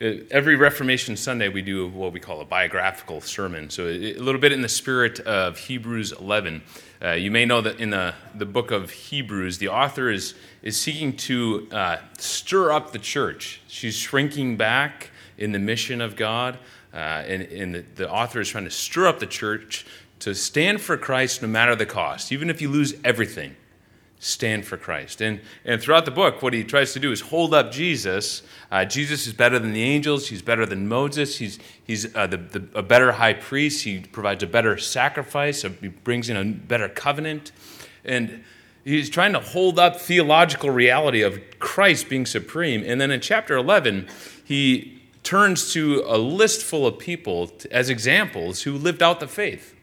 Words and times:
uh, 0.00 0.12
every 0.30 0.56
Reformation 0.56 1.16
Sunday, 1.16 1.48
we 1.48 1.62
do 1.62 1.88
what 1.88 2.12
we 2.12 2.20
call 2.20 2.40
a 2.42 2.44
biographical 2.44 3.22
sermon. 3.22 3.70
So, 3.70 3.86
a 3.86 4.14
little 4.14 4.40
bit 4.40 4.52
in 4.52 4.60
the 4.60 4.68
spirit 4.68 5.20
of 5.20 5.56
Hebrews 5.58 6.12
11. 6.12 6.62
Uh, 7.02 7.12
you 7.12 7.30
may 7.30 7.46
know 7.46 7.62
that 7.62 7.80
in 7.80 7.90
the, 7.90 8.14
the 8.34 8.44
book 8.44 8.70
of 8.70 8.90
Hebrews, 8.90 9.58
the 9.58 9.68
author 9.68 10.10
is, 10.10 10.34
is 10.62 10.78
seeking 10.78 11.16
to 11.16 11.68
uh, 11.72 11.96
stir 12.18 12.72
up 12.72 12.92
the 12.92 12.98
church. 12.98 13.62
She's 13.68 13.96
shrinking 13.96 14.56
back 14.56 15.10
in 15.38 15.52
the 15.52 15.58
mission 15.58 16.02
of 16.02 16.14
God, 16.14 16.58
uh, 16.92 16.96
and, 16.96 17.42
and 17.44 17.74
the, 17.74 17.84
the 17.94 18.10
author 18.10 18.40
is 18.40 18.50
trying 18.50 18.64
to 18.64 18.70
stir 18.70 19.06
up 19.06 19.18
the 19.18 19.26
church 19.26 19.86
to 20.18 20.34
stand 20.34 20.80
for 20.80 20.96
Christ 20.96 21.40
no 21.40 21.48
matter 21.48 21.74
the 21.74 21.86
cost, 21.86 22.32
even 22.32 22.50
if 22.50 22.60
you 22.60 22.68
lose 22.68 22.94
everything 23.02 23.56
stand 24.18 24.64
for 24.64 24.76
Christ. 24.76 25.20
And, 25.20 25.40
and 25.64 25.80
throughout 25.80 26.04
the 26.04 26.10
book, 26.10 26.42
what 26.42 26.52
he 26.52 26.64
tries 26.64 26.92
to 26.94 27.00
do 27.00 27.12
is 27.12 27.20
hold 27.20 27.52
up 27.52 27.70
Jesus. 27.70 28.42
Uh, 28.70 28.84
Jesus 28.84 29.26
is 29.26 29.32
better 29.32 29.58
than 29.58 29.72
the 29.72 29.82
angels, 29.82 30.28
he's 30.28 30.42
better 30.42 30.64
than 30.64 30.88
Moses, 30.88 31.38
he's, 31.38 31.58
he's 31.84 32.14
uh, 32.16 32.26
the, 32.26 32.38
the, 32.38 32.68
a 32.74 32.82
better 32.82 33.12
high 33.12 33.34
priest, 33.34 33.84
he 33.84 34.00
provides 34.00 34.42
a 34.42 34.46
better 34.46 34.78
sacrifice, 34.78 35.62
he 35.62 35.88
brings 35.88 36.28
in 36.28 36.36
a 36.36 36.44
better 36.44 36.88
covenant. 36.88 37.52
And 38.04 38.42
he's 38.84 39.10
trying 39.10 39.32
to 39.34 39.40
hold 39.40 39.78
up 39.78 39.96
theological 39.96 40.70
reality 40.70 41.22
of 41.22 41.38
Christ 41.58 42.08
being 42.08 42.24
supreme. 42.24 42.82
And 42.86 43.00
then 43.00 43.10
in 43.10 43.20
chapter 43.20 43.56
11, 43.56 44.08
he 44.44 45.02
turns 45.22 45.72
to 45.72 46.04
a 46.06 46.16
list 46.16 46.62
full 46.62 46.86
of 46.86 46.98
people 46.98 47.52
as 47.70 47.90
examples 47.90 48.62
who 48.62 48.72
lived 48.72 49.02
out 49.02 49.20
the 49.20 49.28
faith. 49.28 49.75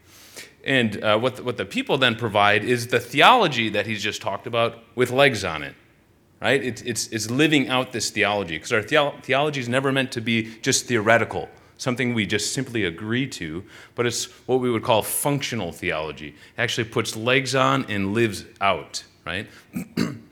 And 0.63 1.03
uh, 1.03 1.17
what, 1.20 1.38
the, 1.38 1.44
what 1.44 1.58
the 1.58 1.66
people 1.66 1.98
then 1.98 2.16
provide 2.16 2.63
is 2.63 2.88
the 2.88 2.99
theology 2.99 3.70
that 3.70 3.85
he's 3.85 4.02
just 4.02 4.22
talked 4.22 4.48
about 4.48 4.80
with 4.95 5.12
legs 5.12 5.44
on 5.44 5.63
it. 5.63 5.76
Right? 6.41 6.63
It's, 6.63 6.81
it's, 6.81 7.08
it's 7.08 7.31
living 7.31 7.70
out 7.70 7.91
this 7.94 8.09
theology 8.09 8.55
because 8.58 8.73
our 8.73 8.81
theo- 8.81 9.16
theology 9.22 9.62
is 9.62 9.70
never 9.70 9.91
meant 9.91 10.12
to 10.13 10.22
be 10.22 10.55
just 10.62 10.86
theoretical, 10.88 11.49
something 11.77 12.13
we 12.13 12.26
just 12.26 12.53
simply 12.53 12.84
agree 12.84 13.27
to, 13.27 13.64
but 13.95 14.05
it's 14.05 14.25
what 14.45 14.59
we 14.59 14.70
would 14.70 14.83
call 14.83 15.03
functional 15.03 15.72
theology. 15.72 16.30
It 16.30 16.36
actually 16.61 16.89
puts 16.89 17.16
legs 17.16 17.55
on 17.55 17.86
and 17.86 18.14
lives 18.14 18.45
out, 18.59 19.03
right? 19.25 19.48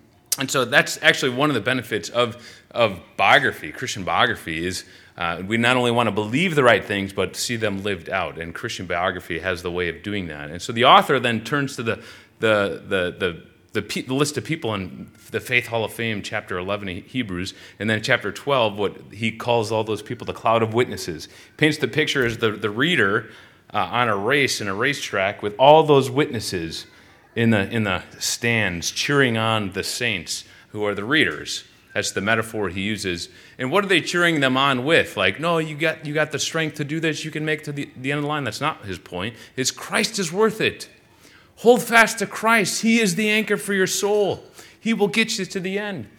and 0.42 0.50
so 0.50 0.66
that's 0.66 0.97
actually 1.03 1.36
one 1.36 1.52
of 1.52 1.53
the 1.53 1.61
benefits 1.61 2.09
of, 2.09 2.36
of 2.72 3.00
biography, 3.16 3.72
Christian 3.72 4.03
biography, 4.03 4.66
is 4.66 4.86
uh, 5.16 5.44
we 5.45 5.56
not 5.56 5.78
only 5.78 5.92
want 5.92 6.08
to 6.08 6.11
believe 6.11 6.56
the 6.56 6.64
right 6.64 6.83
things, 6.83 7.14
but 7.14 7.36
see 7.36 7.58
them 7.58 7.83
lived 7.83 8.09
out. 8.09 8.39
And 8.39 8.52
Christian 8.56 8.88
biography 8.88 9.38
has 9.38 9.61
the 9.61 9.70
way 9.70 9.88
of 9.88 10.02
doing 10.02 10.25
that. 10.30 10.50
And 10.50 10.59
so 10.59 10.73
the 10.73 10.86
author 10.86 11.20
then 11.20 11.44
turns 11.44 11.75
to 11.75 11.83
the, 11.83 12.03
the, 12.39 12.81
the, 12.88 13.16
the 13.20 13.44
the, 13.73 13.83
pe- 13.83 14.02
the, 14.02 14.16
list 14.16 14.36
of 14.38 14.44
people 14.44 14.73
in 14.73 15.11
the 15.30 15.39
Faith 15.39 15.67
Hall 15.67 15.86
of 15.86 15.94
Fame, 15.94 16.23
chapter 16.23 16.58
11 16.58 17.03
Hebrews, 17.03 17.53
and 17.80 17.89
then 17.89 18.02
chapter 18.02 18.30
12, 18.30 18.78
what 18.78 18.98
he 19.14 19.31
calls 19.31 19.72
all 19.72 19.86
those 19.86 20.02
people 20.02 20.26
the 20.26 20.33
cloud 20.33 20.61
of 20.61 20.73
witnesses. 20.73 21.30
Paints 21.55 21.78
the 21.78 21.88
picture 21.88 22.26
as 22.26 22.39
the, 22.39 22.52
the 22.52 22.70
reader 22.70 23.30
uh, 23.73 23.78
on 23.78 24.09
a 24.09 24.17
race, 24.17 24.59
in 24.59 24.67
a 24.67 24.73
racetrack, 24.73 25.42
with 25.42 25.55
all 25.58 25.83
those 25.83 26.09
witnesses 26.09 26.88
in 27.36 27.50
the, 27.52 27.70
in 27.70 27.84
the 27.84 28.04
stands 28.20 28.92
cheering 28.92 29.38
on 29.38 29.72
the 29.72 29.84
saints 29.84 30.44
who 30.70 30.84
are 30.86 30.96
the 30.96 31.04
readers. 31.04 31.64
That's 31.94 32.12
the 32.12 32.22
metaphor 32.22 32.70
he 32.70 32.82
uses. 32.82 33.30
And 33.58 33.72
what 33.72 33.84
are 33.84 33.88
they 33.88 34.02
cheering 34.02 34.40
them 34.40 34.56
on 34.56 34.86
with? 34.86 35.18
Like, 35.18 35.40
no, 35.40 35.58
you 35.58 35.76
got, 35.76 36.06
you 36.06 36.14
got 36.14 36.32
the 36.32 36.40
strength 36.40 36.76
to 36.76 36.86
do 36.86 37.00
this, 37.00 37.26
you 37.26 37.32
can 37.32 37.44
make 37.44 37.64
to 37.64 37.72
the, 37.72 37.90
the 37.98 38.12
end 38.12 38.20
of 38.20 38.23
the 38.23 38.30
line. 38.30 38.44
That's 38.44 38.62
not 38.62 38.86
his 38.86 38.98
point. 38.98 39.36
It's 39.56 39.72
Christ 39.72 40.18
is 40.18 40.32
worth 40.32 40.62
it. 40.62 40.90
Hold 41.58 41.82
fast 41.84 42.20
to 42.20 42.28
Christ. 42.28 42.82
He 42.82 43.00
is 43.00 43.16
the 43.16 43.30
anchor 43.30 43.58
for 43.58 43.73
your 43.73 43.88
soul. 43.88 44.44
He 44.80 44.94
will 44.94 45.08
get 45.08 45.38
you 45.38 45.45
to 45.45 45.60
the 45.60 45.78
end. 45.78 46.10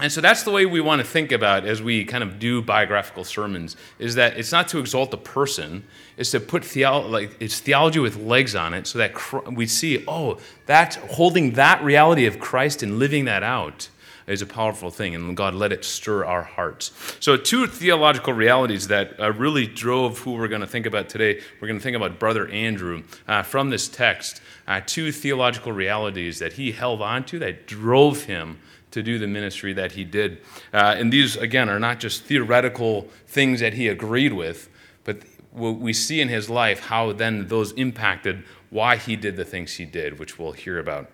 And 0.00 0.12
so 0.12 0.20
that's 0.20 0.44
the 0.44 0.50
way 0.50 0.64
we 0.64 0.80
want 0.80 1.00
to 1.00 1.06
think 1.06 1.32
about 1.32 1.64
as 1.64 1.82
we 1.82 2.04
kind 2.04 2.22
of 2.22 2.38
do 2.38 2.62
biographical 2.62 3.24
sermons 3.24 3.76
is 3.98 4.14
that 4.14 4.36
it's 4.36 4.52
not 4.52 4.68
to 4.68 4.78
exalt 4.78 5.10
the 5.10 5.18
person, 5.18 5.84
it's 6.16 6.30
to 6.30 6.40
put 6.40 6.64
theology, 6.64 7.08
like 7.08 7.36
it's 7.40 7.58
theology 7.58 7.98
with 7.98 8.16
legs 8.16 8.54
on 8.54 8.74
it 8.74 8.86
so 8.86 8.98
that 8.98 9.52
we 9.52 9.66
see, 9.66 10.04
oh, 10.06 10.38
that's 10.66 10.96
holding 10.96 11.52
that 11.52 11.82
reality 11.82 12.26
of 12.26 12.38
Christ 12.38 12.82
and 12.82 12.98
living 12.98 13.24
that 13.24 13.42
out 13.42 13.88
is 14.28 14.42
a 14.42 14.46
powerful 14.46 14.90
thing, 14.90 15.14
and 15.14 15.36
God 15.36 15.54
let 15.54 15.72
it 15.72 15.84
stir 15.84 16.24
our 16.24 16.42
hearts. 16.42 16.92
So, 17.18 17.36
two 17.36 17.66
theological 17.66 18.34
realities 18.34 18.88
that 18.88 19.18
uh, 19.18 19.32
really 19.32 19.66
drove 19.66 20.18
who 20.18 20.32
we're 20.32 20.48
going 20.48 20.60
to 20.60 20.66
think 20.66 20.86
about 20.86 21.08
today. 21.08 21.40
We're 21.60 21.68
going 21.68 21.78
to 21.78 21.82
think 21.82 21.96
about 21.96 22.18
Brother 22.18 22.46
Andrew 22.48 23.04
uh, 23.26 23.42
from 23.42 23.70
this 23.70 23.88
text. 23.88 24.42
Uh, 24.66 24.82
two 24.84 25.12
theological 25.12 25.72
realities 25.72 26.38
that 26.40 26.52
he 26.52 26.72
held 26.72 27.00
on 27.00 27.24
to 27.24 27.38
that 27.38 27.66
drove 27.66 28.24
him 28.24 28.58
to 28.90 29.02
do 29.02 29.18
the 29.18 29.26
ministry 29.26 29.72
that 29.72 29.92
he 29.92 30.04
did. 30.04 30.38
Uh, 30.72 30.94
and 30.98 31.12
these, 31.12 31.36
again, 31.36 31.68
are 31.68 31.78
not 31.78 32.00
just 32.00 32.24
theoretical 32.24 33.08
things 33.26 33.60
that 33.60 33.74
he 33.74 33.88
agreed 33.88 34.32
with, 34.32 34.68
but 35.04 35.22
what 35.52 35.76
we 35.78 35.92
see 35.92 36.20
in 36.20 36.28
his 36.28 36.48
life 36.48 36.80
how 36.80 37.12
then 37.12 37.48
those 37.48 37.72
impacted 37.72 38.44
why 38.70 38.96
he 38.96 39.16
did 39.16 39.36
the 39.36 39.44
things 39.44 39.74
he 39.74 39.84
did, 39.84 40.18
which 40.18 40.38
we'll 40.38 40.52
hear 40.52 40.78
about. 40.78 41.10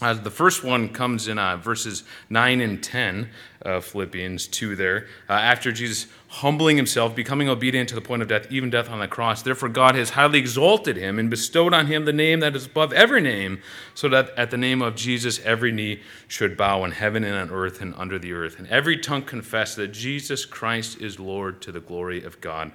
Uh, 0.00 0.14
the 0.14 0.30
first 0.30 0.64
one 0.64 0.88
comes 0.88 1.28
in 1.28 1.38
uh, 1.38 1.56
verses 1.56 2.02
9 2.28 2.60
and 2.60 2.82
10 2.82 3.28
of 3.60 3.84
Philippians 3.84 4.48
2 4.48 4.74
there. 4.74 5.06
Uh, 5.28 5.34
after 5.34 5.70
Jesus 5.70 6.08
humbling 6.36 6.78
himself, 6.78 7.14
becoming 7.14 7.46
obedient 7.46 7.90
to 7.90 7.94
the 7.94 8.00
point 8.00 8.22
of 8.22 8.28
death, 8.28 8.50
even 8.50 8.70
death 8.70 8.88
on 8.88 9.00
the 9.00 9.06
cross, 9.06 9.42
therefore 9.42 9.68
God 9.68 9.94
has 9.94 10.10
highly 10.10 10.38
exalted 10.38 10.96
him 10.96 11.18
and 11.18 11.28
bestowed 11.28 11.74
on 11.74 11.88
him 11.88 12.06
the 12.06 12.12
name 12.12 12.40
that 12.40 12.56
is 12.56 12.64
above 12.64 12.90
every 12.94 13.20
name, 13.20 13.60
so 13.94 14.08
that 14.08 14.30
at 14.30 14.50
the 14.50 14.56
name 14.56 14.80
of 14.80 14.96
Jesus 14.96 15.40
every 15.44 15.70
knee 15.70 16.00
should 16.28 16.56
bow 16.56 16.84
in 16.84 16.92
heaven 16.92 17.22
and 17.22 17.36
on 17.36 17.50
earth 17.50 17.82
and 17.82 17.94
under 17.96 18.18
the 18.18 18.32
earth, 18.32 18.58
and 18.58 18.66
every 18.68 18.96
tongue 18.96 19.22
confess 19.22 19.74
that 19.74 19.88
Jesus 19.88 20.46
Christ 20.46 20.98
is 21.02 21.20
Lord 21.20 21.60
to 21.62 21.70
the 21.70 21.80
glory 21.80 22.24
of 22.24 22.40
God 22.40 22.72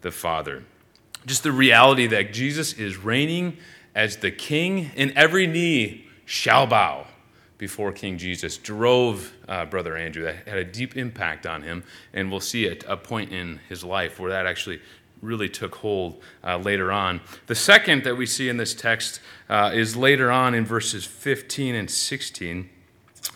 the 0.00 0.10
Father. 0.10 0.64
Just 1.26 1.42
the 1.42 1.52
reality 1.52 2.06
that 2.06 2.32
Jesus 2.32 2.72
is 2.72 2.96
reigning 2.96 3.58
as 3.94 4.16
the 4.16 4.30
king, 4.30 4.92
and 4.96 5.12
every 5.14 5.46
knee 5.46 6.06
shall 6.24 6.66
bow 6.66 7.07
before 7.58 7.90
King 7.90 8.16
Jesus 8.16 8.56
drove 8.56 9.34
uh, 9.48 9.64
Brother 9.66 9.96
Andrew. 9.96 10.22
That 10.22 10.46
had 10.46 10.58
a 10.58 10.64
deep 10.64 10.96
impact 10.96 11.44
on 11.44 11.62
him, 11.62 11.84
and 12.14 12.30
we'll 12.30 12.40
see 12.40 12.68
a, 12.68 12.76
a 12.86 12.96
point 12.96 13.32
in 13.32 13.60
his 13.68 13.84
life 13.84 14.18
where 14.18 14.30
that 14.30 14.46
actually 14.46 14.80
really 15.20 15.48
took 15.48 15.74
hold 15.74 16.22
uh, 16.44 16.56
later 16.56 16.92
on. 16.92 17.20
The 17.46 17.56
second 17.56 18.04
that 18.04 18.16
we 18.16 18.24
see 18.24 18.48
in 18.48 18.56
this 18.56 18.72
text 18.72 19.20
uh, 19.48 19.72
is 19.74 19.96
later 19.96 20.30
on 20.30 20.54
in 20.54 20.64
verses 20.64 21.04
15 21.04 21.74
and 21.74 21.90
16. 21.90 22.70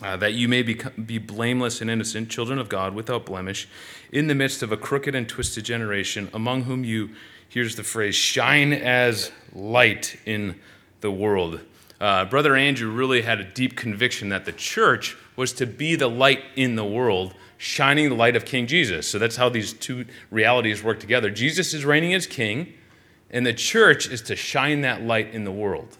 Uh, 0.01 0.17
that 0.17 0.33
you 0.33 0.47
may 0.47 0.63
be, 0.63 0.73
be 1.05 1.17
blameless 1.17 1.79
and 1.79 1.89
innocent, 1.89 2.27
children 2.27 2.57
of 2.57 2.67
God, 2.67 2.95
without 2.95 3.25
blemish, 3.25 3.69
in 4.11 4.27
the 4.27 4.33
midst 4.33 4.63
of 4.63 4.71
a 4.71 4.77
crooked 4.77 5.13
and 5.13 5.29
twisted 5.29 5.63
generation, 5.63 6.29
among 6.33 6.63
whom 6.63 6.83
you, 6.83 7.11
here's 7.47 7.75
the 7.75 7.83
phrase, 7.83 8.15
shine 8.15 8.73
as 8.73 9.31
light 9.53 10.19
in 10.25 10.59
the 11.01 11.11
world 11.11 11.61
uh, 11.99 12.25
Brother 12.25 12.55
Andrew 12.55 12.91
really 12.91 13.21
had 13.21 13.39
a 13.39 13.43
deep 13.43 13.75
conviction 13.75 14.29
that 14.29 14.45
the 14.45 14.51
church 14.51 15.15
was 15.35 15.53
to 15.53 15.65
be 15.65 15.95
the 15.95 16.09
light 16.09 16.43
in 16.55 16.75
the 16.75 16.85
world, 16.85 17.33
shining 17.57 18.09
the 18.09 18.15
light 18.15 18.35
of 18.35 18.45
King 18.45 18.67
Jesus. 18.67 19.07
So 19.07 19.19
that's 19.19 19.35
how 19.35 19.49
these 19.49 19.73
two 19.73 20.05
realities 20.29 20.83
work 20.83 20.99
together. 20.99 21.29
Jesus 21.29 21.73
is 21.73 21.85
reigning 21.85 22.13
as 22.13 22.27
king, 22.27 22.73
and 23.29 23.45
the 23.45 23.53
church 23.53 24.07
is 24.07 24.21
to 24.23 24.35
shine 24.35 24.81
that 24.81 25.01
light 25.01 25.33
in 25.33 25.43
the 25.43 25.51
world. 25.51 25.97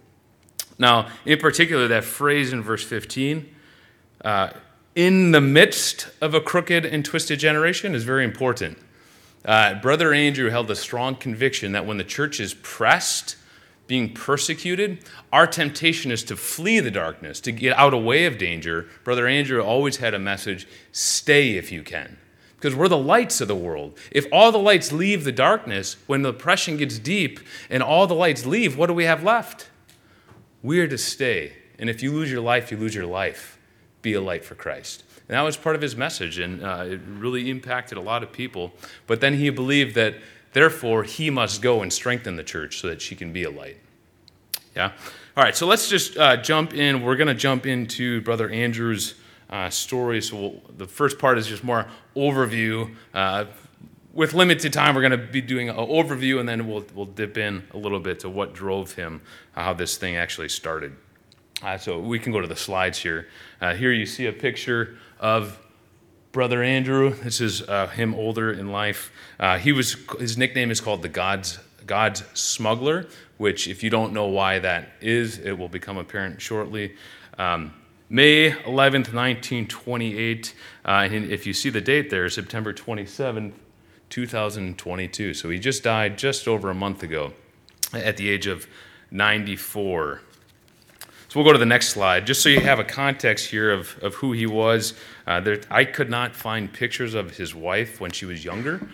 Now, 0.78 1.10
in 1.26 1.40
particular, 1.40 1.88
that 1.88 2.04
phrase 2.04 2.52
in 2.52 2.62
verse 2.62 2.84
15, 2.84 3.54
uh, 4.24 4.50
in 4.96 5.32
the 5.32 5.42
midst 5.42 6.10
of 6.22 6.34
a 6.34 6.42
crooked 6.42 6.86
and 6.86 7.04
twisted 7.04 7.40
generation, 7.40 7.96
is 7.96 8.04
very 8.04 8.24
important. 8.24 8.78
Uh, 9.46 9.76
Brother 9.76 10.14
Andrew 10.14 10.50
held 10.50 10.70
a 10.72 10.76
strong 10.76 11.16
conviction 11.16 11.74
that 11.74 11.86
when 11.86 11.98
the 11.98 12.04
church 12.04 12.40
is 12.40 12.54
pressed, 12.54 13.36
being 13.94 14.12
persecuted, 14.12 14.98
our 15.32 15.46
temptation 15.46 16.10
is 16.10 16.24
to 16.24 16.36
flee 16.36 16.80
the 16.80 16.90
darkness, 16.90 17.40
to 17.40 17.52
get 17.52 17.78
out 17.78 17.94
away 17.94 18.26
of 18.26 18.40
danger. 18.40 18.88
Brother 19.04 19.28
Andrew 19.28 19.62
always 19.62 19.98
had 19.98 20.16
a 20.16 20.20
message 20.20 20.68
stay 20.92 21.58
if 21.58 21.72
you 21.72 21.84
can, 21.84 22.18
because 22.56 22.74
we're 22.74 22.88
the 22.88 22.98
lights 22.98 23.40
of 23.40 23.48
the 23.48 23.56
world. 23.56 23.96
If 24.10 24.26
all 24.32 24.52
the 24.52 24.58
lights 24.58 24.92
leave 24.92 25.26
the 25.26 25.32
darkness, 25.32 25.96
when 26.08 26.24
the 26.24 26.30
oppression 26.30 26.76
gets 26.76 26.98
deep 26.98 27.40
and 27.70 27.84
all 27.84 28.08
the 28.08 28.16
lights 28.16 28.48
leave, 28.48 28.76
what 28.76 28.88
do 28.88 28.96
we 28.96 29.04
have 29.04 29.24
left? 29.24 29.70
We're 30.64 30.88
to 30.88 30.98
stay. 30.98 31.54
And 31.78 31.88
if 31.88 32.02
you 32.02 32.12
lose 32.12 32.32
your 32.32 32.42
life, 32.42 32.72
you 32.72 32.78
lose 32.78 32.96
your 32.96 33.06
life. 33.06 33.60
Be 34.02 34.14
a 34.14 34.22
light 34.22 34.44
for 34.44 34.56
Christ. 34.56 35.04
And 35.30 35.38
that 35.38 35.42
was 35.42 35.56
part 35.56 35.76
of 35.76 35.84
his 35.84 35.96
message, 35.96 36.40
and 36.40 36.64
uh, 36.64 36.86
it 36.88 37.00
really 37.08 37.52
impacted 37.52 38.00
a 38.00 38.02
lot 38.02 38.24
of 38.24 38.32
people. 38.32 38.74
But 39.06 39.22
then 39.22 39.36
he 39.36 39.52
believed 39.52 39.94
that 39.94 40.16
Therefore, 40.54 41.04
he 41.04 41.32
must 41.32 41.62
go 41.62 41.82
and 41.82 41.92
strengthen 41.92 42.36
the 42.36 42.44
church 42.44 42.80
so 42.80 42.88
that 42.88 43.02
she 43.02 43.16
can 43.16 43.34
be 43.34 43.44
a 43.44 43.50
light. 43.50 43.78
Yeah? 44.76 44.92
All 45.36 45.44
right, 45.44 45.56
so 45.56 45.68
let's 45.68 45.90
just 45.90 46.18
uh, 46.18 46.38
jump 46.38 46.74
in. 46.74 47.02
We're 47.04 47.16
going 47.16 47.28
to 47.28 47.34
jump 47.34 47.66
into 47.66 48.22
Brother 48.22 48.50
Andrew's 48.50 49.16
uh, 49.50 49.70
story. 49.70 50.22
So 50.22 50.38
we'll, 50.38 50.62
the 50.78 50.88
first 50.88 51.20
part 51.20 51.38
is 51.38 51.48
just 51.48 51.64
more 51.64 51.88
overview. 52.16 52.94
Uh, 53.14 53.46
with 54.14 54.34
limited 54.34 54.74
time, 54.74 54.94
we're 54.96 55.02
going 55.02 55.12
to 55.12 55.18
be 55.18 55.42
doing 55.42 55.70
an 55.70 55.76
overview, 55.76 56.40
and 56.40 56.48
then 56.48 56.68
we'll, 56.68 56.86
we'll 56.94 57.06
dip 57.06 57.38
in 57.38 57.64
a 57.72 57.78
little 57.78 58.00
bit 58.00 58.20
to 58.22 58.30
what 58.30 58.54
drove 58.54 58.94
him, 58.94 59.22
how 59.54 59.74
this 59.74 59.98
thing 59.98 60.16
actually 60.16 60.50
started. 60.50 60.96
Uh, 61.64 61.78
so 61.78 62.00
we 62.00 62.20
can 62.20 62.32
go 62.32 62.42
to 62.42 62.48
the 62.48 62.56
slides 62.56 63.00
here. 63.00 63.28
Uh, 63.62 63.74
here 63.74 63.92
you 63.92 64.06
see 64.06 64.26
a 64.26 64.34
picture 64.34 64.98
of 65.20 65.60
brother 66.32 66.62
Andrew. 66.62 67.14
This 67.14 67.40
is 67.40 67.62
uh, 67.62 67.88
him 67.88 68.14
older 68.14 68.52
in 68.52 68.72
life. 68.72 69.12
Uh, 69.40 69.58
he 69.58 69.72
was 69.72 69.96
his 70.20 70.38
nickname 70.38 70.72
is 70.72 70.82
called 70.82 71.02
the 71.04 71.10
God's 71.10 71.60
God's 71.86 72.24
Smuggler, 72.34 73.08
which 73.38 73.68
if 73.68 73.84
you 73.84 73.90
don't 73.90 74.14
know 74.14 74.28
why 74.28 74.60
that 74.60 74.90
is, 75.02 75.40
it 75.40 75.58
will 75.58 75.70
become 75.70 75.98
apparent 75.98 76.42
shortly. 76.42 76.96
Um, 77.38 77.74
May 78.10 78.52
11th, 78.52 79.14
1928. 79.14 80.54
Uh, 80.86 80.90
and 81.12 81.32
if 81.32 81.48
you 81.48 81.54
see 81.54 81.70
the 81.70 81.82
date 81.82 82.10
there, 82.10 82.30
September 82.30 82.74
27th, 82.74 83.54
2022. 84.10 85.34
So 85.34 85.50
he 85.50 85.58
just 85.58 85.84
died 85.84 86.18
just 86.18 86.48
over 86.48 86.70
a 86.70 86.76
month 86.76 87.02
ago 87.02 87.34
at 87.94 88.18
the 88.18 88.30
age 88.30 88.46
of 88.46 88.68
94. 89.10 90.22
So 91.34 91.40
we'll 91.40 91.50
go 91.50 91.54
to 91.54 91.58
the 91.58 91.66
next 91.66 91.90
slide, 91.90 92.28
just 92.28 92.44
so 92.44 92.50
you 92.50 92.60
have 92.60 92.78
a 92.78 92.84
context 92.84 93.48
here 93.48 93.72
of, 93.72 93.98
of 94.04 94.14
who 94.14 94.34
he 94.34 94.46
was. 94.46 94.94
Uh, 95.26 95.40
there, 95.40 95.62
I 95.72 95.84
could 95.84 96.12
not 96.12 96.36
find 96.36 96.72
pictures 96.72 97.16
of 97.16 97.38
his 97.38 97.56
wife 97.56 98.00
when 98.00 98.12
she 98.12 98.28
was 98.28 98.46
younger. 98.46 98.88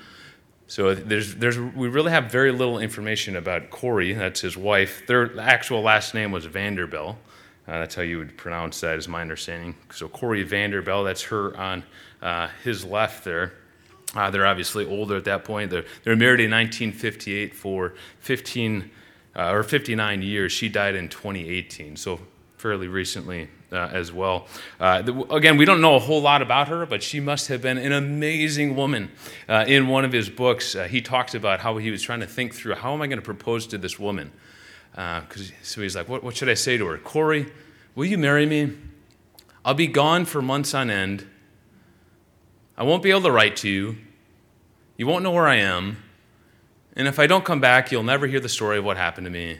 So 0.70 0.94
there's, 0.94 1.34
there's, 1.34 1.58
we 1.58 1.88
really 1.88 2.12
have 2.12 2.32
very 2.32 2.52
little 2.52 2.78
information 2.78 3.36
about 3.36 3.72
Corey, 3.72 4.14
that's 4.14 4.42
his 4.42 4.56
wife. 4.56 5.02
Their 5.08 5.38
actual 5.40 5.82
last 5.82 6.14
name 6.14 6.32
was 6.32 6.46
Vanderbilt. 6.46 7.16
Uh, 7.68 7.80
that's 7.80 7.96
how 7.96 8.04
you 8.04 8.20
would 8.20 8.38
pronounce 8.38 8.80
that, 8.82 8.96
is 8.96 9.08
my 9.08 9.22
understanding. 9.22 9.76
So 9.92 10.08
Corey 10.08 10.44
Vanderbilt, 10.44 11.06
that's 11.06 11.24
her 11.24 11.58
on 11.58 11.84
uh, 12.22 12.50
his 12.64 12.86
left 12.86 13.24
there. 13.24 13.54
Uh, 14.14 14.30
they're 14.30 14.46
obviously 14.46 14.86
older 14.86 15.16
at 15.18 15.26
that 15.26 15.44
point. 15.44 15.72
They're, 15.72 15.86
they're 16.04 16.16
married 16.16 16.40
in 16.40 16.52
1958 16.52 17.56
for 17.56 17.96
15 18.20 18.92
uh, 19.36 19.52
or 19.52 19.64
59 19.64 20.22
years. 20.22 20.52
She 20.52 20.70
died 20.70 20.94
in 20.94 21.10
2018, 21.10 21.96
so 21.96 22.20
fairly 22.58 22.88
recently 22.88 23.50
uh, 23.72 23.90
as 23.92 24.12
well. 24.12 24.48
Uh, 24.80 25.02
the, 25.02 25.14
again, 25.34 25.58
we 25.58 25.66
don't 25.66 25.82
know 25.82 25.96
a 25.96 26.00
whole 26.00 26.22
lot 26.22 26.42
about 26.42 26.68
her, 26.68 26.86
but 26.86 27.04
she 27.04 27.20
must 27.20 27.48
have 27.48 27.62
been 27.62 27.78
an 27.78 27.92
amazing 27.92 28.76
woman. 28.76 29.12
in 29.48 29.88
one 29.88 30.06
of 30.06 30.12
his 30.12 30.30
books, 30.30 30.76
he 30.90 31.02
talks 31.02 31.36
about 31.36 31.60
how 31.60 31.78
he 31.78 31.92
was 31.92 32.02
trying 32.02 32.20
to 32.20 32.28
think 32.28 32.54
through 32.54 32.76
how 32.76 32.94
am 32.94 33.02
I 33.02 33.08
going 33.08 33.20
to 33.20 33.26
propose 33.26 33.68
to 33.68 33.78
this 33.78 34.00
woman? 34.00 34.32
Uh, 34.96 35.22
so 35.62 35.82
he's 35.82 35.96
like, 35.96 36.10
what, 36.10 36.24
what 36.24 36.36
should 36.36 36.50
I 36.50 36.56
say 36.56 36.78
to 36.78 36.86
her? 36.88 36.98
Corey, 36.98 37.52
will 37.96 38.06
you 38.06 38.18
marry 38.18 38.46
me? 38.46 38.74
I'll 39.64 39.74
be 39.74 39.88
gone 39.88 40.26
for 40.26 40.42
months 40.42 40.74
on 40.74 40.90
end. 40.90 41.28
I 42.78 42.84
won't 42.84 43.04
be 43.04 43.10
able 43.10 43.22
to 43.22 43.32
write 43.32 43.58
to 43.58 43.70
you. 43.70 43.98
You 44.98 45.06
won't 45.08 45.24
know 45.24 45.32
where 45.32 45.48
I 45.48 45.56
am. 45.56 45.98
And 46.96 47.08
if 47.08 47.20
I 47.20 47.28
don't 47.28 47.46
come 47.46 47.60
back, 47.60 47.92
you'll 47.92 48.04
never 48.04 48.28
hear 48.28 48.40
the 48.40 48.50
story 48.50 48.78
of 48.78 48.86
what 48.86 48.98
happened 48.98 49.26
to 49.26 49.32
me. 49.32 49.60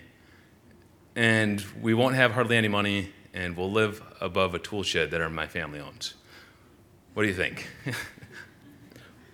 And 1.16 1.64
we 1.82 1.94
won't 1.94 2.16
have 2.16 2.32
hardly 2.32 2.58
any 2.58 2.68
money, 2.68 3.12
and 3.34 3.56
we'll 3.56 3.72
live 3.72 4.02
above 4.22 4.54
a 4.54 4.60
tool 4.60 4.84
shed 4.84 5.12
that 5.12 5.28
my 5.30 5.48
family 5.48 5.80
owns. 5.80 6.16
What 7.14 7.24
do 7.24 7.30
you 7.30 7.36
think? 7.36 7.68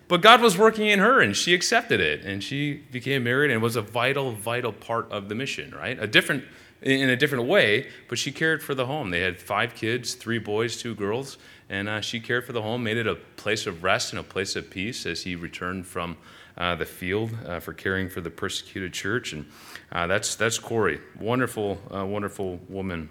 But 0.08 0.20
God 0.20 0.40
was 0.40 0.56
working 0.56 0.86
in 0.86 1.00
her, 1.00 1.20
and 1.20 1.36
she 1.36 1.52
accepted 1.52 2.00
it, 2.00 2.24
and 2.24 2.42
she 2.42 2.74
became 2.74 3.24
married, 3.24 3.50
and 3.50 3.60
was 3.60 3.76
a 3.76 3.82
vital, 3.82 4.32
vital 4.32 4.72
part 4.72 5.10
of 5.10 5.28
the 5.28 5.34
mission. 5.34 5.74
Right, 5.74 6.00
a 6.00 6.06
different, 6.06 6.44
in 6.80 7.08
a 7.08 7.16
different 7.16 7.46
way, 7.46 7.88
but 8.08 8.18
she 8.18 8.30
cared 8.30 8.62
for 8.62 8.74
the 8.74 8.86
home. 8.86 9.10
They 9.10 9.20
had 9.20 9.40
five 9.40 9.74
kids, 9.74 10.14
three 10.14 10.38
boys, 10.38 10.76
two 10.76 10.94
girls, 10.94 11.38
and 11.68 11.88
uh, 11.88 12.00
she 12.00 12.20
cared 12.20 12.44
for 12.44 12.52
the 12.52 12.62
home, 12.62 12.84
made 12.84 12.96
it 12.96 13.08
a 13.08 13.16
place 13.16 13.66
of 13.66 13.82
rest 13.82 14.12
and 14.12 14.20
a 14.20 14.22
place 14.22 14.54
of 14.54 14.70
peace 14.70 15.06
as 15.06 15.22
he 15.22 15.34
returned 15.34 15.86
from 15.86 16.16
uh, 16.56 16.76
the 16.76 16.86
field 16.86 17.36
uh, 17.44 17.58
for 17.58 17.72
caring 17.72 18.08
for 18.08 18.20
the 18.20 18.30
persecuted 18.30 18.92
church. 18.92 19.32
And 19.32 19.46
uh, 19.90 20.06
that's 20.06 20.36
that's 20.36 20.58
Corey, 20.60 21.00
wonderful, 21.18 21.80
uh, 21.92 22.06
wonderful 22.06 22.60
woman 22.68 23.08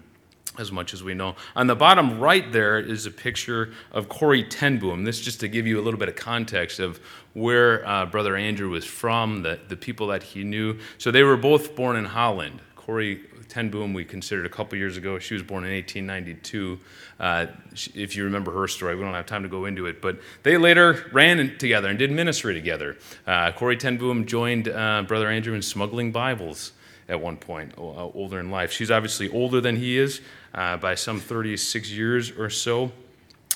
as 0.58 0.72
much 0.72 0.92
as 0.94 1.02
we 1.02 1.14
know. 1.14 1.36
On 1.54 1.66
the 1.66 1.76
bottom 1.76 2.18
right 2.18 2.50
there 2.52 2.78
is 2.78 3.06
a 3.06 3.10
picture 3.10 3.72
of 3.92 4.08
Corrie 4.08 4.44
ten 4.44 4.78
Boom. 4.78 5.04
This 5.04 5.20
just 5.20 5.40
to 5.40 5.48
give 5.48 5.66
you 5.66 5.80
a 5.80 5.82
little 5.82 5.98
bit 5.98 6.08
of 6.08 6.16
context 6.16 6.80
of 6.80 7.00
where 7.34 7.86
uh, 7.86 8.06
Brother 8.06 8.36
Andrew 8.36 8.70
was 8.70 8.84
from, 8.84 9.42
the, 9.42 9.58
the 9.68 9.76
people 9.76 10.06
that 10.08 10.22
he 10.22 10.44
knew. 10.44 10.78
So 10.98 11.10
they 11.10 11.22
were 11.22 11.36
both 11.36 11.74
born 11.76 11.96
in 11.96 12.04
Holland. 12.04 12.60
Corrie 12.74 13.20
ten 13.48 13.70
Boom, 13.70 13.94
we 13.94 14.04
considered 14.04 14.46
a 14.46 14.50
couple 14.50 14.76
years 14.78 14.96
ago. 14.96 15.18
She 15.18 15.34
was 15.34 15.42
born 15.42 15.64
in 15.64 15.72
1892. 15.72 16.78
Uh, 17.18 17.46
if 17.94 18.16
you 18.16 18.24
remember 18.24 18.52
her 18.52 18.68
story, 18.68 18.94
we 18.94 19.02
don't 19.02 19.14
have 19.14 19.26
time 19.26 19.42
to 19.42 19.48
go 19.48 19.64
into 19.64 19.86
it, 19.86 20.02
but 20.02 20.18
they 20.42 20.56
later 20.56 21.06
ran 21.12 21.56
together 21.58 21.88
and 21.88 21.98
did 21.98 22.10
ministry 22.10 22.54
together. 22.54 22.96
Uh, 23.26 23.52
Corrie 23.52 23.76
ten 23.76 23.96
Boom 23.96 24.26
joined 24.26 24.68
uh, 24.68 25.02
Brother 25.02 25.28
Andrew 25.28 25.54
in 25.54 25.62
smuggling 25.62 26.12
Bibles 26.12 26.72
at 27.08 27.20
one 27.20 27.36
point, 27.36 27.72
uh, 27.78 27.80
older 27.80 28.40
in 28.40 28.50
life. 28.50 28.72
She's 28.72 28.90
obviously 28.90 29.28
older 29.28 29.60
than 29.60 29.76
he 29.76 29.98
is 29.98 30.20
uh, 30.54 30.76
by 30.76 30.94
some 30.94 31.20
36 31.20 31.90
years 31.90 32.30
or 32.32 32.50
so. 32.50 32.92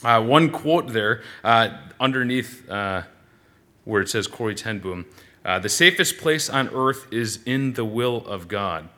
Uh, 0.02 0.22
one 0.22 0.50
quote 0.50 0.88
there 0.88 1.22
uh, 1.44 1.68
underneath 1.98 2.68
uh, 2.70 3.02
where 3.84 4.00
it 4.00 4.08
says 4.08 4.26
Corrie 4.26 4.54
ten 4.54 4.78
Boom 4.78 5.04
uh, 5.44 5.58
the 5.58 5.68
safest 5.68 6.18
place 6.18 6.48
on 6.48 6.68
earth 6.74 7.06
is 7.10 7.40
in 7.44 7.72
the 7.74 7.84
will 7.84 8.26
of 8.26 8.46
God. 8.48 8.88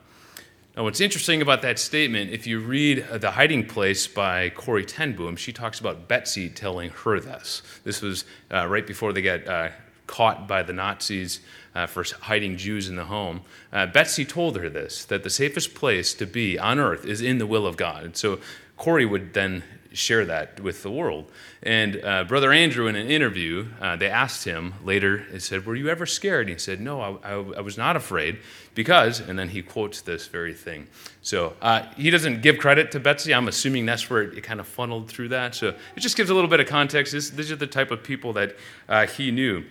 Now, 0.75 0.83
what's 0.83 0.99
interesting 0.99 1.41
about 1.41 1.61
that 1.61 1.77
statement, 1.79 2.31
if 2.31 2.47
you 2.47 2.59
read 2.59 3.05
The 3.11 3.31
Hiding 3.31 3.67
Place 3.67 4.07
by 4.07 4.49
Corrie 4.49 4.85
ten 4.85 5.13
Boom, 5.13 5.35
she 5.35 5.53
talks 5.53 5.79
about 5.79 6.07
Betsie 6.07 6.49
telling 6.49 6.89
her 6.89 7.19
this. 7.19 7.61
This 7.83 8.01
was 8.01 8.25
right 8.51 8.85
before 8.85 9.13
they 9.13 9.21
got 9.21 9.71
caught 10.07 10.47
by 10.47 10.63
the 10.63 10.73
Nazis 10.73 11.39
uh, 11.75 11.87
for 11.87 12.03
hiding 12.21 12.57
Jews 12.57 12.89
in 12.89 12.95
the 12.95 13.05
home, 13.05 13.41
uh, 13.71 13.85
Betsie 13.87 14.25
told 14.25 14.57
her 14.57 14.69
this 14.69 15.05
that 15.05 15.23
the 15.23 15.29
safest 15.29 15.75
place 15.75 16.13
to 16.15 16.25
be 16.25 16.57
on 16.59 16.79
earth 16.79 17.05
is 17.05 17.21
in 17.21 17.37
the 17.37 17.47
will 17.47 17.65
of 17.65 17.77
God. 17.77 18.03
And 18.03 18.17
so 18.17 18.39
Corrie 18.77 19.05
would 19.05 19.33
then 19.33 19.63
share 19.93 20.25
that 20.25 20.59
with 20.59 20.83
the 20.83 20.91
world. 20.91 21.31
And 21.61 22.03
uh, 22.03 22.23
Brother 22.25 22.51
Andrew, 22.51 22.87
in 22.87 22.95
an 22.95 23.07
interview, 23.07 23.67
uh, 23.79 23.95
they 23.95 24.09
asked 24.09 24.43
him 24.43 24.73
later, 24.83 25.25
he 25.31 25.39
said, 25.39 25.65
Were 25.65 25.75
you 25.75 25.87
ever 25.87 26.05
scared? 26.05 26.47
And 26.47 26.55
he 26.55 26.59
said, 26.59 26.81
No, 26.81 26.99
I, 27.01 27.09
I, 27.23 27.33
I, 27.33 27.61
was 27.61 27.77
not 27.77 27.95
afraid 27.95 28.39
because, 28.75 29.19
and 29.19 29.37
then 29.37 29.49
he 29.49 29.61
quotes 29.61 30.01
this 30.01 30.27
very 30.27 30.53
thing. 30.53 30.87
So 31.21 31.53
uh, 31.61 31.83
he 31.95 32.09
doesn't 32.09 32.41
give 32.41 32.57
credit 32.57 32.91
to 32.91 32.99
Betsie. 32.99 33.33
I'm 33.33 33.47
assuming 33.47 33.85
that's 33.85 34.09
where 34.09 34.23
it, 34.23 34.37
it, 34.37 34.41
kind 34.41 34.59
of 34.59 34.67
funneled 34.67 35.07
through 35.07 35.29
that. 35.29 35.55
So 35.55 35.69
it 35.69 35.99
just 35.99 36.17
gives 36.17 36.29
a 36.29 36.33
little 36.33 36.49
bit 36.49 36.59
of 36.59 36.67
context. 36.67 37.13
This, 37.13 37.29
these 37.29 37.51
are 37.51 37.55
the 37.55 37.67
type 37.67 37.91
of 37.91 38.03
people 38.03 38.33
that 38.33 38.57
uh, 38.89 39.05
he 39.05 39.31
knew. 39.31 39.63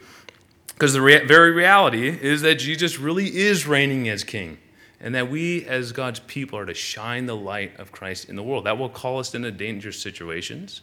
Because 0.82 0.94
the 0.94 1.00
very 1.00 1.52
reality 1.52 2.08
is 2.08 2.43
that 2.43 2.56
Jesus 2.56 2.99
really 2.99 3.37
is 3.37 3.69
reigning 3.69 4.08
as 4.08 4.25
king, 4.25 4.58
and 4.99 5.14
that 5.14 5.31
we, 5.31 5.64
as 5.64 5.93
God's 5.93 6.19
people, 6.19 6.58
are 6.58 6.67
to 6.67 6.75
shine 6.75 7.26
the 7.26 7.37
light 7.37 7.79
of 7.79 7.93
Christ 7.93 8.29
in 8.29 8.34
the 8.34 8.43
world. 8.43 8.67
That 8.67 8.79
will 8.79 8.88
call 8.88 9.20
us 9.20 9.32
into 9.32 9.52
dangerous 9.52 10.02
situations, 10.02 10.82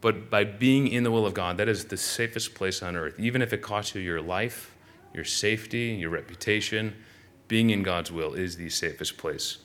but 0.00 0.30
by 0.30 0.44
being 0.44 0.88
in 0.88 1.02
the 1.04 1.10
will 1.10 1.26
of 1.26 1.34
God, 1.34 1.58
that 1.58 1.68
is 1.68 1.84
the 1.84 1.98
safest 1.98 2.54
place 2.54 2.82
on 2.82 2.96
earth. 2.96 3.20
Even 3.20 3.42
if 3.42 3.52
it 3.52 3.60
costs 3.60 3.94
you 3.94 4.00
your 4.00 4.22
life, 4.22 4.74
your 5.12 5.26
safety, 5.26 5.98
your 6.00 6.08
reputation, 6.08 6.96
being 7.46 7.68
in 7.68 7.82
God's 7.82 8.10
will 8.10 8.32
is 8.32 8.56
the 8.56 8.70
safest 8.70 9.18
place 9.18 9.58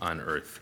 on 0.00 0.20
earth. 0.20 0.58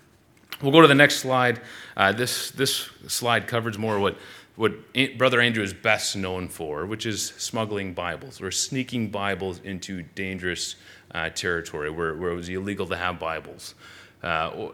We'll 0.60 0.72
go 0.72 0.82
to 0.82 0.88
the 0.88 0.94
next 0.94 1.20
slide. 1.20 1.62
Uh, 1.96 2.12
this, 2.12 2.50
this 2.50 2.90
slide 3.06 3.46
covers 3.46 3.78
more 3.78 3.96
of 3.96 4.02
what 4.02 4.18
what 4.60 4.74
Brother 5.16 5.40
Andrew 5.40 5.64
is 5.64 5.72
best 5.72 6.14
known 6.14 6.46
for, 6.46 6.84
which 6.84 7.06
is 7.06 7.28
smuggling 7.38 7.94
Bibles 7.94 8.42
or 8.42 8.50
sneaking 8.50 9.08
Bibles 9.08 9.58
into 9.64 10.02
dangerous 10.14 10.76
uh, 11.14 11.30
territory 11.30 11.88
where, 11.88 12.14
where 12.14 12.30
it 12.30 12.34
was 12.34 12.50
illegal 12.50 12.86
to 12.88 12.94
have 12.94 13.18
Bibles. 13.18 13.74
Uh, 14.22 14.68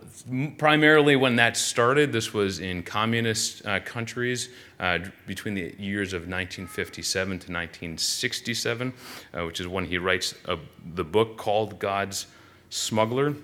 primarily, 0.59 1.15
when 1.15 1.37
that 1.37 1.57
started, 1.57 2.11
this 2.11 2.35
was 2.35 2.59
in 2.59 2.83
communist 2.83 3.65
uh, 3.65 3.79
countries 3.79 4.49
uh, 4.81 4.99
between 5.25 5.55
the 5.55 5.73
years 5.79 6.13
of 6.13 6.23
1957 6.23 7.29
to 7.29 7.33
1967, 7.35 8.93
uh, 9.35 9.45
which 9.47 9.61
is 9.61 9.69
when 9.69 9.85
he 9.85 9.99
writes 9.99 10.35
a, 10.47 10.59
the 10.97 11.05
book 11.05 11.37
called 11.37 11.79
God's 11.79 12.27
Smuggler. 12.71 13.37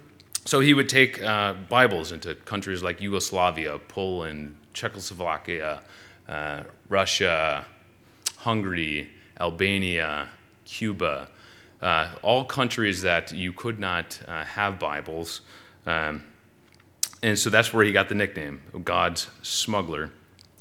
So 0.45 0.59
he 0.59 0.75
would 0.75 0.89
take 0.89 1.23
uh, 1.23 1.55
Bibles 1.69 2.11
into 2.11 2.35
countries 2.35 2.83
like 2.83 3.01
Yugoslavia, 3.01 3.79
Poland, 3.87 4.57
Czechoslovakia, 4.73 5.83
uh, 6.33 6.62
Russia, 6.89 7.67
Hungary, 8.39 9.11
Albania, 9.39 10.29
Cuba, 10.65 11.29
uh, 11.83 12.09
all 12.23 12.45
countries 12.45 13.03
that 13.03 13.33
you 13.33 13.53
could 13.53 13.79
not 13.79 14.19
uh, 14.27 14.45
have 14.45 14.79
Bibles. 14.79 15.43
Um, 15.85 16.25
and 17.23 17.39
so 17.39 17.51
that's 17.51 17.75
where 17.75 17.85
he 17.85 17.93
got 17.93 18.09
the 18.09 18.15
nickname, 18.15 18.62
God's 18.83 19.29
Smuggler. 19.43 20.11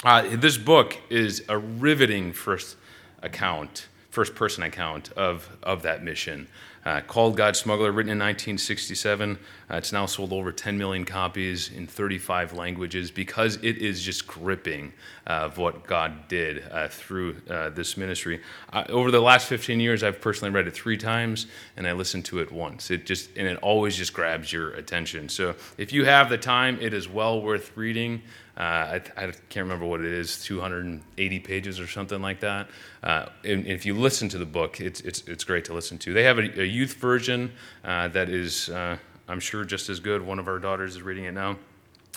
Uh, 0.03 0.35
this 0.35 0.57
book 0.57 0.97
is 1.09 1.43
a 1.47 1.57
riveting 1.57 2.33
first 2.33 2.75
account, 3.21 3.87
first 4.11 4.35
person 4.35 4.63
account 4.63 5.11
of, 5.13 5.49
of 5.63 5.81
that 5.81 6.03
mission 6.03 6.47
uh, 6.85 7.01
called 7.01 7.37
God 7.37 7.55
Smuggler, 7.55 7.91
written 7.91 8.11
in 8.11 8.17
1967. 8.17 9.37
Uh, 9.69 9.75
it's 9.75 9.91
now 9.91 10.05
sold 10.05 10.33
over 10.33 10.51
10 10.51 10.77
million 10.77 11.05
copies 11.05 11.71
in 11.71 11.85
35 11.85 12.53
languages 12.53 13.11
because 13.11 13.57
it 13.57 13.77
is 13.77 14.01
just 14.01 14.27
gripping 14.27 14.91
uh, 15.27 15.41
of 15.41 15.57
what 15.57 15.85
God 15.85 16.27
did 16.27 16.63
uh, 16.71 16.87
through 16.87 17.37
uh, 17.49 17.69
this 17.69 17.97
ministry. 17.97 18.41
Over 18.89 19.11
the 19.11 19.21
last 19.21 19.47
15 19.47 19.79
years, 19.79 20.03
I've 20.03 20.21
personally 20.21 20.53
read 20.53 20.67
it 20.67 20.73
three 20.73 20.97
times 20.97 21.47
and 21.77 21.87
I 21.87 21.91
listened 21.91 22.25
to 22.25 22.39
it 22.39 22.51
once. 22.51 22.89
It 22.89 23.05
just 23.05 23.29
and 23.37 23.47
it 23.47 23.57
always 23.57 23.95
just 23.95 24.13
grabs 24.13 24.51
your 24.51 24.71
attention. 24.71 25.29
So 25.29 25.55
if 25.77 25.93
you 25.93 26.05
have 26.05 26.29
the 26.29 26.37
time, 26.37 26.79
it 26.81 26.93
is 26.93 27.07
well 27.07 27.41
worth 27.41 27.75
reading. 27.77 28.23
Uh, 28.61 28.63
I, 28.63 28.95
I, 29.17 29.25
can't 29.49 29.63
remember 29.63 29.87
what 29.87 30.01
it 30.01 30.11
is, 30.11 30.43
280 30.43 31.39
pages 31.39 31.79
or 31.79 31.87
something 31.87 32.21
like 32.21 32.41
that. 32.41 32.69
Uh, 33.01 33.25
and, 33.43 33.65
if 33.65 33.87
you 33.87 33.95
listen 33.95 34.29
to 34.29 34.37
the 34.37 34.45
book, 34.45 34.79
it's, 34.79 35.01
it's, 35.01 35.23
it's 35.25 35.43
great 35.43 35.65
to 35.65 35.73
listen 35.73 35.97
to. 35.97 36.13
They 36.13 36.21
have 36.21 36.37
a, 36.37 36.61
a 36.61 36.63
youth 36.63 36.93
version 36.93 37.53
uh, 37.83 38.09
that 38.09 38.29
is, 38.29 38.69
uh, 38.69 38.97
I'm 39.27 39.39
sure, 39.39 39.65
just 39.65 39.89
as 39.89 39.99
good. 39.99 40.21
One 40.21 40.37
of 40.37 40.47
our 40.47 40.59
daughters 40.59 40.95
is 40.95 41.01
reading 41.01 41.23
it 41.23 41.31
now. 41.31 41.57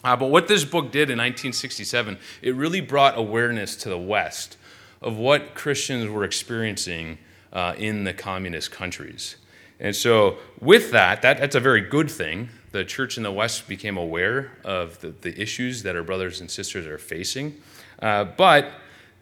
Uh, 0.05 0.17
but 0.17 0.27
what 0.27 0.47
this 0.47 0.67
book 0.67 0.93
did 0.93 1.09
in 1.09 1.17
1967, 1.17 2.19
it 2.43 2.55
really 2.55 2.83
brought 2.83 3.17
awareness 3.17 3.75
to 3.77 3.89
the 3.89 3.97
West 3.97 4.59
of 5.01 5.17
what 5.17 5.55
Christians 5.55 6.11
were 6.11 6.25
experiencing 6.25 7.17
uh, 7.55 7.75
in 7.79 8.05
the 8.05 8.13
communist 8.13 8.71
countries. 8.71 9.37
And 9.81 9.97
so, 9.97 10.37
with 10.61 10.91
that, 10.91 11.23
that, 11.23 11.39
that's 11.39 11.57
a 11.57 11.61
very 11.61 11.81
good 11.81 12.11
thing. 12.11 12.51
The 12.75 12.85
church 12.85 13.17
in 13.17 13.23
the 13.23 13.31
West 13.31 13.69
became 13.69 13.97
aware 13.97 14.51
of 14.65 14.99
the, 14.99 15.11
the 15.11 15.41
issues 15.41 15.85
that 15.85 15.95
our 15.95 16.03
brothers 16.03 16.41
and 16.41 16.51
sisters 16.51 16.89
are 16.89 16.99
facing. 16.99 17.63
Uh, 18.03 18.25
but 18.25 18.73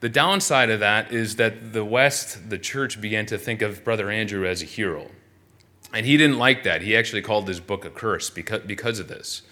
the 0.01 0.09
downside 0.09 0.71
of 0.71 0.81
that 0.81 1.13
is 1.13 1.37
that 1.37 1.75
the 1.75 1.85
West, 1.85 2.49
the 2.49 2.57
church, 2.57 2.99
began 2.99 3.27
to 3.27 3.37
think 3.37 3.61
of 3.61 3.85
Brother 3.85 4.11
Andrew 4.11 4.47
as 4.47 4.63
a 4.63 4.65
hero. 4.65 5.11
And 5.93 6.07
he 6.07 6.17
didn't 6.17 6.39
like 6.39 6.63
that. 6.63 6.81
He 6.81 6.97
actually 6.97 7.21
called 7.21 7.47
his 7.47 7.61
book 7.61 7.85
a 7.85 7.91
curse 7.91 8.31
because, 8.31 8.63
because 8.63 8.99
of 8.99 9.09
this. 9.09 9.43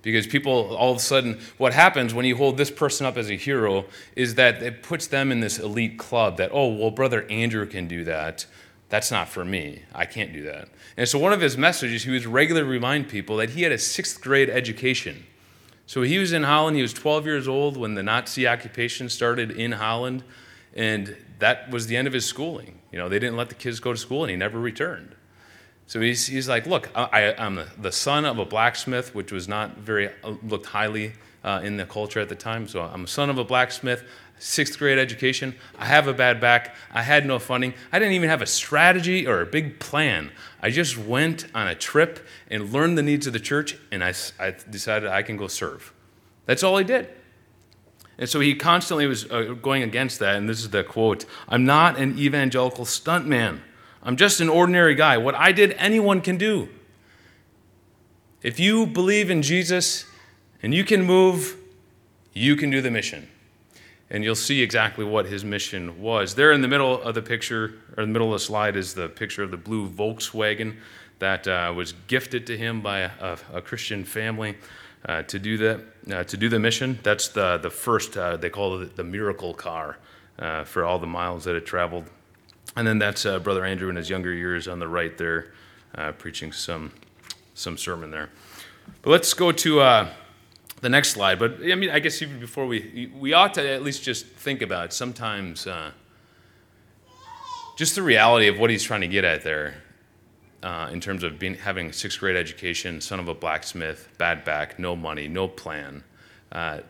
Because 0.00 0.26
people, 0.26 0.74
all 0.74 0.92
of 0.92 0.96
a 0.96 1.00
sudden, 1.00 1.38
what 1.58 1.74
happens 1.74 2.14
when 2.14 2.24
you 2.24 2.38
hold 2.38 2.56
this 2.56 2.70
person 2.70 3.04
up 3.04 3.18
as 3.18 3.28
a 3.28 3.36
hero 3.36 3.84
is 4.16 4.36
that 4.36 4.62
it 4.62 4.82
puts 4.82 5.06
them 5.06 5.30
in 5.30 5.40
this 5.40 5.58
elite 5.58 5.98
club 5.98 6.38
that, 6.38 6.48
oh, 6.50 6.68
well, 6.68 6.90
Brother 6.90 7.26
Andrew 7.28 7.66
can 7.66 7.86
do 7.86 8.04
that. 8.04 8.46
That's 8.90 9.10
not 9.10 9.28
for 9.28 9.44
me. 9.44 9.82
I 9.94 10.04
can't 10.04 10.32
do 10.32 10.42
that. 10.42 10.68
And 10.96 11.08
so, 11.08 11.18
one 11.18 11.32
of 11.32 11.40
his 11.40 11.56
messages, 11.56 12.02
he 12.02 12.10
would 12.10 12.26
regularly 12.26 12.68
remind 12.68 13.08
people 13.08 13.36
that 13.38 13.50
he 13.50 13.62
had 13.62 13.72
a 13.72 13.78
sixth 13.78 14.20
grade 14.20 14.50
education. 14.50 15.24
So, 15.86 16.02
he 16.02 16.18
was 16.18 16.32
in 16.32 16.42
Holland. 16.42 16.76
He 16.76 16.82
was 16.82 16.92
12 16.92 17.24
years 17.24 17.48
old 17.48 17.76
when 17.76 17.94
the 17.94 18.02
Nazi 18.02 18.46
occupation 18.46 19.08
started 19.08 19.52
in 19.52 19.72
Holland. 19.72 20.24
And 20.74 21.16
that 21.38 21.70
was 21.70 21.86
the 21.86 21.96
end 21.96 22.08
of 22.08 22.12
his 22.12 22.26
schooling. 22.26 22.80
You 22.92 22.98
know, 22.98 23.08
they 23.08 23.18
didn't 23.18 23.36
let 23.36 23.48
the 23.48 23.54
kids 23.54 23.80
go 23.80 23.92
to 23.92 23.98
school, 23.98 24.22
and 24.24 24.30
he 24.30 24.36
never 24.36 24.58
returned. 24.58 25.14
So 25.86 26.00
he's, 26.00 26.26
he's 26.26 26.48
like, 26.48 26.66
look, 26.66 26.88
I, 26.94 27.34
am 27.36 27.60
the 27.78 27.90
son 27.90 28.24
of 28.24 28.38
a 28.38 28.44
blacksmith, 28.44 29.14
which 29.14 29.32
was 29.32 29.48
not 29.48 29.78
very, 29.78 30.08
uh, 30.22 30.34
looked 30.44 30.66
highly 30.66 31.14
uh, 31.42 31.60
in 31.64 31.76
the 31.76 31.86
culture 31.86 32.20
at 32.20 32.28
the 32.28 32.36
time. 32.36 32.68
So 32.68 32.82
I'm 32.82 33.04
a 33.04 33.08
son 33.08 33.30
of 33.30 33.38
a 33.38 33.44
blacksmith, 33.44 34.04
sixth 34.40 34.78
grade 34.78 34.98
education. 34.98 35.54
I 35.78 35.84
have 35.84 36.08
a 36.08 36.12
bad 36.12 36.40
back. 36.40 36.74
I 36.90 37.02
had 37.02 37.24
no 37.26 37.38
funding. 37.38 37.74
I 37.92 37.98
didn't 37.98 38.14
even 38.14 38.28
have 38.28 38.42
a 38.42 38.46
strategy 38.46 39.26
or 39.26 39.40
a 39.40 39.46
big 39.46 39.78
plan. 39.78 40.32
I 40.60 40.70
just 40.70 40.98
went 40.98 41.46
on 41.54 41.68
a 41.68 41.74
trip 41.74 42.26
and 42.50 42.72
learned 42.72 42.98
the 42.98 43.02
needs 43.02 43.26
of 43.26 43.32
the 43.32 43.40
church, 43.40 43.76
and 43.92 44.02
I, 44.02 44.14
I 44.38 44.56
decided 44.68 45.08
I 45.08 45.22
can 45.22 45.36
go 45.36 45.46
serve. 45.46 45.92
That's 46.46 46.62
all 46.62 46.76
he 46.78 46.84
did. 46.84 47.08
And 48.18 48.28
so 48.28 48.40
he 48.40 48.54
constantly 48.54 49.06
was 49.06 49.30
uh, 49.30 49.54
going 49.62 49.82
against 49.82 50.18
that. 50.18 50.36
And 50.36 50.48
this 50.48 50.60
is 50.60 50.70
the 50.70 50.84
quote 50.84 51.24
I'm 51.48 51.64
not 51.64 51.98
an 51.98 52.18
evangelical 52.18 52.84
stuntman. 52.84 53.60
I'm 54.02 54.16
just 54.16 54.40
an 54.40 54.48
ordinary 54.48 54.94
guy. 54.94 55.18
What 55.18 55.34
I 55.34 55.52
did, 55.52 55.72
anyone 55.72 56.20
can 56.20 56.36
do. 56.36 56.68
If 58.42 58.58
you 58.58 58.86
believe 58.86 59.30
in 59.30 59.42
Jesus 59.42 60.06
and 60.62 60.72
you 60.72 60.84
can 60.84 61.04
move, 61.04 61.56
you 62.32 62.56
can 62.56 62.70
do 62.70 62.80
the 62.80 62.90
mission. 62.90 63.28
And 64.10 64.24
you'll 64.24 64.34
see 64.34 64.60
exactly 64.60 65.04
what 65.04 65.26
his 65.26 65.44
mission 65.44 66.02
was. 66.02 66.34
There 66.34 66.50
in 66.52 66.62
the 66.62 66.68
middle 66.68 67.00
of 67.00 67.14
the 67.14 67.22
picture, 67.22 67.74
or 67.96 68.04
the 68.04 68.10
middle 68.10 68.34
of 68.34 68.40
the 68.40 68.44
slide, 68.44 68.76
is 68.76 68.94
the 68.94 69.08
picture 69.08 69.42
of 69.42 69.50
the 69.50 69.56
blue 69.56 69.88
Volkswagen 69.88 70.76
that 71.20 71.46
uh, 71.46 71.72
was 71.76 71.92
gifted 72.08 72.46
to 72.48 72.56
him 72.56 72.80
by 72.80 73.00
a, 73.00 73.36
a, 73.52 73.60
Christian 73.60 74.04
family 74.04 74.56
uh, 75.04 75.22
to 75.22 75.38
do 75.38 75.56
that, 75.58 75.80
uh, 76.10 76.24
to 76.24 76.36
do 76.36 76.48
the 76.48 76.58
mission. 76.58 76.98
That's 77.02 77.28
the 77.28 77.58
the 77.58 77.70
first. 77.70 78.16
Uh, 78.16 78.36
they 78.36 78.50
call 78.50 78.80
it 78.80 78.96
the 78.96 79.04
miracle 79.04 79.54
car 79.54 79.98
uh, 80.38 80.64
for 80.64 80.84
all 80.84 80.98
the 80.98 81.06
miles 81.06 81.44
that 81.44 81.54
it 81.54 81.66
traveled 81.66 82.04
and 82.76 82.86
then 82.86 82.98
that's 82.98 83.26
uh, 83.26 83.38
Brother 83.40 83.64
Andrew 83.64 83.90
in 83.90 83.96
his 83.96 84.08
younger 84.08 84.32
years 84.32 84.68
on 84.68 84.78
the 84.78 84.86
right 84.86 85.18
there, 85.18 85.52
preaching 86.18 86.52
some, 86.52 86.92
some 87.54 87.76
sermon 87.76 88.12
there. 88.12 88.30
But 89.02 89.10
let's 89.10 89.34
go 89.34 89.50
to 89.50 89.80
the 90.80 90.88
next 90.88 91.10
slide. 91.10 91.38
But 91.38 91.58
I 91.62 91.74
mean, 91.74 91.90
I 91.90 91.98
guess 91.98 92.22
even 92.22 92.40
before 92.40 92.66
we, 92.66 93.12
we 93.18 93.32
ought 93.32 93.54
to 93.54 93.68
at 93.68 93.82
least 93.82 94.02
just 94.02 94.26
think 94.26 94.62
about 94.62 94.92
sometimes 94.92 95.66
uh, 95.66 95.92
just 97.76 97.94
the 97.94 98.02
reality 98.02 98.48
of 98.48 98.58
what 98.58 98.70
he's 98.70 98.82
trying 98.82 99.02
to 99.02 99.08
get 99.08 99.24
at 99.24 99.42
there. 99.42 99.82
Uh, 100.62 100.90
in 100.92 101.00
terms 101.00 101.22
of 101.22 101.38
being, 101.38 101.54
having 101.54 101.86
a 101.86 101.92
sixth 101.92 102.20
grade 102.20 102.36
education, 102.36 103.00
son 103.00 103.18
of 103.18 103.28
a 103.28 103.34
blacksmith, 103.34 104.10
bad 104.18 104.44
back, 104.44 104.78
no 104.78 104.94
money, 104.94 105.26
no 105.26 105.48
plan, 105.48 106.04
uh, 106.52 106.80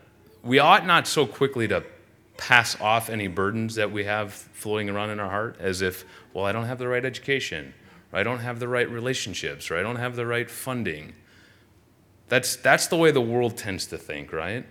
we 0.43 0.59
ought 0.59 0.85
not 0.85 1.07
so 1.07 1.25
quickly 1.25 1.69
to 1.69 1.81
pass 2.35 2.79
off 2.81 3.09
any 3.09 3.27
burdens 3.27 3.75
that 3.75 3.89
we 3.89 4.03
have 4.03 4.33
floating 4.33 4.89
around 4.89 5.09
in 5.09 5.21
our 5.21 5.29
heart 5.29 5.55
as 5.59 5.81
if, 5.81 6.03
well, 6.33 6.43
I 6.43 6.51
don't 6.51 6.65
have 6.65 6.79
the 6.79 6.87
right 6.89 7.05
education, 7.05 7.73
or 8.11 8.19
I 8.19 8.23
don't 8.23 8.39
have 8.39 8.59
the 8.59 8.67
right 8.67 8.89
relationships, 8.89 9.71
or 9.71 9.77
I 9.77 9.83
don't 9.83 9.95
have 9.95 10.17
the 10.17 10.25
right 10.25 10.51
funding. 10.51 11.13
That's, 12.31 12.55
that's 12.55 12.87
the 12.87 12.95
way 12.95 13.11
the 13.11 13.19
world 13.19 13.57
tends 13.57 13.85
to 13.87 13.97
think, 13.97 14.31
right? 14.31 14.65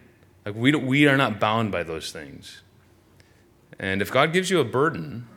Like 0.47 0.55
we, 0.55 0.75
we 0.75 1.07
are 1.07 1.19
not 1.19 1.39
bound 1.39 1.71
by 1.71 1.83
those 1.83 2.11
things. 2.11 2.63
And 3.79 4.01
if 4.01 4.11
God 4.11 4.33
gives 4.33 4.49
you 4.49 4.61
a 4.61 4.65
burden, 4.65 5.29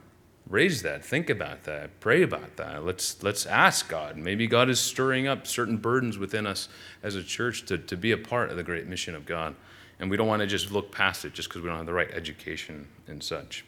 raise 0.48 0.84
that, 0.84 1.04
think 1.04 1.30
about 1.30 1.66
that, 1.66 2.00
pray 2.00 2.22
about 2.22 2.56
that. 2.56 2.86
Let's, 2.86 3.22
let's 3.22 3.46
ask 3.46 3.90
God. 3.90 4.16
Maybe 4.16 4.48
God 4.48 4.70
is 4.70 4.80
stirring 4.80 5.28
up 5.28 5.46
certain 5.46 5.76
burdens 5.76 6.18
within 6.18 6.48
us 6.48 6.70
as 7.04 7.16
a 7.16 7.24
church 7.24 7.66
to, 7.66 7.78
to 7.78 7.98
be 7.98 8.14
a 8.14 8.18
part 8.18 8.52
of 8.52 8.56
the 8.56 8.64
great 8.64 8.88
mission 8.88 9.16
of 9.16 9.26
God 9.26 9.56
and 10.00 10.10
we 10.10 10.18
don't 10.18 10.28
want 10.28 10.42
to 10.42 10.48
just 10.48 10.72
look 10.72 10.92
past 10.92 11.26
it 11.26 11.34
just 11.34 11.50
because 11.50 11.62
we 11.62 11.70
don't 11.70 11.78
have 11.78 11.86
the 11.86 11.94
right 11.94 12.12
education 12.12 12.88
and 13.08 13.24
such. 13.24 13.64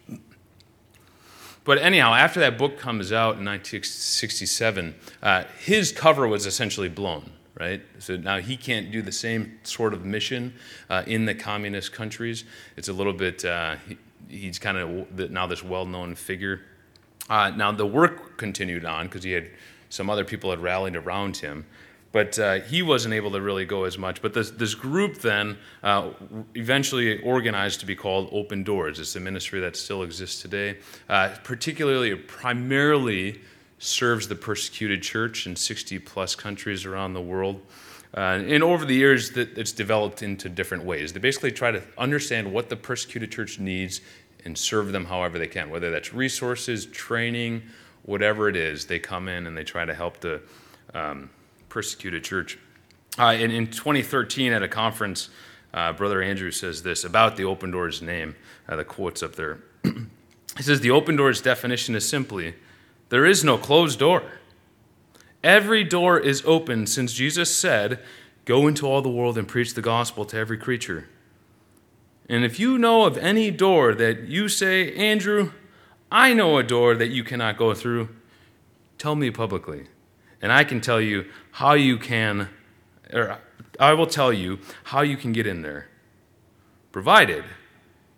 But 1.63 1.79
anyhow, 1.79 2.13
after 2.13 2.39
that 2.41 2.57
book 2.57 2.77
comes 2.77 3.11
out 3.11 3.37
in 3.37 3.45
1967, 3.45 4.95
uh, 5.23 5.43
his 5.59 5.91
cover 5.91 6.27
was 6.27 6.45
essentially 6.45 6.89
blown, 6.89 7.31
right? 7.59 7.81
So 7.99 8.17
now 8.17 8.39
he 8.39 8.57
can't 8.57 8.91
do 8.91 9.01
the 9.01 9.11
same 9.11 9.59
sort 9.63 9.93
of 9.93 10.05
mission 10.05 10.53
uh, 10.89 11.03
in 11.07 11.25
the 11.25 11.35
communist 11.35 11.93
countries. 11.93 12.43
It's 12.77 12.89
a 12.89 12.93
little 12.93 13.13
bit, 13.13 13.45
uh, 13.45 13.75
he, 13.87 13.97
he's 14.29 14.59
kind 14.59 14.77
of 14.77 15.31
now 15.31 15.47
this 15.47 15.63
well 15.63 15.85
known 15.85 16.15
figure. 16.15 16.61
Uh, 17.29 17.51
now 17.51 17.71
the 17.71 17.85
work 17.85 18.37
continued 18.37 18.85
on 18.85 19.07
because 19.07 19.23
he 19.23 19.31
had 19.31 19.49
some 19.89 20.09
other 20.09 20.25
people 20.25 20.49
had 20.49 20.59
rallied 20.59 20.95
around 20.95 21.37
him 21.37 21.65
but 22.15 22.39
uh, 22.39 22.61
he 22.61 22.81
wasn't 22.81 23.13
able 23.13 23.29
to 23.29 23.41
really 23.41 23.65
go 23.65 23.83
as 23.83 23.97
much. 23.97 24.21
But 24.21 24.33
this, 24.33 24.49
this 24.51 24.73
group 24.73 25.17
then 25.17 25.57
uh, 25.83 26.11
eventually 26.55 27.21
organized 27.21 27.81
to 27.81 27.85
be 27.85 27.93
called 27.93 28.29
Open 28.31 28.63
Doors. 28.63 29.01
It's 29.01 29.17
a 29.17 29.19
ministry 29.19 29.59
that 29.59 29.75
still 29.75 30.01
exists 30.01 30.41
today, 30.41 30.77
uh, 31.09 31.35
particularly, 31.43 32.15
primarily 32.15 33.41
serves 33.79 34.27
the 34.27 34.35
persecuted 34.35 35.01
church 35.01 35.47
in 35.47 35.55
60 35.55 35.99
plus 35.99 36.35
countries 36.35 36.85
around 36.85 37.13
the 37.13 37.21
world. 37.21 37.61
Uh, 38.15 38.39
and 38.47 38.63
over 38.63 38.85
the 38.85 38.95
years, 38.95 39.35
it's 39.35 39.73
developed 39.73 40.23
into 40.23 40.47
different 40.47 40.85
ways. 40.85 41.11
They 41.11 41.19
basically 41.19 41.51
try 41.51 41.71
to 41.71 41.83
understand 41.97 42.51
what 42.51 42.69
the 42.69 42.77
persecuted 42.77 43.31
church 43.31 43.59
needs 43.59 43.99
and 44.45 44.57
serve 44.57 44.91
them 44.91 45.05
however 45.05 45.37
they 45.37 45.47
can, 45.47 45.69
whether 45.69 45.91
that's 45.91 46.13
resources, 46.13 46.85
training, 46.85 47.63
whatever 48.03 48.47
it 48.47 48.55
is. 48.55 48.85
They 48.85 48.99
come 48.99 49.27
in 49.27 49.47
and 49.47 49.57
they 49.57 49.65
try 49.65 49.83
to 49.83 49.93
help 49.93 50.21
the 50.21 50.41
um, 50.93 51.29
persecuted 51.67 52.23
church. 52.23 52.57
Uh, 53.19 53.35
in, 53.37 53.51
in 53.51 53.67
2013, 53.67 54.53
at 54.53 54.63
a 54.63 54.67
conference, 54.67 55.29
uh, 55.73 55.91
Brother 55.91 56.21
Andrew 56.21 56.51
says 56.51 56.83
this 56.83 57.03
about 57.03 57.35
the 57.35 57.43
Open 57.43 57.71
Doors 57.71 58.01
name. 58.01 58.35
Uh, 58.69 58.77
the 58.77 58.85
quote's 58.85 59.23
up 59.23 59.35
there. 59.35 59.59
he 59.83 60.63
says, 60.63 60.79
The 60.79 60.91
Open 60.91 61.17
Doors 61.17 61.41
definition 61.41 61.95
is 61.95 62.07
simply 62.07 62.55
there 63.09 63.25
is 63.25 63.43
no 63.43 63.57
closed 63.57 63.99
door. 63.99 64.23
Every 65.43 65.83
door 65.83 66.19
is 66.19 66.43
open 66.45 66.87
since 66.87 67.13
Jesus 67.13 67.55
said, 67.55 67.99
Go 68.45 68.67
into 68.67 68.85
all 68.85 69.01
the 69.01 69.09
world 69.09 69.37
and 69.37 69.47
preach 69.47 69.73
the 69.73 69.81
gospel 69.81 70.25
to 70.25 70.37
every 70.37 70.57
creature. 70.57 71.07
And 72.29 72.43
if 72.43 72.59
you 72.59 72.77
know 72.77 73.05
of 73.05 73.17
any 73.17 73.51
door 73.51 73.93
that 73.95 74.27
you 74.27 74.49
say, 74.49 74.93
Andrew, 74.93 75.51
I 76.11 76.33
know 76.33 76.57
a 76.57 76.63
door 76.63 76.95
that 76.95 77.09
you 77.09 77.23
cannot 77.23 77.57
go 77.57 77.73
through, 77.73 78.09
tell 78.97 79.15
me 79.15 79.31
publicly 79.31 79.87
and 80.45 80.53
I 80.53 80.63
can 80.63 80.79
tell 80.79 81.01
you 81.01 81.25
how 81.53 81.73
you 81.73 81.97
can, 81.97 82.49
or 83.11 83.39
I 83.79 83.93
will 83.93 84.05
tell 84.05 84.31
you 84.31 84.59
how 84.83 85.01
you 85.01 85.17
can 85.17 85.31
get 85.31 85.47
in 85.47 85.63
there, 85.63 85.87
provided 86.91 87.43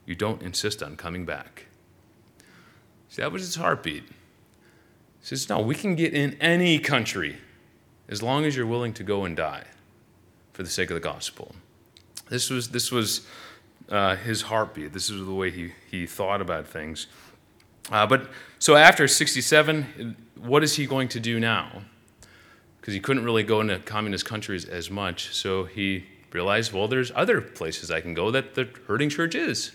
you 0.06 0.14
don't 0.14 0.42
insist 0.42 0.84
on 0.84 0.98
coming 0.98 1.26
back. 1.26 1.68
See, 3.08 3.22
that 3.22 3.32
was 3.32 3.44
his 3.44 3.56
heartbeat. 3.56 4.04
Says, 5.28 5.50
No, 5.50 5.60
we 5.60 5.76
can 5.76 5.96
get 5.96 6.14
in 6.14 6.38
any 6.40 6.80
country 6.80 7.38
as 8.08 8.24
long 8.24 8.46
as 8.46 8.56
you're 8.56 8.66
willing 8.66 8.94
to 8.94 9.04
go 9.04 9.26
and 9.26 9.36
die 9.36 9.66
for 10.54 10.64
the 10.64 10.70
sake 10.70 10.90
of 10.90 10.96
the 10.96 11.02
gospel. 11.02 11.54
This 12.30 12.50
was, 12.50 12.70
this 12.70 12.92
was 12.92 13.28
uh, 13.90 14.16
his 14.16 14.44
heartbeat. 14.44 14.94
This 14.94 15.10
is 15.10 15.26
the 15.26 15.34
way 15.34 15.52
he, 15.52 15.72
he 15.92 16.06
thought 16.06 16.42
about 16.42 16.68
things. 16.68 17.08
Uh, 17.92 18.06
but 18.06 18.30
so 18.60 18.76
after 18.76 19.08
67, 19.08 20.16
what 20.36 20.64
is 20.64 20.76
he 20.76 20.86
going 20.86 21.10
to 21.10 21.20
do 21.20 21.40
now? 21.40 21.82
because 22.88 22.94
he 22.94 23.02
couldn't 23.02 23.26
really 23.26 23.44
go 23.44 23.60
into 23.60 23.78
communist 23.80 24.24
countries 24.24 24.64
as 24.64 24.90
much. 24.90 25.36
So 25.36 25.66
he 25.66 26.06
realized, 26.32 26.72
well, 26.72 26.88
there's 26.88 27.12
other 27.14 27.42
places 27.42 27.92
I 27.92 28.00
can 28.00 28.14
go 28.14 28.32
that 28.32 28.56
the 28.56 28.70
hurting 28.88 29.10
church 29.10 29.36
is. 29.36 29.74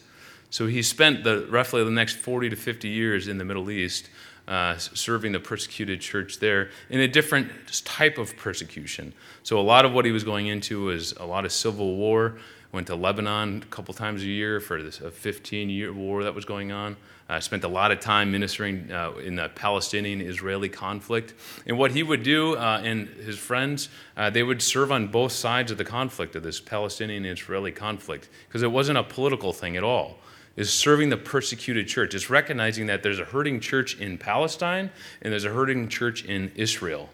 So 0.48 0.66
he 0.66 0.80
spent 0.80 1.22
the, 1.22 1.46
roughly 1.50 1.84
the 1.84 1.90
next 1.90 2.16
40 2.16 2.48
to 2.48 2.56
50 2.56 2.88
years 2.88 3.28
in 3.28 3.36
the 3.36 3.44
Middle 3.44 3.70
East 3.70 4.08
uh, 4.52 4.76
serving 4.76 5.32
the 5.32 5.40
persecuted 5.40 5.98
church 5.98 6.38
there 6.38 6.68
in 6.90 7.00
a 7.00 7.08
different 7.08 7.50
type 7.86 8.18
of 8.18 8.36
persecution. 8.36 9.14
So 9.42 9.58
a 9.58 9.62
lot 9.62 9.86
of 9.86 9.94
what 9.94 10.04
he 10.04 10.12
was 10.12 10.24
going 10.24 10.48
into 10.48 10.84
was 10.84 11.12
a 11.12 11.24
lot 11.24 11.46
of 11.46 11.52
civil 11.52 11.96
war. 11.96 12.36
Went 12.70 12.86
to 12.88 12.94
Lebanon 12.94 13.62
a 13.62 13.66
couple 13.66 13.94
times 13.94 14.22
a 14.22 14.26
year 14.26 14.60
for 14.60 14.82
this, 14.82 15.00
a 15.00 15.10
15 15.10 15.70
year 15.70 15.90
war 15.90 16.22
that 16.24 16.34
was 16.34 16.44
going 16.44 16.70
on. 16.70 16.96
Uh, 17.30 17.40
spent 17.40 17.64
a 17.64 17.68
lot 17.68 17.92
of 17.92 18.00
time 18.00 18.30
ministering 18.30 18.92
uh, 18.92 19.12
in 19.12 19.36
the 19.36 19.48
Palestinian 19.54 20.20
Israeli 20.20 20.68
conflict. 20.68 21.32
And 21.66 21.78
what 21.78 21.92
he 21.92 22.02
would 22.02 22.22
do 22.22 22.56
uh, 22.56 22.82
and 22.84 23.08
his 23.08 23.38
friends, 23.38 23.88
uh, 24.18 24.28
they 24.28 24.42
would 24.42 24.60
serve 24.60 24.92
on 24.92 25.06
both 25.06 25.32
sides 25.32 25.70
of 25.70 25.78
the 25.78 25.84
conflict, 25.84 26.36
of 26.36 26.42
this 26.42 26.60
Palestinian 26.60 27.24
Israeli 27.24 27.72
conflict, 27.72 28.28
because 28.48 28.62
it 28.62 28.70
wasn't 28.70 28.98
a 28.98 29.02
political 29.02 29.54
thing 29.54 29.78
at 29.78 29.82
all 29.84 30.18
is 30.56 30.72
serving 30.72 31.08
the 31.08 31.16
persecuted 31.16 31.88
church. 31.88 32.14
It's 32.14 32.28
recognizing 32.28 32.86
that 32.86 33.02
there's 33.02 33.18
a 33.18 33.24
hurting 33.24 33.60
church 33.60 33.98
in 33.98 34.18
Palestine 34.18 34.90
and 35.22 35.32
there's 35.32 35.44
a 35.44 35.52
hurting 35.52 35.88
church 35.88 36.24
in 36.24 36.52
Israel. 36.54 37.08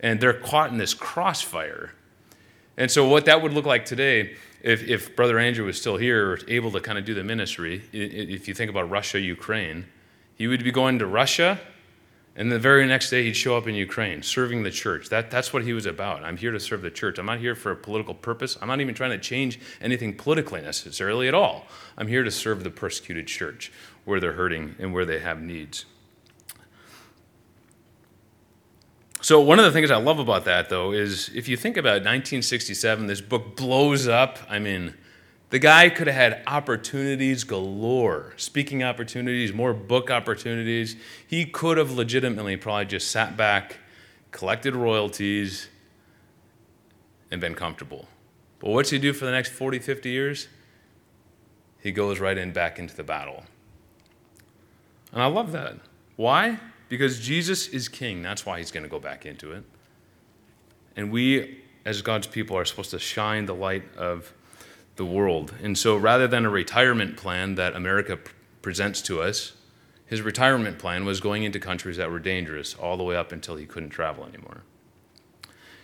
And 0.00 0.20
they're 0.20 0.32
caught 0.32 0.70
in 0.70 0.78
this 0.78 0.94
crossfire. 0.94 1.92
And 2.76 2.90
so, 2.90 3.08
what 3.08 3.24
that 3.24 3.40
would 3.42 3.54
look 3.54 3.64
like 3.64 3.86
today, 3.86 4.36
if, 4.62 4.82
if 4.82 5.16
Brother 5.16 5.38
Andrew 5.38 5.64
was 5.64 5.80
still 5.80 5.96
here 5.96 6.32
or 6.32 6.38
able 6.48 6.70
to 6.72 6.80
kind 6.80 6.98
of 6.98 7.04
do 7.04 7.14
the 7.14 7.24
ministry, 7.24 7.82
if 7.92 8.46
you 8.46 8.54
think 8.54 8.70
about 8.70 8.90
Russia, 8.90 9.18
Ukraine, 9.18 9.86
he 10.36 10.46
would 10.46 10.62
be 10.62 10.70
going 10.70 10.98
to 10.98 11.06
Russia 11.06 11.58
and 12.38 12.52
the 12.52 12.58
very 12.58 12.86
next 12.86 13.08
day, 13.08 13.24
he'd 13.24 13.32
show 13.32 13.56
up 13.56 13.66
in 13.66 13.74
Ukraine 13.74 14.22
serving 14.22 14.62
the 14.62 14.70
church. 14.70 15.08
That, 15.08 15.30
that's 15.30 15.54
what 15.54 15.64
he 15.64 15.72
was 15.72 15.86
about. 15.86 16.22
I'm 16.22 16.36
here 16.36 16.52
to 16.52 16.60
serve 16.60 16.82
the 16.82 16.90
church. 16.90 17.18
I'm 17.18 17.24
not 17.24 17.38
here 17.38 17.54
for 17.54 17.70
a 17.70 17.76
political 17.76 18.12
purpose. 18.12 18.58
I'm 18.60 18.68
not 18.68 18.82
even 18.82 18.94
trying 18.94 19.12
to 19.12 19.18
change 19.18 19.58
anything 19.80 20.14
politically 20.14 20.60
necessarily 20.60 21.28
at 21.28 21.34
all. 21.34 21.66
I'm 21.96 22.08
here 22.08 22.22
to 22.22 22.30
serve 22.30 22.62
the 22.62 22.70
persecuted 22.70 23.26
church 23.26 23.72
where 24.04 24.20
they're 24.20 24.34
hurting 24.34 24.76
and 24.78 24.92
where 24.92 25.06
they 25.06 25.18
have 25.18 25.40
needs. 25.40 25.86
So, 29.22 29.40
one 29.40 29.58
of 29.58 29.64
the 29.64 29.72
things 29.72 29.90
I 29.90 29.96
love 29.96 30.18
about 30.18 30.44
that, 30.44 30.68
though, 30.68 30.92
is 30.92 31.30
if 31.34 31.48
you 31.48 31.56
think 31.56 31.78
about 31.78 32.02
1967, 32.04 33.06
this 33.06 33.22
book 33.22 33.56
blows 33.56 34.06
up. 34.06 34.38
I 34.48 34.58
mean, 34.58 34.94
the 35.50 35.58
guy 35.58 35.88
could 35.88 36.08
have 36.08 36.16
had 36.16 36.42
opportunities 36.46 37.44
galore, 37.44 38.32
speaking 38.36 38.82
opportunities, 38.82 39.52
more 39.52 39.72
book 39.72 40.10
opportunities. 40.10 40.96
He 41.26 41.44
could 41.44 41.78
have 41.78 41.92
legitimately 41.92 42.56
probably 42.56 42.86
just 42.86 43.10
sat 43.10 43.36
back, 43.36 43.76
collected 44.32 44.74
royalties, 44.74 45.68
and 47.30 47.40
been 47.40 47.54
comfortable. 47.54 48.08
But 48.58 48.70
what's 48.70 48.90
he 48.90 48.98
do 48.98 49.12
for 49.12 49.24
the 49.24 49.30
next 49.30 49.52
40, 49.52 49.78
50 49.78 50.10
years? 50.10 50.48
He 51.80 51.92
goes 51.92 52.18
right 52.18 52.36
in 52.36 52.52
back 52.52 52.78
into 52.78 52.96
the 52.96 53.04
battle. 53.04 53.44
And 55.12 55.22
I 55.22 55.26
love 55.26 55.52
that. 55.52 55.76
Why? 56.16 56.58
Because 56.88 57.20
Jesus 57.20 57.68
is 57.68 57.88
king. 57.88 58.22
That's 58.22 58.44
why 58.44 58.58
he's 58.58 58.72
going 58.72 58.82
to 58.82 58.88
go 58.88 58.98
back 58.98 59.24
into 59.24 59.52
it. 59.52 59.64
And 60.96 61.12
we, 61.12 61.62
as 61.84 62.02
God's 62.02 62.26
people, 62.26 62.56
are 62.56 62.64
supposed 62.64 62.90
to 62.90 62.98
shine 62.98 63.46
the 63.46 63.54
light 63.54 63.84
of 63.96 64.32
the 64.96 65.04
world. 65.04 65.54
And 65.62 65.76
so 65.76 65.96
rather 65.96 66.26
than 66.26 66.44
a 66.44 66.50
retirement 66.50 67.16
plan 67.16 67.54
that 67.54 67.74
America 67.76 68.18
presents 68.62 69.00
to 69.02 69.22
us, 69.22 69.52
his 70.06 70.22
retirement 70.22 70.78
plan 70.78 71.04
was 71.04 71.20
going 71.20 71.42
into 71.42 71.58
countries 71.58 71.96
that 71.96 72.10
were 72.10 72.20
dangerous 72.20 72.74
all 72.74 72.96
the 72.96 73.02
way 73.02 73.16
up 73.16 73.32
until 73.32 73.56
he 73.56 73.66
couldn't 73.66 73.90
travel 73.90 74.24
anymore. 74.24 74.62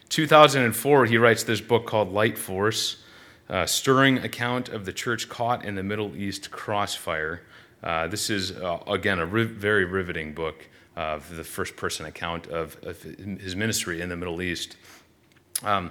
2004, 0.09 1.07
he 1.07 1.17
writes 1.17 1.43
this 1.43 1.61
book 1.61 1.87
called 1.87 2.13
Light 2.13 2.39
Force, 2.39 3.03
a 3.49 3.67
stirring 3.67 4.19
account 4.19 4.69
of 4.69 4.85
the 4.85 4.93
church 4.93 5.29
caught 5.29 5.65
in 5.65 5.75
the 5.75 5.83
Middle 5.83 6.15
East 6.17 6.51
crossfire. 6.51 7.43
Uh, 7.83 8.07
this 8.07 8.31
is, 8.31 8.53
uh, 8.53 8.79
again, 8.87 9.19
a 9.19 9.27
riv- 9.27 9.51
very 9.51 9.85
riveting 9.85 10.35
book 10.35 10.69
of 10.97 11.35
the 11.35 11.43
first 11.43 11.77
person 11.77 12.07
account 12.07 12.47
of, 12.49 12.77
of, 12.83 13.03
his 13.03 13.57
ministry 13.57 14.01
in 14.01 14.09
the 14.09 14.17
Middle 14.17 14.43
East. 14.43 14.77
Um, 15.63 15.91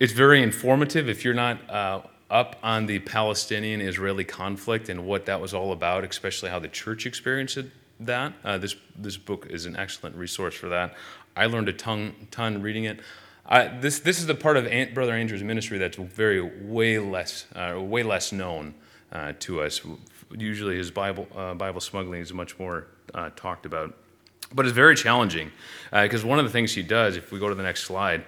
it's 0.00 0.12
very 0.12 0.42
informative 0.42 1.08
if 1.08 1.24
you're 1.24 1.34
not 1.34 1.70
uh, 1.70 2.00
up 2.30 2.56
on 2.62 2.86
the 2.86 2.98
Palestinian 3.00 3.80
Israeli 3.80 4.24
conflict 4.24 4.88
and 4.88 5.06
what 5.06 5.26
that 5.26 5.40
was 5.40 5.54
all 5.54 5.72
about, 5.72 6.04
especially 6.04 6.50
how 6.50 6.58
the 6.58 6.68
church 6.68 7.06
experienced 7.06 7.58
that. 8.00 8.32
Uh, 8.44 8.58
this, 8.58 8.76
this 8.96 9.16
book 9.16 9.46
is 9.50 9.66
an 9.66 9.76
excellent 9.76 10.16
resource 10.16 10.54
for 10.54 10.68
that. 10.68 10.94
I 11.36 11.46
learned 11.46 11.68
a 11.68 11.72
ton, 11.72 12.14
ton 12.30 12.60
reading 12.60 12.84
it. 12.84 13.00
this, 13.80 14.00
this 14.00 14.18
is 14.18 14.26
the 14.26 14.34
part 14.34 14.56
of 14.56 14.66
Aunt, 14.66 14.94
Brother 14.94 15.12
Andrew's 15.12 15.42
ministry 15.42 15.78
that's 15.78 15.96
very 15.96 16.40
way 16.40 16.98
less, 16.98 17.46
uh, 17.54 17.80
way 17.80 18.02
less 18.02 18.32
known 18.32 18.74
uh, 19.12 19.32
to 19.40 19.62
us. 19.62 19.80
Usually 20.36 20.76
his 20.76 20.90
Bible, 20.90 21.28
uh, 21.36 21.54
Bible 21.54 21.80
smuggling 21.80 22.20
is 22.20 22.32
much 22.32 22.58
more 22.58 22.88
uh, 23.14 23.30
talked 23.36 23.66
about. 23.66 23.94
But 24.52 24.66
it's 24.66 24.74
very 24.74 24.94
challenging 24.94 25.50
because 25.90 26.24
one 26.24 26.38
of 26.38 26.44
the 26.44 26.50
things 26.50 26.72
he 26.72 26.82
does, 26.82 27.16
if 27.16 27.32
we 27.32 27.40
go 27.40 27.48
to 27.48 27.54
the 27.54 27.62
next 27.62 27.84
slide, 27.84 28.24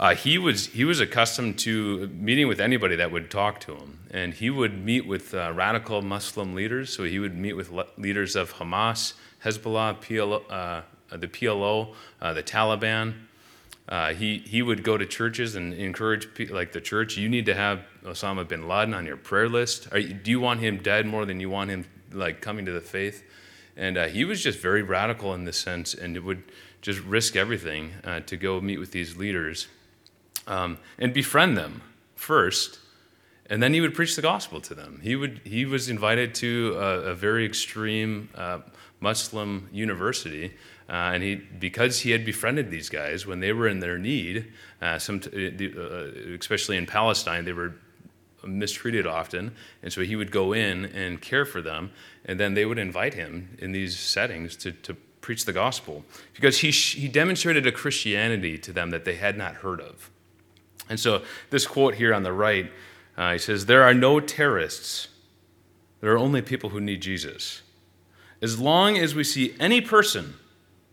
uh, 0.00 0.14
he 0.14 0.38
was 0.38 0.68
he 0.68 0.82
was 0.82 0.98
accustomed 0.98 1.58
to 1.58 2.06
meeting 2.08 2.48
with 2.48 2.58
anybody 2.58 2.96
that 2.96 3.12
would 3.12 3.30
talk 3.30 3.60
to 3.60 3.74
him, 3.74 3.98
and 4.10 4.32
he 4.32 4.48
would 4.48 4.82
meet 4.82 5.06
with 5.06 5.34
uh, 5.34 5.52
radical 5.54 6.00
Muslim 6.00 6.54
leaders. 6.54 6.90
So 6.90 7.04
he 7.04 7.18
would 7.18 7.36
meet 7.36 7.52
with 7.52 7.70
le- 7.70 7.86
leaders 7.98 8.34
of 8.34 8.54
Hamas, 8.54 9.12
Hezbollah, 9.44 10.00
PLO, 10.00 10.42
uh, 10.48 10.80
the 11.14 11.28
PLO, 11.28 11.94
uh, 12.22 12.32
the 12.32 12.42
Taliban. 12.42 13.12
Uh, 13.90 14.14
he 14.14 14.38
he 14.38 14.62
would 14.62 14.82
go 14.82 14.96
to 14.96 15.04
churches 15.04 15.54
and 15.54 15.74
encourage 15.74 16.32
people 16.32 16.56
like 16.56 16.72
the 16.72 16.80
church. 16.80 17.18
You 17.18 17.28
need 17.28 17.44
to 17.44 17.54
have 17.54 17.80
Osama 18.02 18.48
bin 18.48 18.66
Laden 18.66 18.94
on 18.94 19.04
your 19.04 19.18
prayer 19.18 19.50
list. 19.50 19.86
You, 19.94 20.14
do 20.14 20.30
you 20.30 20.40
want 20.40 20.60
him 20.60 20.78
dead 20.78 21.06
more 21.06 21.26
than 21.26 21.40
you 21.40 21.50
want 21.50 21.68
him 21.68 21.84
like 22.10 22.40
coming 22.40 22.64
to 22.64 22.72
the 22.72 22.80
faith? 22.80 23.22
And 23.76 23.98
uh, 23.98 24.06
he 24.06 24.24
was 24.24 24.42
just 24.42 24.60
very 24.60 24.82
radical 24.82 25.34
in 25.34 25.44
this 25.44 25.58
sense, 25.58 25.92
and 25.92 26.16
it 26.16 26.20
would 26.20 26.42
just 26.80 27.00
risk 27.00 27.36
everything 27.36 27.92
to 28.24 28.36
go 28.38 28.62
meet 28.62 28.78
with 28.78 28.92
these 28.92 29.18
leaders 29.18 29.66
um, 30.46 30.78
and 30.98 31.12
befriend 31.12 31.56
them 31.56 31.82
first, 32.14 32.78
and 33.46 33.62
then 33.62 33.74
he 33.74 33.80
would 33.80 33.94
preach 33.94 34.16
the 34.16 34.22
gospel 34.22 34.60
to 34.60 34.74
them. 34.74 35.00
He, 35.02 35.16
would, 35.16 35.40
he 35.44 35.64
was 35.64 35.88
invited 35.88 36.34
to 36.36 36.76
a, 36.78 37.00
a 37.10 37.14
very 37.14 37.44
extreme 37.44 38.28
uh, 38.34 38.60
Muslim 39.00 39.68
university, 39.72 40.54
uh, 40.88 40.92
and 41.14 41.22
he, 41.22 41.36
because 41.36 42.00
he 42.00 42.10
had 42.10 42.24
befriended 42.24 42.70
these 42.70 42.88
guys 42.88 43.26
when 43.26 43.40
they 43.40 43.52
were 43.52 43.68
in 43.68 43.80
their 43.80 43.98
need, 43.98 44.52
uh, 44.82 44.98
some, 44.98 45.20
uh, 45.34 46.38
especially 46.38 46.76
in 46.76 46.86
Palestine, 46.86 47.44
they 47.44 47.52
were 47.52 47.74
mistreated 48.44 49.06
often, 49.06 49.52
and 49.82 49.92
so 49.92 50.02
he 50.02 50.16
would 50.16 50.30
go 50.30 50.52
in 50.52 50.86
and 50.86 51.20
care 51.20 51.44
for 51.44 51.60
them, 51.60 51.90
and 52.24 52.38
then 52.38 52.54
they 52.54 52.64
would 52.64 52.78
invite 52.78 53.14
him 53.14 53.56
in 53.58 53.72
these 53.72 53.98
settings 53.98 54.56
to, 54.56 54.72
to 54.72 54.94
preach 55.20 55.44
the 55.44 55.52
gospel 55.52 56.04
because 56.34 56.58
he, 56.58 56.70
he 56.70 57.08
demonstrated 57.08 57.66
a 57.66 57.72
Christianity 57.72 58.58
to 58.58 58.72
them 58.72 58.90
that 58.90 59.04
they 59.04 59.16
had 59.16 59.36
not 59.36 59.56
heard 59.56 59.80
of. 59.80 60.10
And 60.90 60.98
so, 60.98 61.22
this 61.50 61.66
quote 61.66 61.94
here 61.94 62.12
on 62.12 62.24
the 62.24 62.32
right, 62.32 62.70
uh, 63.16 63.32
he 63.32 63.38
says, 63.38 63.66
There 63.66 63.84
are 63.84 63.94
no 63.94 64.20
terrorists, 64.20 65.08
there 66.00 66.12
are 66.12 66.18
only 66.18 66.42
people 66.42 66.70
who 66.70 66.80
need 66.80 67.00
Jesus. 67.00 67.62
As 68.42 68.58
long 68.58 68.98
as 68.98 69.14
we 69.14 69.22
see 69.22 69.54
any 69.60 69.80
person, 69.80 70.34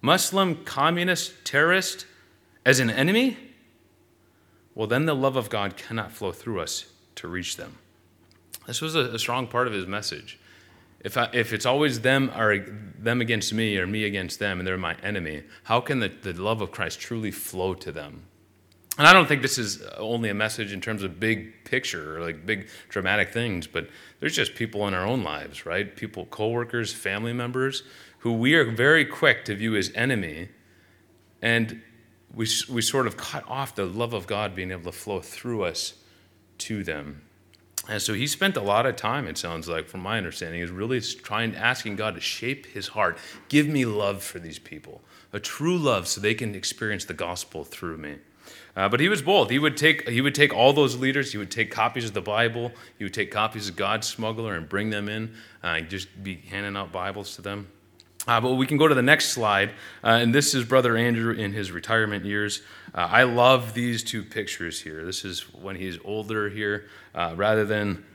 Muslim, 0.02 0.64
communist, 0.64 1.44
terrorist, 1.44 2.06
as 2.64 2.80
an 2.80 2.90
enemy, 2.90 3.38
well, 4.76 4.88
then 4.88 5.06
the 5.06 5.16
love 5.16 5.36
of 5.36 5.50
God 5.50 5.76
cannot 5.76 6.12
flow 6.12 6.32
through 6.32 6.60
us 6.60 6.86
to 7.16 7.28
reach 7.28 7.58
them. 7.58 7.80
This 8.68 8.82
was 8.82 8.96
a, 8.96 9.00
a 9.00 9.20
strong 9.20 9.48
part 9.48 9.66
of 9.66 9.74
his 9.74 9.88
message. 9.88 10.38
If, 11.00 11.18
I, 11.18 11.30
if 11.34 11.54
it's 11.54 11.66
always 11.66 12.02
them 12.02 12.30
or 12.38 12.60
them 13.00 13.22
against 13.22 13.54
me 13.54 13.78
or 13.78 13.88
me 13.88 14.04
against 14.04 14.40
them 14.40 14.60
and 14.60 14.68
they're 14.68 14.78
my 14.78 14.96
enemy, 15.02 15.44
how 15.64 15.80
can 15.80 16.00
the, 16.00 16.10
the 16.10 16.34
love 16.34 16.62
of 16.62 16.72
Christ 16.72 17.00
truly 17.00 17.32
flow 17.32 17.74
to 17.76 17.92
them? 17.92 18.24
And 18.98 19.06
I 19.06 19.14
don't 19.14 19.28
think 19.28 19.42
this 19.42 19.58
is 19.58 19.82
uh, 19.82 19.96
only 19.98 20.30
a 20.30 20.34
message 20.34 20.74
in 20.74 20.82
terms 20.82 21.04
of 21.04 21.20
big 21.20 21.64
picture 21.66 22.18
or 22.18 22.22
like 22.22 22.46
big 22.46 22.68
dramatic 22.90 23.32
things, 23.32 23.68
but 23.68 23.90
there's 24.20 24.36
just 24.36 24.56
people 24.56 24.88
in 24.88 24.94
our 24.94 25.06
own 25.06 25.24
lives, 25.24 25.66
right? 25.66 25.96
People, 25.96 26.26
coworkers, 26.26 26.94
family 26.94 27.34
members, 27.34 27.84
who 28.20 28.34
we 28.34 28.56
are 28.56 28.70
very 28.70 29.06
quick 29.06 29.46
to 29.46 29.56
view 29.56 29.76
as 29.76 29.92
enemy, 29.94 30.50
and 31.42 31.82
we, 32.34 32.48
we 32.70 32.82
sort 32.82 33.06
of 33.06 33.18
cut 33.18 33.44
off 33.48 33.76
the 33.76 33.86
love 33.86 34.14
of 34.14 34.26
God 34.26 34.56
being 34.56 34.72
able 34.72 34.92
to 34.92 34.98
flow 34.98 35.22
through 35.22 35.64
us 35.64 35.94
to 36.60 36.84
them. 36.84 37.22
And 37.88 38.02
so 38.02 38.14
he 38.14 38.28
spent 38.28 38.58
a 38.58 38.62
lot 38.62 38.86
of 38.86 38.96
time, 38.96 39.28
it 39.28 39.38
sounds 39.38 39.68
like, 39.70 39.88
from 39.88 40.02
my 40.02 40.18
understanding, 40.18 40.60
is 40.60 40.72
really 40.72 41.00
trying, 41.00 41.56
asking 41.56 41.96
God 41.96 42.16
to 42.16 42.22
shape 42.22 42.66
his 42.66 42.90
heart. 42.90 43.18
Give 43.48 43.68
me 43.68 43.86
love 43.86 44.24
for 44.24 44.40
these 44.40 44.60
people, 44.60 45.02
a 45.32 45.40
true 45.40 45.78
love 45.78 46.08
so 46.08 46.20
they 46.20 46.34
can 46.34 46.54
experience 46.54 47.06
the 47.06 47.14
gospel 47.14 47.64
through 47.64 47.98
me. 47.98 48.18
Uh, 48.78 48.88
but 48.88 49.00
he 49.00 49.10
was 49.10 49.24
bold. 49.24 49.50
He 49.50 49.58
would 49.58 49.76
take 49.76 50.08
he 50.08 50.22
would 50.22 50.36
take 50.36 50.54
all 50.54 50.72
those 50.72 50.96
leaders. 50.96 51.32
He 51.32 51.40
would 51.40 51.50
take 51.50 51.72
copies 51.72 52.06
of 52.06 52.14
the 52.14 52.22
Bible. 52.22 52.72
He 53.00 53.06
would 53.06 53.14
take 53.14 53.32
copies 53.32 53.68
of 53.68 53.76
God's 53.76 54.06
Smuggler 54.06 54.54
and 54.54 54.70
bring 54.70 54.92
them 54.92 55.10
in. 55.10 55.34
Uh, 55.64 55.80
just 55.82 56.24
be 56.24 56.36
handing 56.36 56.78
out 56.78 56.92
Bibles 56.92 57.36
to 57.38 57.42
them. 57.42 57.70
Uh, 58.28 58.40
but 58.40 58.54
we 58.54 58.68
can 58.68 58.78
go 58.78 58.88
to 58.88 58.94
the 58.94 59.02
next 59.02 59.30
slide, 59.30 59.70
uh, 60.04 60.20
and 60.22 60.36
this 60.36 60.54
is 60.54 60.64
Brother 60.64 60.96
Andrew 60.96 61.34
in 61.34 61.54
his 61.54 61.72
retirement 61.72 62.26
years. 62.26 62.62
Uh, 62.94 63.08
I 63.10 63.24
love 63.24 63.74
these 63.74 64.04
two 64.04 64.22
pictures 64.22 64.82
here. 64.82 65.06
This 65.06 65.26
is 65.26 65.42
when 65.56 65.78
he's 65.78 65.98
older 66.04 66.50
here, 66.50 66.88
uh, 67.16 67.34
rather 67.36 67.66
than 67.66 68.06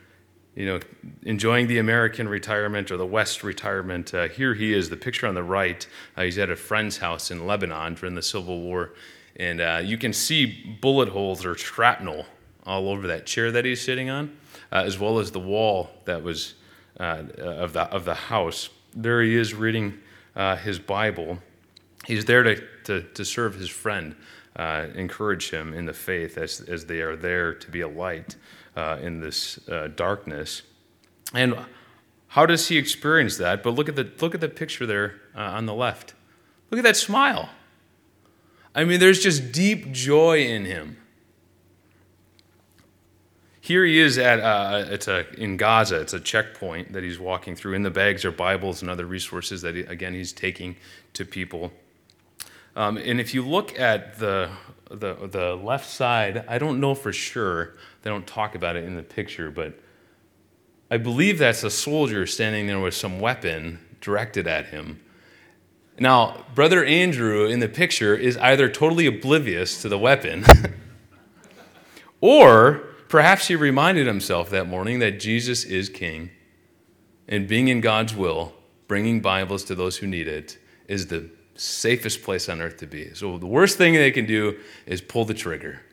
you 0.55 0.65
know 0.65 0.79
enjoying 1.23 1.67
the 1.67 1.79
American 1.79 2.29
retirement 2.29 2.89
or 2.89 2.95
the 2.95 3.05
West 3.05 3.43
retirement. 3.43 4.11
Here 4.31 4.53
he 4.53 4.73
is. 4.73 4.89
The 4.89 4.95
picture 4.95 5.27
on 5.27 5.35
the 5.35 5.43
right. 5.43 5.85
He's 6.15 6.37
at 6.37 6.49
a 6.49 6.55
friend's 6.55 6.99
house 6.99 7.31
in 7.31 7.45
Lebanon 7.45 7.95
during 7.95 8.15
the 8.15 8.21
Civil 8.21 8.61
War, 8.61 8.93
and 9.37 9.87
you 9.87 9.97
can 9.97 10.13
see 10.13 10.77
bullet 10.81 11.09
holes 11.09 11.45
or 11.45 11.55
shrapnel 11.55 12.25
all 12.65 12.89
over 12.89 13.07
that 13.07 13.25
chair 13.25 13.51
that 13.51 13.65
he's 13.65 13.81
sitting 13.81 14.09
on, 14.09 14.37
as 14.71 14.99
well 14.99 15.19
as 15.19 15.31
the 15.31 15.39
wall 15.39 15.89
that 16.05 16.23
was 16.23 16.55
of 16.97 17.73
the 17.73 17.81
of 17.91 18.05
the 18.05 18.13
house 18.13 18.69
there 18.95 19.21
he 19.21 19.35
is 19.35 19.53
reading 19.53 19.99
uh, 20.35 20.55
his 20.55 20.79
Bible. 20.79 21.39
He's 22.05 22.25
there 22.25 22.43
to, 22.43 22.63
to, 22.85 23.01
to 23.01 23.25
serve 23.25 23.55
his 23.55 23.69
friend, 23.69 24.15
uh, 24.55 24.87
encourage 24.95 25.49
him 25.49 25.73
in 25.73 25.85
the 25.85 25.93
faith 25.93 26.37
as, 26.37 26.61
as 26.61 26.85
they 26.85 27.01
are 27.01 27.15
there 27.15 27.53
to 27.53 27.71
be 27.71 27.81
a 27.81 27.87
light 27.87 28.35
uh, 28.75 28.99
in 29.01 29.21
this 29.21 29.67
uh, 29.69 29.89
darkness. 29.95 30.63
And 31.33 31.57
how 32.29 32.45
does 32.45 32.67
he 32.67 32.77
experience 32.77 33.37
that? 33.37 33.63
But 33.63 33.71
look 33.71 33.89
at 33.89 33.95
the, 33.95 34.11
look 34.19 34.35
at 34.35 34.41
the 34.41 34.49
picture 34.49 34.85
there 34.85 35.21
uh, 35.35 35.41
on 35.41 35.65
the 35.65 35.73
left. 35.73 36.13
Look 36.69 36.79
at 36.79 36.83
that 36.83 36.97
smile. 36.97 37.49
I 38.75 38.85
mean, 38.85 38.99
there's 38.99 39.19
just 39.19 39.51
deep 39.51 39.91
joy 39.91 40.43
in 40.43 40.65
him. 40.65 40.97
Here 43.61 43.85
he 43.85 43.99
is 43.99 44.17
at 44.17 44.39
uh, 44.39 44.85
it's 44.89 45.07
a, 45.07 45.25
in 45.35 45.55
Gaza. 45.55 46.01
It's 46.01 46.13
a 46.13 46.19
checkpoint 46.19 46.91
that 46.91 47.01
he's 47.01 47.17
walking 47.17 47.55
through. 47.55 47.75
In 47.75 47.83
the 47.83 47.91
bags 47.91 48.25
are 48.25 48.31
Bibles 48.31 48.81
and 48.81 48.91
other 48.91 49.05
resources 49.05 49.61
that, 49.61 49.75
he, 49.75 49.81
again, 49.81 50.13
he's 50.13 50.33
taking 50.33 50.75
to 51.13 51.23
people. 51.23 51.71
Um, 52.75 52.97
and 52.97 53.21
if 53.21 53.33
you 53.33 53.41
look 53.41 53.79
at 53.79 54.19
the, 54.19 54.49
the, 54.89 55.13
the 55.27 55.55
left 55.55 55.89
side, 55.89 56.43
I 56.47 56.57
don't 56.57 56.79
know 56.79 56.93
for 56.95 57.13
sure. 57.13 57.75
They 58.01 58.09
don't 58.09 58.27
talk 58.27 58.55
about 58.55 58.75
it 58.75 58.83
in 58.83 58.95
the 58.95 59.03
picture, 59.03 59.49
but 59.49 59.79
I 60.91 60.97
believe 60.97 61.37
that's 61.37 61.63
a 61.63 61.69
soldier 61.69 62.27
standing 62.27 62.67
there 62.67 62.79
with 62.79 62.95
some 62.95 63.19
weapon 63.19 63.79
directed 64.01 64.47
at 64.47 64.67
him. 64.67 64.99
Now, 65.99 66.45
Brother 66.55 66.83
Andrew 66.83 67.45
in 67.45 67.59
the 67.59 67.69
picture 67.69 68.15
is 68.15 68.37
either 68.37 68.69
totally 68.69 69.05
oblivious 69.05 69.81
to 69.81 69.89
the 69.89 69.97
weapon 69.97 70.43
or 72.21 72.93
Perhaps 73.13 73.47
he 73.47 73.55
reminded 73.55 74.07
himself 74.07 74.49
that 74.49 74.67
morning 74.67 74.97
that 74.97 75.19
Jesus 75.19 75.65
is 75.65 75.87
king, 75.87 76.31
and 77.27 77.47
being 77.47 77.67
in 77.67 77.79
God's 77.79 78.15
will, 78.15 78.55
bringing 78.87 79.21
Bibles 79.21 79.63
to 79.65 79.75
those 79.75 79.97
who 79.97 80.07
need 80.07 80.27
it, 80.27 80.57
is 80.87 81.05
the 81.05 81.29
safest 81.53 82.23
place 82.23 82.49
on 82.49 82.59
earth 82.59 82.77
to 82.77 82.87
be. 82.87 83.13
So 83.13 83.37
the 83.37 83.45
worst 83.45 83.77
thing 83.77 83.93
they 83.93 84.09
can 84.09 84.25
do 84.25 84.57
is 84.87 84.99
pull 84.99 85.25
the 85.25 85.35
trigger, 85.35 85.83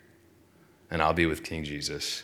and 0.90 1.02
I'll 1.02 1.12
be 1.12 1.26
with 1.26 1.44
King 1.44 1.62
Jesus. 1.62 2.22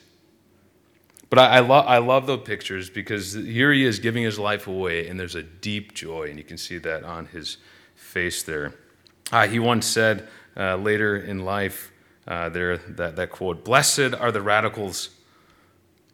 But 1.29 1.39
I, 1.41 1.57
I, 1.57 1.61
lo- 1.61 1.81
I 1.81 1.99
love 1.99 2.27
those 2.27 2.43
pictures 2.43 2.89
because 2.89 3.35
here 3.35 3.73
he 3.73 3.85
is 3.85 3.99
giving 3.99 4.23
his 4.23 4.39
life 4.39 4.67
away, 4.67 5.09
and 5.09 5.19
there's 5.19 5.35
a 5.35 5.43
deep 5.43 5.93
joy, 5.95 6.29
and 6.29 6.39
you 6.39 6.45
can 6.45 6.59
see 6.59 6.79
that 6.79 7.03
on 7.05 7.27
his 7.27 7.59
face 7.95 8.43
there. 8.43 8.75
Uh, 9.33 9.47
he 9.49 9.59
once 9.59 9.87
said 9.87 10.29
uh, 10.57 10.77
later 10.77 11.17
in 11.17 11.45
life, 11.45 11.91
uh, 12.29 12.49
there 12.49 12.79
that, 12.79 13.17
that 13.17 13.31
quote 13.31 13.65
blessed 13.65 14.15
are 14.19 14.33
the 14.33 14.43
radicals. 14.43 15.11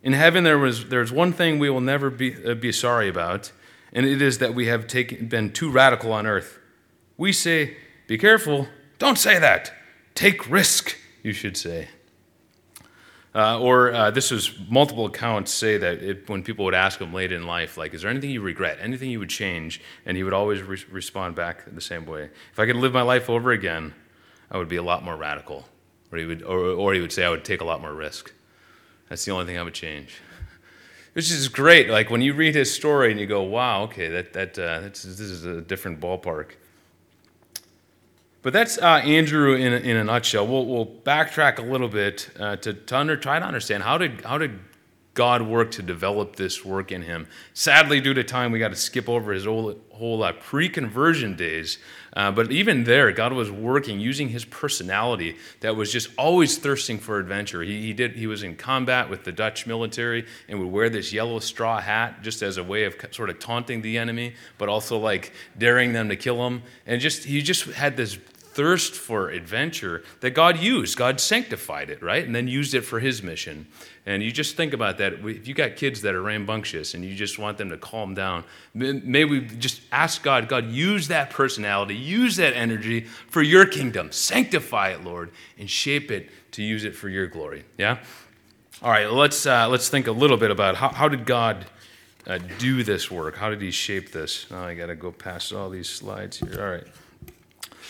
In 0.03 0.15
heaven 0.15 0.45
there 0.45 0.59
was 0.59 0.89
there's 0.89 1.13
one 1.13 1.33
thing 1.33 1.59
we 1.59 1.71
will 1.71 1.81
never 1.81 2.11
be, 2.11 2.35
uh, 2.45 2.55
be 2.55 2.73
sorry 2.73 3.09
about 3.09 3.53
and 3.93 4.07
it 4.07 4.23
is 4.23 4.39
that 4.39 4.55
we 4.55 4.67
have 4.67 4.87
taken, 4.87 5.27
been 5.27 5.53
too 5.53 5.71
radical 5.71 6.13
on 6.13 6.27
earth. 6.27 6.59
We 7.17 7.33
say 7.33 7.77
be 8.07 8.19
careful. 8.19 8.69
Don't 8.99 9.19
say 9.19 9.39
that. 9.39 9.73
Take 10.15 10.51
risk 10.51 10.97
you 11.23 11.33
should 11.33 11.57
say 11.57 11.89
uh, 13.35 13.59
or 13.59 13.93
uh, 13.93 14.11
this 14.11 14.31
was 14.31 14.53
multiple 14.69 15.07
accounts 15.07 15.53
say 15.53 15.79
that 15.79 16.03
it, 16.03 16.29
when 16.29 16.43
people 16.43 16.65
would 16.67 16.75
ask 16.75 17.01
him 17.01 17.15
late 17.15 17.33
in 17.33 17.47
life, 17.47 17.79
like, 17.79 17.95
is 17.95 18.03
there 18.03 18.11
anything 18.11 18.31
you 18.31 18.43
regret, 18.43 18.79
anything 18.81 19.11
you 19.11 19.19
would 19.19 19.31
change? 19.31 19.81
And 20.05 20.17
he 20.17 20.23
would 20.23 20.35
always 20.35 20.63
re- 20.63 20.85
respond 20.91 21.35
back 21.35 21.65
the 21.73 21.81
same 21.81 22.05
way. 22.05 22.29
If 22.53 22.59
I 22.59 22.67
could 22.67 22.77
live 22.77 22.93
my 22.93 23.03
life 23.03 23.31
over 23.31 23.51
again, 23.51 23.95
I 24.51 24.59
would 24.59 24.69
be 24.69 24.77
a 24.77 24.83
lot 24.83 25.03
more 25.03 25.17
radical. 25.17 25.67
Or 26.11 26.19
he 26.19 26.27
would, 26.27 26.43
or, 26.43 26.59
or 26.59 26.93
he 26.93 27.01
would 27.01 27.13
say, 27.13 27.25
I 27.25 27.31
would 27.31 27.45
take 27.45 27.63
a 27.63 27.65
lot 27.65 27.81
more 27.81 27.95
risk. 27.95 28.33
That's 29.09 29.25
the 29.25 29.31
only 29.31 29.47
thing 29.47 29.57
I 29.57 29.63
would 29.63 29.75
change. 29.75 30.21
Which 31.15 31.31
is 31.31 31.49
great. 31.49 31.89
Like 31.89 32.11
when 32.11 32.21
you 32.21 32.35
read 32.35 32.55
his 32.55 32.73
story 32.73 33.11
and 33.11 33.19
you 33.19 33.27
go, 33.27 33.43
wow, 33.43 33.85
okay, 33.85 34.09
that, 34.09 34.33
that, 34.35 34.59
uh, 34.59 34.81
this 34.81 35.05
is 35.05 35.47
a 35.47 35.63
different 35.63 36.01
ballpark. 36.01 36.53
But 38.43 38.53
that's 38.53 38.77
uh, 38.79 39.01
Andrew 39.05 39.55
in 39.55 39.73
a, 39.73 39.77
in 39.77 39.97
a 39.97 40.05
nutshell. 40.05 40.47
We'll, 40.47 40.67
we'll 40.67 40.87
backtrack 40.87 41.59
a 41.59 41.63
little 41.63 41.89
bit 41.89 42.29
uh, 42.39 42.57
to, 42.57 42.75
to 42.75 42.97
under, 42.97 43.17
try 43.17 43.39
to 43.39 43.45
understand 43.45 43.85
how 43.85 43.99
did, 43.99 44.23
how 44.23 44.39
did 44.39 44.59
God 45.15 45.43
work 45.43 45.73
to 45.73 45.83
develop 45.83 46.37
this 46.37 46.65
work 46.65 46.91
in 46.91 47.03
him. 47.03 47.29
Sadly, 47.53 48.01
due 48.01 48.15
to 48.15 48.25
time, 48.25 48.51
we 48.51 48.59
got 48.59 48.69
to 48.69 48.77
skip 48.77 49.11
over 49.11 49.33
his 49.33 49.45
whole, 49.45 49.75
whole 49.91 50.23
uh, 50.23 50.33
pre 50.33 50.71
conversion 50.71 51.37
days. 51.37 51.79
Uh, 52.15 52.31
but 52.31 52.51
even 52.51 52.85
there, 52.85 53.13
God 53.13 53.35
was 53.35 53.51
working 53.51 54.01
using 54.01 54.31
his 54.31 54.45
personality 54.47 55.37
that 55.61 55.77
was 55.77 55.93
just 55.93 56.09
always 56.17 56.57
thirsting 56.57 56.99
for 56.99 57.19
adventure. 57.19 57.63
He, 57.63 57.83
he, 57.83 57.93
did, 57.93 58.13
he 58.13 58.27
was 58.27 58.43
in 58.43 58.57
combat 58.57 59.11
with 59.11 59.25
the 59.25 59.33
Dutch 59.33 59.67
military 59.67 60.27
and 60.49 60.59
would 60.59 60.69
wear 60.69 60.89
this 60.89 61.13
yellow 61.13 61.41
straw 61.41 61.79
hat 61.79 62.23
just 62.23 62.43
as 62.43 62.57
a 62.57 62.65
way 62.65 62.85
of 62.85 62.97
sort 63.11 63.29
of 63.29 63.39
taunting 63.39 63.83
the 63.83 63.99
enemy, 63.99 64.35
but 64.57 64.71
also 64.71 64.99
like 64.99 65.33
daring 65.59 65.93
them 65.93 66.09
to 66.09 66.17
kill 66.17 66.47
him. 66.47 66.63
And 66.87 67.01
just 67.03 67.25
he 67.25 67.43
just 67.43 67.65
had 67.65 67.99
this 67.99 68.19
thirst 68.55 68.95
for 68.95 69.31
adventure 69.31 70.03
that 70.21 70.31
God 70.31 70.59
used. 70.59 70.97
God 70.97 71.21
sanctified 71.21 71.91
it, 71.91 72.03
right? 72.03 72.25
And 72.25 72.35
then 72.35 72.49
used 72.49 72.75
it 72.75 72.83
for 72.83 73.01
his 73.01 73.23
mission. 73.23 73.67
And 74.05 74.23
you 74.23 74.33
just 74.33 74.57
think 74.57 74.73
about 74.73 74.99
that. 74.99 75.15
If 75.25 75.47
you 75.47 75.55
got 75.55 75.77
kids 75.77 76.03
that 76.03 76.15
are 76.15 76.23
rambunctious 76.23 76.95
and 76.95 77.05
you 77.05 77.15
just 77.15 77.39
want 77.39 77.57
them 77.57 77.71
to 77.71 77.77
calm 77.77 78.15
down, 78.15 78.45
may 78.75 79.25
we 79.25 79.41
just 79.41 79.81
ask 79.93 80.23
God, 80.23 80.49
God, 80.49 80.71
use 80.71 81.09
that 81.09 81.31
personality, 81.31 81.95
use 81.95 82.37
that 82.37 82.55
energy 82.55 83.03
for 83.31 83.43
your 83.43 83.65
kingdom. 83.65 84.11
Sanctify 84.11 84.91
it, 84.91 85.05
Lord, 85.05 85.31
and 85.59 85.71
shape 85.71 86.11
it 86.11 86.31
to 86.53 86.63
use 86.63 86.85
it 86.85 86.97
for 86.97 87.09
your 87.09 87.29
glory. 87.29 87.65
Yeah? 87.79 87.99
All 88.83 88.91
right, 88.91 89.11
let's, 89.11 89.47
uh, 89.47 89.69
let's 89.69 89.89
think 89.89 90.09
a 90.09 90.13
little 90.13 90.37
bit 90.37 90.51
about 90.51 90.75
how, 90.75 90.89
how 90.89 91.09
did 91.09 91.25
God 91.25 91.65
uh, 92.27 92.39
do 92.59 92.83
this 92.83 93.11
work? 93.11 93.37
How 93.37 93.51
did 93.51 93.63
he 93.63 93.71
shape 93.71 94.11
this? 94.11 94.47
Oh, 94.51 94.59
I 94.59 94.75
got 94.75 94.87
to 94.87 94.97
go 94.97 95.13
past 95.13 95.53
all 95.53 95.71
these 95.71 95.89
slides 95.89 96.39
here. 96.39 96.57
All 96.59 96.71
right. 96.71 96.87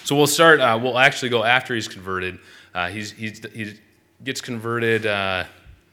So 0.05 0.17
we'll 0.17 0.27
start, 0.27 0.61
uh, 0.61 0.79
we'll 0.83 0.99
actually 0.99 1.29
go 1.29 1.45
after 1.45 1.75
he's 1.75 1.87
converted. 1.87 2.41
Uh, 2.75 2.89
he's, 2.89 3.13
he's, 3.13 3.41
he 3.53 3.75
gets 4.25 4.41
converted 4.41 5.07
uh, 5.07 5.45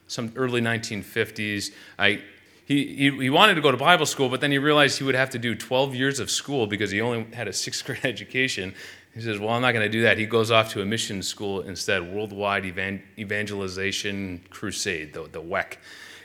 some 0.08 0.32
early 0.34 0.60
1950s. 0.60 1.70
I, 1.96 2.20
he, 2.64 2.86
he, 2.86 3.10
he, 3.10 3.30
wanted 3.30 3.54
to 3.54 3.60
go 3.60 3.70
to 3.70 3.76
Bible 3.76 4.06
school, 4.06 4.28
but 4.28 4.40
then 4.40 4.50
he 4.50 4.58
realized 4.58 4.98
he 4.98 5.04
would 5.04 5.14
have 5.14 5.30
to 5.30 5.38
do 5.38 5.54
12 5.54 5.94
years 5.94 6.18
of 6.18 6.28
school 6.28 6.66
because 6.66 6.90
he 6.90 7.00
only 7.00 7.24
had 7.32 7.46
a 7.46 7.52
sixth 7.52 7.84
grade 7.86 8.04
education. 8.04 8.74
He 9.20 9.26
says, 9.26 9.38
Well, 9.38 9.50
I'm 9.50 9.60
not 9.60 9.72
going 9.72 9.84
to 9.84 9.90
do 9.90 10.00
that. 10.04 10.16
He 10.16 10.24
goes 10.24 10.50
off 10.50 10.72
to 10.72 10.80
a 10.80 10.86
mission 10.86 11.22
school 11.22 11.60
instead, 11.60 12.10
Worldwide 12.10 12.64
Evangelization 12.64 14.40
Crusade, 14.48 15.12
the, 15.12 15.24
the 15.24 15.42
WEC. 15.42 15.76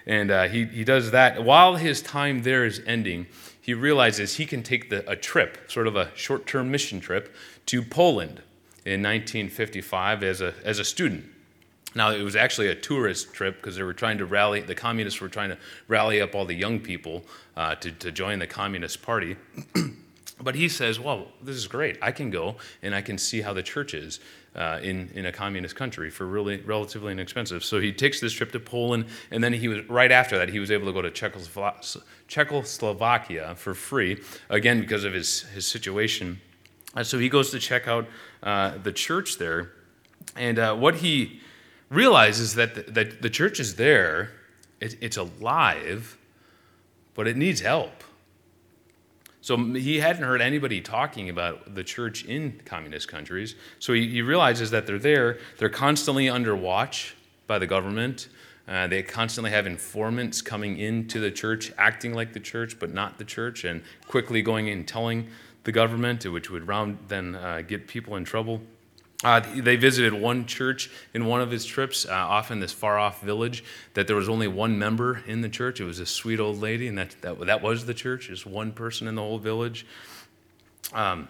And 0.07 0.31
uh, 0.31 0.47
he, 0.47 0.63
he 0.63 0.85
does 0.85 1.11
that. 1.11 1.43
While 1.43 1.75
his 1.75 2.01
time 2.01 2.43
there 2.43 2.63
is 2.63 2.81
ending, 2.87 3.27
he 3.59 3.73
realizes 3.73 4.35
he 4.35 4.45
can 4.45 4.63
take 4.63 4.89
the, 4.89 5.11
a 5.11 5.17
trip, 5.17 5.69
sort 5.69 5.87
of 5.87 5.97
a 5.97 6.09
short 6.15 6.47
term 6.47 6.71
mission 6.71 7.01
trip, 7.01 7.35
to 7.65 7.81
Poland 7.81 8.41
in 8.85 9.03
1955 9.03 10.23
as 10.23 10.39
a, 10.39 10.53
as 10.63 10.79
a 10.79 10.85
student. 10.85 11.25
Now, 11.95 12.11
it 12.11 12.21
was 12.21 12.37
actually 12.37 12.69
a 12.69 12.75
tourist 12.75 13.33
trip 13.33 13.57
because 13.57 13.75
they 13.75 13.83
were 13.83 13.93
trying 13.93 14.19
to 14.19 14.25
rally, 14.25 14.61
the 14.61 14.73
communists 14.73 15.19
were 15.19 15.27
trying 15.27 15.49
to 15.49 15.57
rally 15.89 16.21
up 16.21 16.33
all 16.33 16.45
the 16.45 16.55
young 16.55 16.79
people 16.79 17.25
uh, 17.57 17.75
to, 17.75 17.91
to 17.91 18.13
join 18.13 18.39
the 18.39 18.47
Communist 18.47 19.01
Party. 19.01 19.35
But 20.41 20.55
he 20.55 20.67
says, 20.67 20.99
well, 20.99 21.27
this 21.41 21.55
is 21.55 21.67
great. 21.67 21.97
I 22.01 22.11
can 22.11 22.29
go 22.29 22.55
and 22.81 22.93
I 22.93 23.01
can 23.01 23.17
see 23.17 23.41
how 23.41 23.53
the 23.53 23.63
church 23.63 23.93
is 23.93 24.19
uh, 24.55 24.79
in, 24.83 25.09
in 25.15 25.25
a 25.25 25.31
communist 25.31 25.75
country 25.75 26.09
for 26.09 26.25
really 26.25 26.57
relatively 26.61 27.11
inexpensive. 27.11 27.63
So 27.63 27.79
he 27.79 27.93
takes 27.93 28.19
this 28.19 28.33
trip 28.33 28.51
to 28.51 28.59
Poland, 28.59 29.05
and 29.31 29.43
then 29.43 29.53
he 29.53 29.67
was, 29.67 29.87
right 29.89 30.11
after 30.11 30.37
that, 30.37 30.49
he 30.49 30.59
was 30.59 30.71
able 30.71 30.87
to 30.87 30.93
go 30.93 31.01
to 31.01 31.11
Czechoslovakia, 32.27 33.55
for 33.55 33.73
free, 33.73 34.19
again, 34.49 34.81
because 34.81 35.03
of 35.03 35.13
his, 35.13 35.43
his 35.43 35.65
situation 35.65 36.41
uh, 36.95 37.03
so 37.03 37.19
he 37.19 37.29
goes 37.29 37.51
to 37.51 37.59
check 37.59 37.87
out 37.87 38.07
uh, 38.41 38.77
the 38.77 38.91
church 38.91 39.37
there. 39.37 39.71
And 40.35 40.57
uh, 40.57 40.75
what 40.75 40.95
he 40.95 41.41
realizes 41.89 42.55
that 42.55 42.75
the, 42.75 42.91
that 42.93 43.21
the 43.21 43.29
church 43.29 43.59
is 43.59 43.75
there, 43.75 44.31
it, 44.79 44.95
it's 45.01 45.17
alive, 45.17 46.17
but 47.13 47.27
it 47.27 47.37
needs 47.37 47.61
help. 47.61 48.03
So 49.45 49.57
he 49.57 49.99
hadn't 49.99 50.23
heard 50.23 50.41
anybody 50.41 50.81
talking 50.81 51.29
about 51.29 51.75
the 51.75 51.83
church 51.83 52.25
in 52.25 52.59
communist 52.65 53.07
countries. 53.07 53.53
So 53.77 53.93
he, 53.93 54.09
he 54.09 54.23
realizes 54.23 54.71
that 54.71 54.87
they're 54.87 54.97
there. 54.97 55.37
They're 55.59 55.69
constantly 55.69 56.27
under 56.27 56.55
watch 56.55 57.15
by 57.45 57.59
the 57.59 57.67
government. 57.67 58.27
Uh, 58.67 58.87
they 58.87 59.03
constantly 59.03 59.51
have 59.51 59.67
informants 59.67 60.41
coming 60.41 60.79
into 60.79 61.19
the 61.19 61.29
church, 61.29 61.71
acting 61.77 62.15
like 62.15 62.33
the 62.33 62.39
church, 62.39 62.79
but 62.79 62.91
not 62.91 63.19
the 63.19 63.23
church, 63.23 63.65
and 63.65 63.83
quickly 64.07 64.41
going 64.41 64.67
and 64.67 64.87
telling 64.87 65.27
the 65.63 65.71
government, 65.71 66.25
which 66.25 66.49
would 66.49 66.67
round, 66.67 66.97
then 67.07 67.35
uh, 67.35 67.61
get 67.61 67.87
people 67.87 68.15
in 68.15 68.25
trouble. 68.25 68.63
Uh, 69.23 69.39
they 69.39 69.75
visited 69.75 70.13
one 70.13 70.45
church 70.45 70.91
in 71.13 71.25
one 71.25 71.41
of 71.41 71.49
his 71.49 71.65
trips, 71.65 72.05
uh, 72.05 72.45
this 72.49 72.73
far 72.73 72.99
off 72.99 73.21
village, 73.21 73.63
that 73.93 74.07
there 74.07 74.15
was 74.15 74.27
only 74.27 74.47
one 74.47 74.77
member 74.77 75.23
in 75.25 75.41
the 75.41 75.49
church. 75.49 75.79
It 75.79 75.85
was 75.85 75.99
a 75.99 76.05
sweet 76.05 76.39
old 76.39 76.59
lady, 76.59 76.87
and 76.87 76.97
that, 76.97 77.15
that, 77.21 77.39
that 77.45 77.61
was 77.61 77.85
the 77.85 77.93
church, 77.93 78.27
just 78.27 78.45
one 78.45 78.71
person 78.71 79.07
in 79.07 79.15
the 79.15 79.21
whole 79.21 79.39
village. 79.39 79.85
Um, 80.93 81.29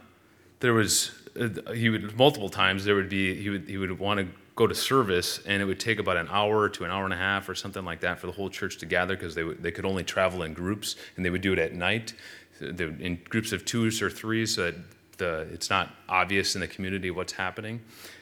there 0.62 0.74
was, 0.74 1.12
uh, 1.40 1.72
he 1.74 1.90
would, 1.90 2.18
multiple 2.18 2.50
times, 2.50 2.86
there 2.86 2.96
would 2.96 3.10
be, 3.10 3.42
he 3.42 3.50
would, 3.50 3.70
he 3.70 3.78
would 3.78 3.98
want 4.00 4.20
to 4.20 4.28
go 4.56 4.66
to 4.66 4.76
service, 4.76 5.40
and 5.46 5.62
it 5.62 5.66
would 5.66 5.80
take 5.80 6.00
about 6.00 6.18
an 6.18 6.28
hour 6.32 6.68
to 6.70 6.86
an 6.86 6.92
hour 6.92 7.06
and 7.06 7.14
a 7.14 7.18
half 7.18 7.48
or 7.48 7.56
something 7.56 7.86
like 7.86 8.00
that 8.00 8.20
for 8.20 8.26
the 8.26 8.34
whole 8.34 8.50
church 8.50 8.78
to 8.78 8.86
gather 8.86 9.16
because 9.16 9.36
they, 9.36 9.44
they 9.44 9.72
could 9.72 9.86
only 9.86 10.04
travel 10.04 10.42
in 10.44 10.54
groups, 10.54 10.96
and 11.16 11.24
they 11.24 11.30
would 11.30 11.42
do 11.42 11.54
it 11.54 11.60
at 11.60 11.74
night 11.74 12.14
in 12.60 13.20
groups 13.30 13.52
of 13.52 13.66
twos 13.66 14.02
or 14.02 14.10
threes 14.10 14.56
so 14.56 14.72
that 14.72 14.76
the, 15.18 15.48
it's 15.52 15.70
not 15.70 15.94
obvious 16.10 16.56
in 16.56 16.62
the 16.62 16.68
community 16.68 17.12
what's 17.12 17.34
happening. 17.34 17.82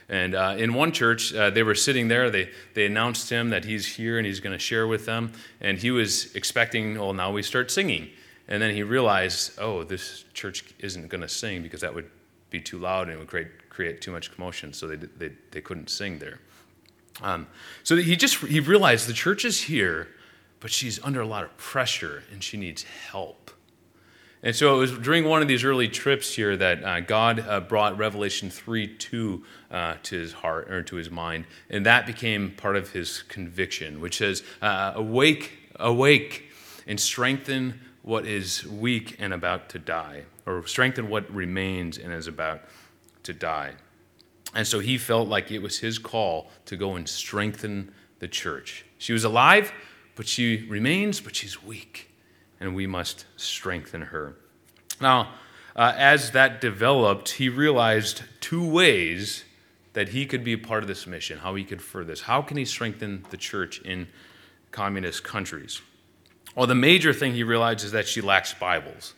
And 0.10 0.36
uh, 0.36 0.56
in 0.58 0.74
one 0.74 0.92
church, 0.92 1.34
uh, 1.34 1.50
they 1.50 1.64
were 1.64 1.76
sitting 1.76 2.08
there. 2.08 2.30
They, 2.30 2.50
they 2.74 2.86
announced 2.86 3.30
him 3.30 3.50
that 3.50 3.66
he's 3.66 3.86
here 3.86 4.18
and 4.18 4.28
he's 4.28 4.40
going 4.40 4.54
to 4.54 4.60
share 4.60 4.88
with 4.88 5.06
them. 5.06 5.32
And 5.62 5.78
he 5.78 5.92
was 5.92 6.36
expecting, 6.36 7.00
well, 7.00 7.14
now 7.14 7.32
we 7.32 7.42
start 7.42 7.72
singing. 7.72 8.10
And 8.48 8.62
then 8.62 8.76
he 8.76 8.84
realized, 8.84 9.58
oh, 9.60 9.84
this 9.84 10.26
church 10.34 10.66
isn't 10.80 11.08
going 11.08 11.22
to 11.22 11.30
sing 11.30 11.64
because 11.64 11.82
that 11.82 11.96
would 11.96 12.10
be 12.50 12.60
too 12.60 12.78
loud 12.78 13.08
and 13.08 13.16
it 13.16 13.20
would 13.20 13.28
create, 13.28 13.70
create 13.70 14.02
too 14.02 14.12
much 14.12 14.32
commotion. 14.34 14.74
So 14.74 14.88
they, 14.88 14.98
they, 14.98 15.32
they 15.52 15.62
couldn't 15.62 15.90
sing 15.90 16.20
there. 16.20 16.40
Um, 17.22 17.48
so 17.84 17.96
he 17.96 18.16
just 18.16 18.38
he 18.38 18.60
realized 18.60 19.08
the 19.08 19.14
church 19.14 19.46
is 19.46 19.62
here, 19.62 20.08
but 20.60 20.72
she's 20.72 21.04
under 21.04 21.22
a 21.22 21.28
lot 21.28 21.44
of 21.44 21.56
pressure 21.58 22.24
and 22.32 22.44
she 22.44 22.58
needs 22.58 22.84
help. 22.84 23.52
And 24.44 24.54
so 24.54 24.76
it 24.76 24.78
was 24.78 24.92
during 24.92 25.24
one 25.24 25.42
of 25.42 25.48
these 25.48 25.64
early 25.64 25.88
trips 25.88 26.36
here 26.36 26.58
that 26.58 26.84
uh, 26.84 27.00
God 27.00 27.40
uh, 27.40 27.62
brought 27.62 27.98
Revelation 27.98 28.50
3 28.50 28.88
2 28.88 29.44
uh, 29.72 29.96
to 30.04 30.20
his 30.20 30.34
heart 30.34 30.70
or 30.70 30.84
to 30.84 30.98
his 30.98 31.10
mind. 31.10 31.46
And 31.70 31.86
that 31.86 32.06
became 32.06 32.52
part 32.52 32.76
of 32.76 32.92
his 32.92 33.22
conviction, 33.24 34.02
which 34.02 34.18
says, 34.18 34.44
uh, 34.62 34.92
Awake, 34.96 35.54
awake, 35.80 36.52
and 36.86 37.00
strengthen 37.00 37.80
what 38.02 38.26
is 38.26 38.68
weak 38.68 39.16
and 39.18 39.34
about 39.34 39.70
to 39.70 39.80
die, 39.80 40.24
or 40.46 40.68
strengthen 40.68 41.08
what 41.08 41.34
remains 41.34 41.98
and 41.98 42.12
is 42.12 42.28
about 42.28 42.64
to 43.24 43.32
die. 43.32 43.72
And 44.54 44.68
so 44.68 44.80
he 44.80 44.98
felt 44.98 45.30
like 45.30 45.52
it 45.52 45.60
was 45.60 45.80
his 45.80 45.98
call 45.98 46.52
to 46.66 46.76
go 46.76 46.96
and 46.98 47.08
strengthen 47.08 47.94
the 48.20 48.28
church. 48.28 48.86
She 48.98 49.14
was 49.14 49.24
alive, 49.24 49.72
but 50.16 50.28
she 50.28 50.68
remains, 50.68 51.22
but 51.22 51.34
she's 51.34 51.64
weak 51.64 52.13
and 52.64 52.74
we 52.74 52.88
must 52.88 53.26
strengthen 53.36 54.02
her. 54.02 54.36
Now, 55.02 55.34
uh, 55.76 55.94
as 55.98 56.32
that 56.32 56.62
developed, 56.62 57.30
he 57.32 57.50
realized 57.50 58.24
two 58.40 58.66
ways 58.68 59.44
that 59.94 60.10
he 60.10 60.26
could 60.26 60.44
be 60.44 60.54
a 60.54 60.58
part 60.58 60.84
of 60.84 60.88
this 60.88 61.06
mission, 61.06 61.40
how 61.40 61.56
he 61.56 61.64
could 61.64 61.82
further 61.82 62.06
this. 62.06 62.22
How 62.22 62.42
can 62.42 62.58
he 62.58 62.66
strengthen 62.66 63.26
the 63.30 63.38
church 63.38 63.80
in 63.82 64.08
communist 64.72 65.24
countries? 65.24 65.82
Well, 66.56 66.68
the 66.68 66.76
major 66.76 67.14
thing 67.14 67.34
he 67.34 67.44
realized 67.44 67.84
is 67.84 67.92
that 67.92 68.08
she 68.08 68.22
lacks 68.22 68.54
Bibles. 68.54 69.14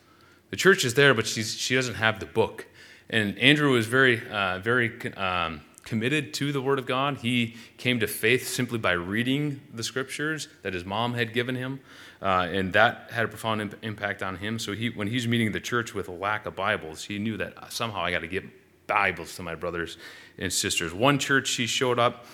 The 0.50 0.56
church 0.56 0.84
is 0.84 0.94
there, 0.94 1.14
but 1.14 1.26
she's, 1.26 1.54
she 1.54 1.74
doesn't 1.74 1.94
have 1.94 2.18
the 2.20 2.26
book. 2.26 2.66
And 3.08 3.38
Andrew 3.38 3.72
was 3.72 3.86
very, 3.86 4.26
uh, 4.28 4.58
very 4.58 5.12
um, 5.12 5.60
committed 5.84 6.34
to 6.34 6.52
the 6.52 6.60
Word 6.60 6.78
of 6.78 6.86
God. 6.86 7.18
He 7.18 7.56
came 7.78 8.00
to 8.00 8.06
faith 8.06 8.48
simply 8.48 8.78
by 8.78 8.92
reading 8.92 9.60
the 9.72 9.82
scriptures 9.82 10.48
that 10.62 10.74
his 10.74 10.84
mom 10.84 11.14
had 11.14 11.32
given 11.32 11.54
him, 11.54 11.80
uh, 12.26 12.48
and 12.50 12.72
that 12.72 13.08
had 13.12 13.24
a 13.24 13.28
profound 13.28 13.60
imp- 13.60 13.84
impact 13.84 14.20
on 14.20 14.36
him. 14.36 14.58
So 14.58 14.72
he, 14.72 14.90
when 14.90 15.06
he's 15.06 15.28
meeting 15.28 15.52
the 15.52 15.60
church 15.60 15.94
with 15.94 16.08
a 16.08 16.12
lack 16.12 16.44
of 16.44 16.56
Bibles, 16.56 17.04
he 17.04 17.20
knew 17.20 17.36
that 17.36 17.72
somehow 17.72 18.00
I 18.00 18.10
got 18.10 18.22
to 18.22 18.26
get 18.26 18.42
Bibles 18.88 19.36
to 19.36 19.44
my 19.44 19.54
brothers 19.54 19.96
and 20.36 20.52
sisters. 20.52 20.92
One 20.92 21.20
church 21.20 21.48
he 21.52 21.66
showed 21.66 22.00
up 22.00 22.26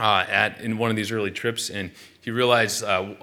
uh, 0.00 0.24
at 0.28 0.60
in 0.60 0.78
one 0.78 0.90
of 0.90 0.96
these 0.96 1.12
early 1.12 1.30
trips, 1.30 1.70
and 1.70 1.92
he 2.20 2.32
realized 2.32 2.82
uh, 2.82 3.14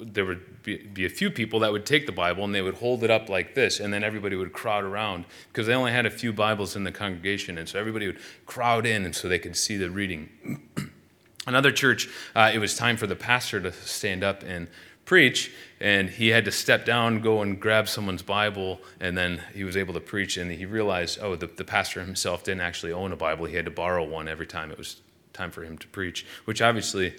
there 0.00 0.24
would 0.24 0.64
be, 0.64 0.78
be, 0.78 1.04
a 1.04 1.08
few 1.08 1.30
people 1.30 1.60
that 1.60 1.70
would 1.70 1.86
take 1.86 2.06
the 2.06 2.12
Bible 2.12 2.42
and 2.42 2.52
they 2.52 2.62
would 2.62 2.74
hold 2.74 3.04
it 3.04 3.10
up 3.12 3.28
like 3.28 3.54
this, 3.54 3.78
and 3.78 3.94
then 3.94 4.02
everybody 4.02 4.34
would 4.34 4.52
crowd 4.52 4.82
around 4.82 5.24
because 5.52 5.68
they 5.68 5.74
only 5.74 5.92
had 5.92 6.04
a 6.04 6.10
few 6.10 6.32
Bibles 6.32 6.74
in 6.74 6.82
the 6.82 6.90
congregation, 6.90 7.58
and 7.58 7.68
so 7.68 7.78
everybody 7.78 8.08
would 8.08 8.18
crowd 8.44 8.86
in, 8.86 9.04
and 9.04 9.14
so 9.14 9.28
they 9.28 9.38
could 9.38 9.56
see 9.56 9.76
the 9.76 9.88
reading. 9.88 10.66
Another 11.46 11.70
church, 11.70 12.08
uh, 12.34 12.50
it 12.52 12.58
was 12.58 12.74
time 12.74 12.96
for 12.96 13.06
the 13.06 13.14
pastor 13.14 13.60
to 13.60 13.70
stand 13.70 14.24
up 14.24 14.42
and 14.42 14.66
preach, 15.04 15.52
and 15.80 16.08
he 16.08 16.28
had 16.28 16.44
to 16.46 16.52
step 16.52 16.84
down, 16.84 17.20
go 17.20 17.42
and 17.42 17.60
grab 17.60 17.88
someone's 17.88 18.22
Bible, 18.22 18.80
and 19.00 19.16
then 19.16 19.42
he 19.54 19.64
was 19.64 19.76
able 19.76 19.94
to 19.94 20.00
preach. 20.00 20.36
And 20.36 20.50
he 20.50 20.66
realized, 20.66 21.18
oh, 21.20 21.36
the, 21.36 21.46
the 21.46 21.64
pastor 21.64 22.00
himself 22.00 22.44
didn't 22.44 22.62
actually 22.62 22.92
own 22.92 23.12
a 23.12 23.16
Bible; 23.16 23.44
he 23.46 23.56
had 23.56 23.64
to 23.66 23.70
borrow 23.70 24.04
one 24.04 24.28
every 24.28 24.46
time 24.46 24.70
it 24.70 24.78
was 24.78 25.00
time 25.32 25.50
for 25.50 25.64
him 25.64 25.76
to 25.78 25.88
preach, 25.88 26.24
which 26.44 26.62
obviously 26.62 27.14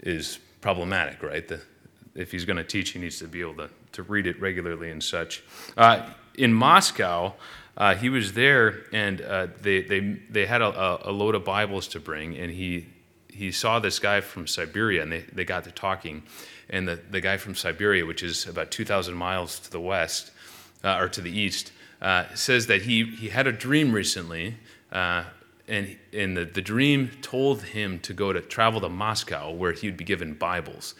is 0.00 0.38
problematic, 0.60 1.22
right? 1.22 1.46
The, 1.46 1.60
if 2.14 2.32
he's 2.32 2.44
going 2.44 2.56
to 2.56 2.64
teach, 2.64 2.90
he 2.90 2.98
needs 2.98 3.18
to 3.18 3.28
be 3.28 3.40
able 3.42 3.54
to, 3.54 3.70
to 3.92 4.02
read 4.02 4.26
it 4.26 4.40
regularly 4.40 4.90
and 4.90 5.02
such. 5.02 5.42
Uh, 5.76 6.08
in 6.34 6.52
Moscow, 6.52 7.34
uh, 7.76 7.94
he 7.94 8.08
was 8.08 8.32
there, 8.32 8.84
and 8.92 9.20
uh, 9.20 9.48
they, 9.60 9.82
they, 9.82 10.00
they 10.30 10.46
had 10.46 10.62
a, 10.62 11.08
a, 11.08 11.12
load 11.12 11.34
of 11.34 11.44
Bibles 11.44 11.88
to 11.88 12.00
bring, 12.00 12.36
and 12.36 12.50
he, 12.50 12.86
he 13.36 13.52
saw 13.52 13.78
this 13.78 13.98
guy 13.98 14.20
from 14.20 14.46
Siberia, 14.46 15.02
and 15.02 15.12
they, 15.12 15.20
they 15.32 15.44
got 15.44 15.64
to 15.64 15.70
talking. 15.70 16.22
And 16.68 16.88
the, 16.88 16.96
the 17.10 17.20
guy 17.20 17.36
from 17.36 17.54
Siberia, 17.54 18.04
which 18.06 18.22
is 18.22 18.46
about 18.46 18.70
2,000 18.70 19.14
miles 19.14 19.60
to 19.60 19.70
the 19.70 19.80
west, 19.80 20.32
uh, 20.82 20.98
or 20.98 21.08
to 21.08 21.20
the 21.20 21.30
east, 21.30 21.72
uh, 22.02 22.24
says 22.34 22.66
that 22.66 22.82
he, 22.82 23.04
he 23.04 23.28
had 23.28 23.46
a 23.46 23.52
dream 23.52 23.92
recently 23.92 24.56
uh, 24.92 25.24
and, 25.68 25.96
and 26.12 26.36
the, 26.36 26.44
the 26.44 26.62
dream 26.62 27.10
told 27.22 27.62
him 27.62 27.98
to 28.00 28.14
go 28.14 28.32
to 28.32 28.40
travel 28.40 28.80
to 28.80 28.88
Moscow 28.88 29.50
where 29.50 29.72
he 29.72 29.88
would 29.88 29.96
be 29.96 30.04
given 30.04 30.34
Bibles. 30.34 30.94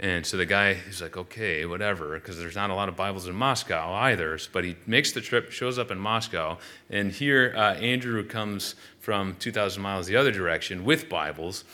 And 0.00 0.24
so 0.24 0.36
the 0.36 0.46
guy 0.46 0.76
is 0.88 1.02
like, 1.02 1.16
okay, 1.16 1.66
whatever, 1.66 2.14
because 2.14 2.38
there's 2.38 2.54
not 2.54 2.70
a 2.70 2.74
lot 2.74 2.88
of 2.88 2.94
Bibles 2.94 3.26
in 3.26 3.34
Moscow 3.34 3.92
either. 3.94 4.38
But 4.52 4.64
he 4.64 4.76
makes 4.86 5.10
the 5.10 5.20
trip, 5.20 5.50
shows 5.50 5.76
up 5.76 5.90
in 5.90 5.98
Moscow, 5.98 6.58
and 6.88 7.10
here 7.10 7.52
uh, 7.56 7.74
Andrew 7.74 8.24
comes 8.24 8.76
from 9.00 9.34
2,000 9.40 9.82
miles 9.82 10.06
the 10.06 10.14
other 10.14 10.30
direction 10.30 10.84
with 10.84 11.08
Bibles, 11.08 11.64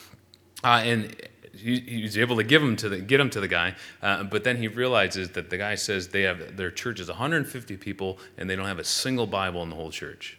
uh, 0.63 0.81
and 0.85 1.15
he, 1.53 1.81
he's 1.81 2.17
able 2.17 2.37
to 2.37 2.45
give 2.45 2.63
them 2.63 2.77
to 2.77 2.89
the, 2.89 2.99
get 2.99 3.19
them 3.19 3.29
to 3.29 3.41
the 3.41 3.49
guy. 3.49 3.75
Uh, 4.01 4.25
but 4.25 4.43
then 4.43 4.57
he 4.57 4.69
realizes 4.69 5.31
that 5.31 5.51
the 5.51 5.59
guy 5.59 5.75
says 5.75 6.09
they 6.09 6.23
have 6.23 6.57
their 6.57 6.71
church 6.71 7.01
is 7.01 7.09
150 7.09 7.77
people, 7.77 8.19
and 8.39 8.49
they 8.49 8.57
don't 8.57 8.67
have 8.67 8.79
a 8.79 8.85
single 8.85 9.27
Bible 9.27 9.63
in 9.63 9.69
the 9.69 9.77
whole 9.77 9.91
church. 9.91 10.39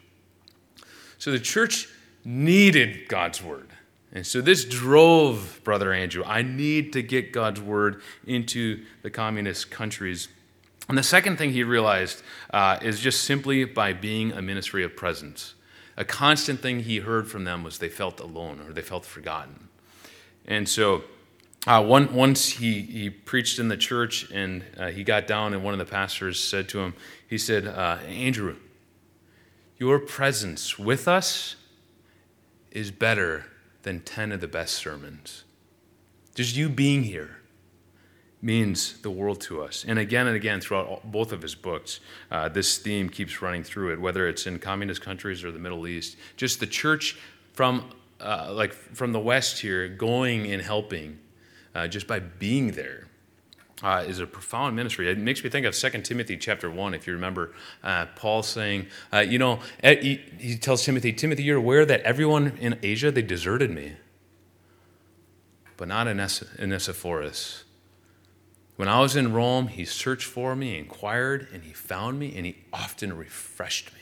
So 1.20 1.32
the 1.32 1.40
church 1.40 1.88
needed 2.24 3.08
God's 3.08 3.44
word. 3.44 3.70
And 4.16 4.26
so 4.26 4.40
this 4.40 4.64
drove 4.64 5.60
Brother 5.66 5.92
Andrew. 5.92 6.24
I 6.26 6.42
need 6.42 6.94
to 6.94 7.04
get 7.04 7.34
God's 7.34 7.60
word 7.60 8.02
into 8.26 8.86
the 9.02 9.10
communist 9.10 9.70
countries. 9.70 10.30
And 10.88 10.98
the 10.98 11.04
second 11.04 11.38
thing 11.38 11.52
he 11.52 11.66
realized 11.66 12.24
uh, 12.52 12.80
is 12.82 13.02
just 13.02 13.26
simply 13.26 13.66
by 13.66 13.92
being 13.92 14.32
a 14.32 14.42
ministry 14.42 14.86
of 14.86 14.96
presence. 14.96 15.56
A 15.98 16.06
constant 16.06 16.62
thing 16.62 16.80
he 16.80 17.00
heard 17.00 17.28
from 17.28 17.44
them 17.44 17.62
was 17.62 17.80
they 17.80 17.90
felt 17.90 18.22
alone 18.22 18.62
or 18.66 18.72
they 18.72 18.82
felt 18.82 19.06
forgotten. 19.06 19.68
And 20.46 20.70
so 20.70 21.04
uh, 21.68 21.84
one, 21.84 22.14
once 22.14 22.48
he, 22.48 22.84
he 22.84 23.10
preached 23.10 23.60
in 23.60 23.68
the 23.68 23.76
church 23.76 24.32
and 24.32 24.64
uh, 24.78 24.92
he 24.92 25.04
got 25.04 25.28
down, 25.28 25.54
and 25.54 25.62
one 25.62 25.74
of 25.74 25.80
the 25.80 25.92
pastors 25.92 26.40
said 26.40 26.70
to 26.70 26.80
him, 26.80 26.94
He 27.28 27.38
said, 27.38 27.68
uh, 27.68 27.98
Andrew, 28.08 28.56
your 29.78 30.00
presence 30.00 30.80
with 30.80 31.06
us 31.06 31.58
is 32.72 32.92
better 32.92 33.48
than 33.86 34.02
10 34.02 34.34
of 34.34 34.42
the 34.42 34.48
best 34.48 34.74
sermons. 34.74 35.46
Just 36.34 36.58
you 36.58 36.68
being 36.68 37.04
here 37.04 37.38
means 38.42 39.02
the 39.02 39.10
world 39.10 39.40
to 39.42 39.62
us. 39.62 39.86
And 39.88 39.98
again 39.98 40.28
and 40.28 40.36
again, 40.36 40.60
throughout 40.60 41.12
both 41.12 41.32
of 41.32 41.42
his 41.42 41.56
books, 41.56 42.00
uh, 42.30 42.50
this 42.50 42.78
theme 42.78 43.10
keeps 43.10 43.42
running 43.42 43.64
through 43.64 43.94
it, 43.94 44.02
whether 44.02 44.28
it's 44.28 44.46
in 44.48 44.60
communist 44.60 45.02
countries 45.02 45.44
or 45.44 45.52
the 45.52 45.60
Middle 45.60 45.88
East. 45.88 46.18
Just 46.36 46.60
the 46.60 46.68
church 46.68 47.18
from, 47.54 47.90
uh, 48.20 48.52
like 48.52 48.74
from 48.74 49.14
the 49.14 49.20
West 49.20 49.62
here 49.62 49.88
going 49.88 50.52
and 50.52 50.62
helping 50.62 51.20
uh, 51.74 51.88
just 51.88 52.08
by 52.08 52.20
being 52.20 52.72
there 52.72 53.08
uh, 53.86 54.04
is 54.08 54.20
a 54.20 54.26
profound 54.26 54.76
ministry. 54.76 55.08
It 55.10 55.20
makes 55.20 55.44
me 55.44 55.50
think 55.52 55.66
of 55.66 55.76
2 55.76 55.90
Timothy 56.02 56.38
chapter 56.38 56.72
1, 56.72 56.96
if 56.96 57.06
you 57.06 57.14
remember 57.14 57.54
uh, 57.84 58.08
Paul 58.16 58.42
saying, 58.42 58.88
uh, 59.14 59.20
you 59.20 59.38
know, 59.38 59.60
he, 59.84 60.20
he, 60.40 60.58
tells 60.58 60.84
Timothy, 60.84 61.14
Timothy, 61.14 61.44
you're 61.44 61.58
aware 61.58 61.86
that 61.86 62.02
everyone 62.02 62.58
in 62.60 62.80
Asia, 62.82 63.12
they 63.12 63.22
deserted 63.22 63.70
me, 63.70 63.94
but 65.78 65.88
not 65.88 66.08
in 66.08 66.20
Onesiphorus. 66.20 67.64
When 68.76 68.88
I 68.90 69.00
was 69.02 69.16
in 69.16 69.32
Rome, 69.34 69.68
he 69.68 69.86
searched 69.86 70.26
for 70.26 70.56
me, 70.56 70.80
inquired, 70.80 71.48
and 71.54 71.64
he 71.64 71.72
found 71.72 72.18
me, 72.18 72.34
and 72.36 72.46
he 72.46 72.58
often 72.74 73.16
refreshed 73.16 73.94
me. 73.94 74.00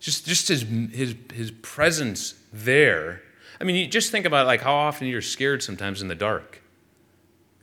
Just, 0.00 0.26
just 0.26 0.48
his, 0.48 0.62
his, 0.92 1.14
his 1.32 1.50
presence 1.52 2.34
there 2.52 3.22
I 3.60 3.64
mean, 3.64 3.76
you 3.76 3.86
just 3.86 4.10
think 4.10 4.26
about 4.26 4.46
like 4.46 4.60
how 4.60 4.74
often 4.74 5.06
you're 5.06 5.22
scared 5.22 5.62
sometimes 5.62 6.02
in 6.02 6.08
the 6.08 6.14
dark. 6.14 6.62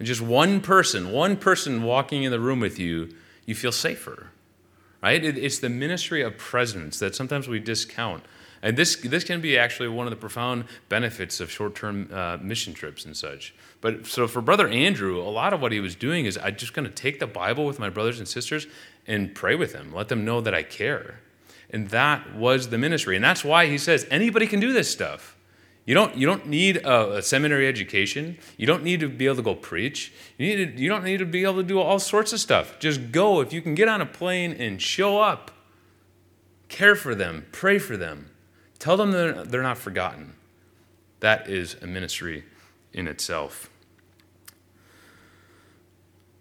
And 0.03 0.07
just 0.09 0.19
one 0.19 0.59
person, 0.59 1.13
one 1.13 1.37
person 1.37 1.81
walking 1.81 2.23
in 2.23 2.31
the 2.31 2.39
room 2.41 2.59
with 2.59 2.77
you, 2.77 3.15
you 3.45 3.55
feel 3.55 3.71
safer. 3.71 4.31
Right? 5.01 5.23
It, 5.23 5.37
it's 5.37 5.59
the 5.59 5.69
ministry 5.69 6.21
of 6.21 6.37
presence 6.37 6.99
that 6.99 7.15
sometimes 7.15 7.47
we 7.47 7.61
discount. 7.61 8.25
And 8.61 8.75
this, 8.75 8.97
this 8.97 9.23
can 9.23 9.39
be 9.39 9.57
actually 9.57 9.87
one 9.87 10.05
of 10.05 10.11
the 10.11 10.17
profound 10.17 10.65
benefits 10.89 11.39
of 11.39 11.49
short 11.49 11.75
term 11.75 12.09
uh, 12.11 12.37
mission 12.41 12.73
trips 12.73 13.05
and 13.05 13.15
such. 13.15 13.55
But 13.79 14.05
so 14.05 14.27
for 14.27 14.41
Brother 14.41 14.67
Andrew, 14.67 15.21
a 15.21 15.31
lot 15.31 15.53
of 15.53 15.61
what 15.61 15.71
he 15.71 15.79
was 15.79 15.95
doing 15.95 16.25
is 16.25 16.37
I'm 16.37 16.57
just 16.57 16.73
going 16.73 16.85
to 16.85 16.93
take 16.93 17.21
the 17.21 17.25
Bible 17.25 17.65
with 17.65 17.79
my 17.79 17.87
brothers 17.87 18.19
and 18.19 18.27
sisters 18.27 18.67
and 19.07 19.33
pray 19.33 19.55
with 19.55 19.71
them, 19.71 19.93
let 19.93 20.09
them 20.09 20.25
know 20.25 20.41
that 20.41 20.53
I 20.53 20.63
care. 20.63 21.21
And 21.69 21.87
that 21.91 22.35
was 22.35 22.67
the 22.67 22.77
ministry. 22.77 23.15
And 23.15 23.23
that's 23.23 23.45
why 23.45 23.67
he 23.67 23.77
says 23.77 24.05
anybody 24.11 24.47
can 24.47 24.59
do 24.59 24.73
this 24.73 24.91
stuff. 24.91 25.37
You 25.85 25.93
don't, 25.93 26.15
you 26.15 26.25
don't 26.25 26.47
need 26.47 26.77
a, 26.77 27.17
a, 27.17 27.21
seminary 27.21 27.67
education. 27.67 28.37
You 28.57 28.65
don't 28.65 28.83
need 28.83 29.01
to 29.01 29.09
be 29.09 29.25
able 29.25 29.35
to 29.37 29.41
go 29.41 29.55
preach. 29.55 30.13
You, 30.37 30.47
need 30.47 30.75
to, 30.77 30.81
you 30.81 30.87
don't 30.87 31.03
need 31.03 31.17
to 31.17 31.25
be 31.25 31.43
able 31.43 31.55
to 31.55 31.63
do 31.63 31.79
all 31.79 31.99
sorts 31.99 32.31
of 32.31 32.39
stuff. 32.39 32.79
Just 32.79 33.11
go. 33.11 33.41
If 33.41 33.51
you 33.51 33.61
can 33.61 33.75
get 33.75 33.89
on 33.89 33.99
a 33.99 34.05
plane 34.05 34.53
and 34.53 34.81
show 34.81 35.19
up, 35.19 35.51
care 36.69 36.95
for 36.95 37.13
them, 37.13 37.47
pray 37.51 37.79
for 37.79 37.97
them, 37.97 38.31
tell 38.79 38.95
them 38.95 39.11
they're, 39.11 39.43
they're 39.43 39.61
not 39.61 39.77
forgotten. 39.77 40.35
That 41.19 41.49
is 41.49 41.75
a 41.81 41.87
ministry 41.87 42.45
in 42.93 43.07
itself. 43.07 43.69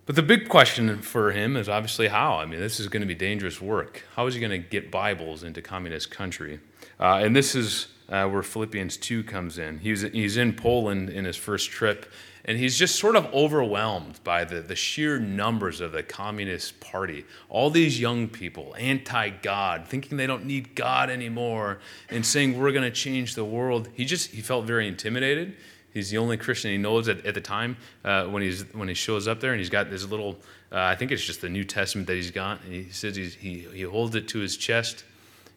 But 0.07 0.17
the 0.17 0.23
big 0.23 0.49
question 0.49 1.01
for 1.01 1.33
him 1.33 1.57
is 1.57 1.69
obviously 1.69 2.09
how. 2.09 2.39
I 2.39 2.47
mean, 2.47 2.61
this 2.61 2.81
is 2.81 2.89
going 2.89 3.03
to 3.03 3.07
be 3.07 3.15
dangerous 3.15 3.61
work. 3.61 4.05
How 4.15 4.27
is 4.27 4.35
he 4.35 4.41
going 4.41 4.51
to 4.51 4.59
get 4.59 4.91
Bibles 4.91 5.43
into 5.43 5.63
communist 5.63 6.11
country? 6.11 6.61
Uh, 6.99 7.21
and 7.23 7.35
this 7.35 7.55
is 7.55 7.89
uh, 8.13 8.29
where 8.29 8.43
Philippians 8.43 8.99
2 8.99 9.25
comes 9.25 9.57
in. 9.59 9.79
He's, 9.79 10.03
he's 10.03 10.37
in 10.37 10.53
Poland 10.53 11.09
in 11.09 11.25
his 11.25 11.37
first 11.37 11.71
trip, 11.71 12.13
and 12.45 12.59
he's 12.59 12.79
just 12.79 12.97
sort 12.97 13.17
of 13.17 13.25
overwhelmed 13.33 14.23
by 14.23 14.45
the, 14.45 14.61
the 14.61 14.77
sheer 14.77 15.19
numbers 15.19 15.81
of 15.81 15.93
the 15.93 16.03
Communist 16.03 16.79
Party. 16.79 17.25
All 17.49 17.71
these 17.71 17.99
young 17.99 18.29
people, 18.29 18.77
anti 18.79 19.31
God, 19.31 19.89
thinking 19.89 20.19
they 20.19 20.27
don't 20.27 20.45
need 20.45 20.75
God 20.75 21.09
anymore, 21.09 21.79
and 22.11 22.25
saying 22.25 22.59
we're 22.59 22.73
going 22.73 22.85
to 22.85 22.91
change 22.91 23.35
the 23.35 23.47
world. 23.47 23.89
He 23.95 24.05
just 24.05 24.31
he 24.33 24.43
felt 24.43 24.67
very 24.67 24.87
intimidated. 24.87 25.57
He's 25.95 26.11
the 26.11 26.19
only 26.19 26.37
Christian 26.37 26.71
he 26.71 26.79
knows 26.79 27.09
at, 27.09 27.25
at 27.25 27.35
the 27.35 27.41
time 27.41 27.77
uh, 28.05 28.25
when, 28.25 28.43
he's, 28.43 28.63
when 28.75 28.89
he 28.89 28.95
shows 28.95 29.29
up 29.29 29.41
there, 29.41 29.53
and 29.53 29.61
he's 29.61 29.71
got 29.71 29.91
this 29.91 30.05
little, 30.07 30.39
uh, 30.71 30.79
I 30.79 30.97
think 30.97 31.13
it's 31.13 31.25
just 31.25 31.43
the 31.43 31.51
New 31.51 31.65
Testament 31.65 32.07
that 32.07 32.15
he's 32.15 32.31
got. 32.31 32.63
And 32.65 32.73
he 32.73 32.91
says 32.91 33.15
he, 33.17 33.67
he 33.73 33.83
holds 33.83 34.15
it 34.15 34.29
to 34.29 34.39
his 34.39 34.57
chest, 34.57 35.05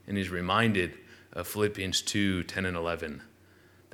and 0.08 0.18
he's 0.18 0.30
reminded 0.30 0.94
of 1.36 1.48
Philippians 1.48 2.02
2 2.02 2.44
10 2.44 2.66
and 2.66 2.78
11 2.78 3.22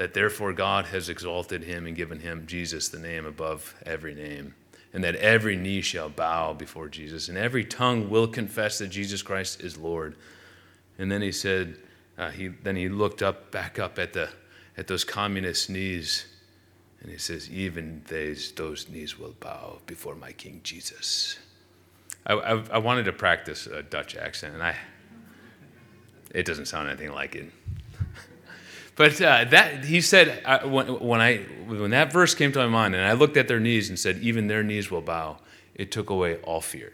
that 0.02 0.16
therefore 0.16 0.52
God 0.52 0.86
has 0.86 1.10
exalted 1.10 1.64
him 1.64 1.86
and 1.86 1.96
given 1.96 2.20
him 2.20 2.48
Jesus 2.48 2.90
the 2.90 2.98
name 2.98 3.26
above 3.26 3.76
every 3.86 4.16
name, 4.16 4.56
and 4.94 5.04
that 5.04 5.16
every 5.18 5.56
knee 5.56 5.82
shall 5.82 6.10
bow 6.10 6.54
before 6.54 6.90
Jesus, 6.90 7.30
and 7.30 7.38
every 7.38 7.64
tongue 7.64 8.10
will 8.10 8.28
confess 8.28 8.80
that 8.80 8.88
Jesus 8.88 9.22
Christ 9.22 9.62
is 9.62 9.78
Lord. 9.78 10.16
And 10.98 11.12
then 11.12 11.22
he 11.22 11.32
said, 11.32 11.78
uh, 12.18 12.32
he, 12.32 12.48
then 12.48 12.76
he 12.76 12.90
looked 12.90 13.22
up, 13.22 13.52
back 13.52 13.78
up 13.78 14.00
at, 14.00 14.14
the, 14.14 14.30
at 14.76 14.88
those 14.88 15.04
communist 15.04 15.70
knees, 15.70 16.26
and 17.02 17.12
he 17.12 17.20
says, 17.20 17.48
Even 17.52 18.02
those, 18.08 18.52
those 18.54 18.90
knees 18.90 19.20
will 19.20 19.36
bow 19.40 19.82
before 19.86 20.16
my 20.16 20.32
King 20.32 20.62
Jesus. 20.64 21.38
I, 22.26 22.34
I, 22.34 22.64
I 22.72 22.78
wanted 22.80 23.04
to 23.04 23.14
practice 23.14 23.68
a 23.68 23.84
Dutch 23.84 24.16
accent, 24.16 24.56
and 24.56 24.64
I, 24.64 24.76
it 26.34 26.46
doesn't 26.46 26.66
sound 26.66 26.88
anything 26.90 27.12
like 27.12 27.36
it. 27.36 27.52
but 28.96 29.22
uh, 29.22 29.46
that 29.46 29.86
he 29.86 30.02
said 30.02 30.42
uh, 30.46 30.68
when, 30.68 31.00
when, 31.00 31.22
I 31.22 31.38
when 31.68 31.92
that 31.92 32.12
verse 32.12 32.36
came 32.36 32.52
to 32.52 32.60
my 32.60 32.68
mind, 32.68 32.96
and 32.96 33.06
I 33.06 33.14
looked 33.14 33.38
at 33.38 33.48
their 33.48 33.60
knees 33.60 33.90
and 33.90 34.00
said, 34.00 34.18
"Even 34.20 34.48
their 34.48 34.64
knees 34.64 34.92
will 34.92 35.02
bow." 35.02 35.38
It 35.76 35.92
took 35.92 36.10
away 36.10 36.36
all 36.38 36.62
fear. 36.62 36.92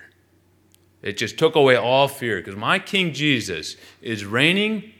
It 1.02 1.17
just 1.17 1.38
took 1.38 1.56
away 1.56 1.76
all 1.76 2.08
fear 2.08 2.38
because 2.38 2.56
my 2.56 2.80
King 2.80 3.13
Jesus 3.13 3.76
is 4.02 4.26
reigning, 4.26 4.93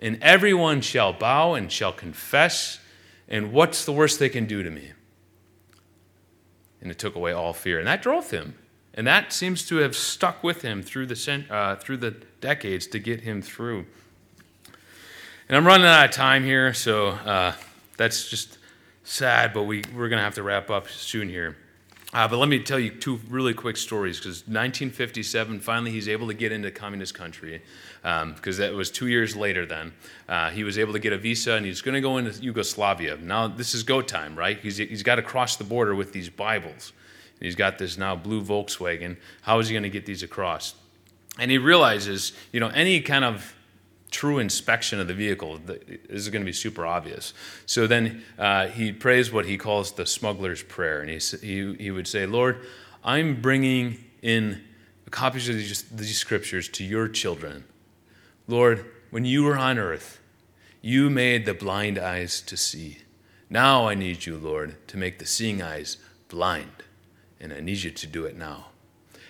and 0.00 0.18
everyone 0.22 0.80
shall 0.80 1.12
bow 1.12 1.54
and 1.54 1.70
shall 1.70 1.92
confess 1.92 2.78
and 3.28 3.52
what's 3.52 3.84
the 3.84 3.92
worst 3.92 4.18
they 4.18 4.28
can 4.28 4.46
do 4.46 4.62
to 4.62 4.70
me? 4.70 4.92
And 6.80 6.90
it 6.90 6.98
took 6.98 7.14
away 7.14 7.32
all 7.32 7.52
fear. 7.52 7.78
And 7.78 7.88
that 7.88 8.02
drove 8.02 8.30
him. 8.30 8.54
And 8.94 9.06
that 9.06 9.32
seems 9.32 9.66
to 9.68 9.76
have 9.76 9.96
stuck 9.96 10.44
with 10.44 10.62
him 10.62 10.82
through 10.82 11.06
the, 11.06 11.44
uh, 11.50 11.76
through 11.76 11.96
the 11.96 12.12
decades 12.40 12.86
to 12.88 12.98
get 12.98 13.20
him 13.20 13.42
through. 13.42 13.86
And 15.48 15.56
I'm 15.56 15.66
running 15.66 15.86
out 15.86 16.06
of 16.06 16.10
time 16.12 16.44
here, 16.44 16.72
so 16.72 17.08
uh, 17.08 17.54
that's 17.96 18.30
just 18.30 18.58
sad, 19.02 19.52
but 19.52 19.64
we, 19.64 19.82
we're 19.94 20.08
going 20.08 20.18
to 20.18 20.24
have 20.24 20.36
to 20.36 20.42
wrap 20.42 20.70
up 20.70 20.88
soon 20.88 21.28
here. 21.28 21.56
Uh, 22.14 22.28
but 22.28 22.38
let 22.38 22.48
me 22.48 22.60
tell 22.60 22.78
you 22.78 22.90
two 22.90 23.20
really 23.28 23.52
quick 23.52 23.76
stories 23.76 24.18
because 24.18 24.42
1957, 24.42 25.58
finally, 25.58 25.90
he's 25.90 26.08
able 26.08 26.28
to 26.28 26.34
get 26.34 26.52
into 26.52 26.70
communist 26.70 27.12
country 27.12 27.60
because 28.02 28.60
um, 28.60 28.64
that 28.64 28.72
was 28.72 28.88
two 28.88 29.08
years 29.08 29.34
later 29.34 29.66
then. 29.66 29.92
Uh, 30.28 30.48
he 30.50 30.62
was 30.62 30.78
able 30.78 30.92
to 30.92 31.00
get 31.00 31.12
a 31.12 31.18
visa 31.18 31.54
and 31.54 31.66
he's 31.66 31.82
going 31.82 31.96
to 31.96 32.00
go 32.00 32.18
into 32.18 32.30
Yugoslavia. 32.40 33.16
Now, 33.16 33.48
this 33.48 33.74
is 33.74 33.82
go 33.82 34.00
time, 34.00 34.36
right? 34.38 34.60
He's, 34.60 34.76
he's 34.76 35.02
got 35.02 35.16
to 35.16 35.22
cross 35.22 35.56
the 35.56 35.64
border 35.64 35.96
with 35.96 36.12
these 36.12 36.30
Bibles. 36.30 36.92
And 37.38 37.46
he's 37.46 37.56
got 37.56 37.78
this 37.78 37.98
now 37.98 38.16
blue 38.16 38.42
Volkswagen. 38.42 39.16
How 39.42 39.58
is 39.58 39.68
he 39.68 39.74
going 39.74 39.82
to 39.82 39.90
get 39.90 40.06
these 40.06 40.22
across? 40.22 40.74
And 41.38 41.50
he 41.50 41.58
realizes, 41.58 42.32
you 42.52 42.60
know, 42.60 42.68
any 42.68 43.00
kind 43.00 43.24
of 43.24 43.54
true 44.10 44.38
inspection 44.38 45.00
of 45.00 45.08
the 45.08 45.14
vehicle, 45.14 45.58
this 45.66 45.80
is 46.08 46.28
going 46.28 46.42
to 46.42 46.46
be 46.46 46.52
super 46.52 46.86
obvious. 46.86 47.34
So 47.66 47.88
then 47.88 48.22
uh, 48.38 48.68
he 48.68 48.92
prays 48.92 49.32
what 49.32 49.44
he 49.44 49.58
calls 49.58 49.92
the 49.92 50.06
smuggler's 50.06 50.62
prayer. 50.62 51.00
And 51.00 51.10
he, 51.10 51.18
he, 51.18 51.74
he 51.74 51.90
would 51.90 52.06
say, 52.06 52.24
Lord, 52.24 52.64
I'm 53.02 53.40
bringing 53.40 54.04
in 54.22 54.62
copies 55.10 55.48
of 55.48 55.54
these, 55.54 55.82
these 55.82 56.18
scriptures 56.18 56.68
to 56.68 56.84
your 56.84 57.08
children. 57.08 57.64
Lord, 58.48 58.84
when 59.10 59.24
you 59.24 59.44
were 59.44 59.56
on 59.56 59.78
earth, 59.78 60.20
you 60.82 61.08
made 61.08 61.46
the 61.46 61.54
blind 61.54 61.98
eyes 61.98 62.40
to 62.42 62.56
see. 62.56 62.98
Now 63.48 63.86
I 63.88 63.94
need 63.94 64.26
you, 64.26 64.36
Lord, 64.36 64.86
to 64.88 64.96
make 64.96 65.18
the 65.18 65.26
seeing 65.26 65.62
eyes 65.62 65.98
blind. 66.28 66.83
And 67.44 67.52
I 67.52 67.60
need 67.60 67.82
you 67.82 67.90
to 67.90 68.06
do 68.06 68.24
it 68.24 68.38
now. 68.38 68.68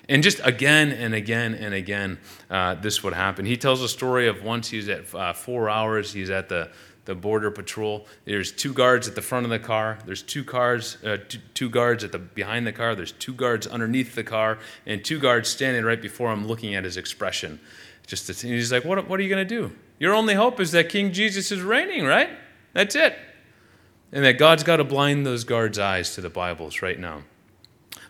And 0.09 0.23
just 0.23 0.41
again 0.45 0.93
and 0.93 1.15
again 1.15 1.55
and 1.55 1.75
again, 1.75 2.19
uh, 2.49 2.75
this 2.77 3.03
would 3.03 3.13
happen. 3.13 3.45
He 3.45 3.57
tells 3.57 3.83
a 3.83 3.89
story 3.89 4.29
of 4.29 4.45
once 4.45 4.69
he's 4.69 4.89
at 4.89 5.13
uh, 5.13 5.33
four 5.33 5.69
hours, 5.69 6.13
he's 6.13 6.31
at 6.31 6.49
the, 6.49 6.71
the 7.07 7.17
border 7.17 7.51
patrol. 7.51 8.07
There's 8.25 8.53
two 8.53 8.73
guards 8.73 9.09
at 9.09 9.17
the 9.17 9.23
front 9.23 9.47
of 9.47 9.51
the 9.51 9.59
car. 9.59 9.99
There's 10.07 10.23
two 10.23 10.45
cars, 10.45 10.99
uh, 11.05 11.17
two, 11.29 11.39
two, 11.55 11.69
guards 11.69 12.05
at 12.05 12.13
the 12.13 12.21
behind 12.21 12.69
the 12.69 12.73
car. 12.73 12.95
There's 12.95 13.11
two 13.11 13.35
guards 13.35 13.67
underneath 13.67 14.15
the 14.15 14.25
car, 14.25 14.59
and 14.87 15.05
two 15.05 15.19
guards 15.19 15.49
standing 15.49 15.85
right 15.85 16.01
before 16.01 16.33
him, 16.33 16.47
looking 16.47 16.77
at 16.77 16.85
his 16.85 16.97
expression. 16.97 17.59
Just 18.07 18.27
to, 18.27 18.47
he's 18.47 18.71
like, 18.71 18.85
what, 18.85 19.09
what 19.09 19.19
are 19.19 19.23
you 19.25 19.31
going 19.31 19.47
to 19.47 19.55
do? 19.69 19.75
Your 19.99 20.15
only 20.15 20.35
hope 20.35 20.61
is 20.61 20.71
that 20.73 20.89
King 20.89 21.13
Jesus 21.13 21.51
is 21.51 21.63
reigning, 21.63 22.05
right? 22.05 22.31
That's 22.75 22.95
it. 22.95 23.19
And 24.13 24.25
that 24.25 24.39
God's 24.39 24.63
got 24.63 24.77
to 24.77 24.85
blind 24.85 25.27
those 25.27 25.45
guards' 25.45 25.79
eyes 25.79 26.15
to 26.15 26.21
the 26.21 26.31
Bibles 26.31 26.83
right 26.83 26.99
now. 26.99 27.23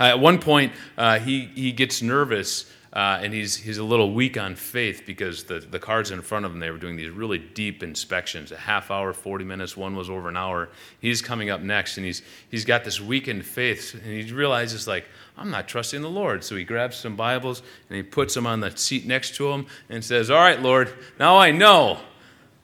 Uh, 0.01 0.05
at 0.05 0.21
one 0.21 0.39
point, 0.39 0.73
uh, 0.97 1.19
he, 1.19 1.47
he 1.55 1.73
gets 1.73 2.03
nervous 2.03 2.71
uh, 2.95 3.19
and 3.21 3.35
he's, 3.35 3.57
he's 3.57 3.79
a 3.79 3.85
little 3.85 4.13
weak 4.13 4.39
on 4.39 4.55
faith 4.55 5.03
because 5.05 5.45
the, 5.45 5.59
the 5.59 5.81
cars 5.81 6.13
in 6.13 6.23
front 6.23 6.45
of 6.45 6.53
him, 6.53 6.61
they 6.61 6.71
were 6.71 6.79
doing 6.79 6.95
these 6.95 7.11
really 7.11 7.39
deep 7.39 7.83
inspections 7.83 8.53
a 8.53 8.57
half 8.57 8.89
hour, 8.89 9.13
40 9.13 9.45
minutes, 9.45 9.77
one 9.77 9.97
was 9.97 10.09
over 10.09 10.29
an 10.29 10.37
hour. 10.37 10.69
He's 11.01 11.21
coming 11.21 11.51
up 11.51 11.61
next 11.61 11.97
and 11.97 12.07
he's, 12.07 12.23
he's 12.51 12.65
got 12.65 12.85
this 12.85 13.01
weakened 13.01 13.45
faith 13.45 13.95
and 13.95 14.05
he 14.05 14.33
realizes, 14.33 14.87
like, 14.87 15.07
I'm 15.37 15.51
not 15.51 15.67
trusting 15.67 16.03
the 16.03 16.11
Lord. 16.11 16.45
So 16.45 16.55
he 16.55 16.63
grabs 16.63 16.97
some 16.97 17.17
Bibles 17.17 17.63
and 17.89 17.97
he 17.97 18.05
puts 18.05 18.35
them 18.35 18.47
on 18.47 18.61
the 18.61 18.71
seat 18.77 19.07
next 19.07 19.35
to 19.37 19.51
him 19.51 19.67
and 19.89 20.05
says, 20.05 20.31
All 20.31 20.39
right, 20.39 20.63
Lord, 20.63 20.93
now 21.19 21.37
I 21.37 21.51
know 21.51 21.99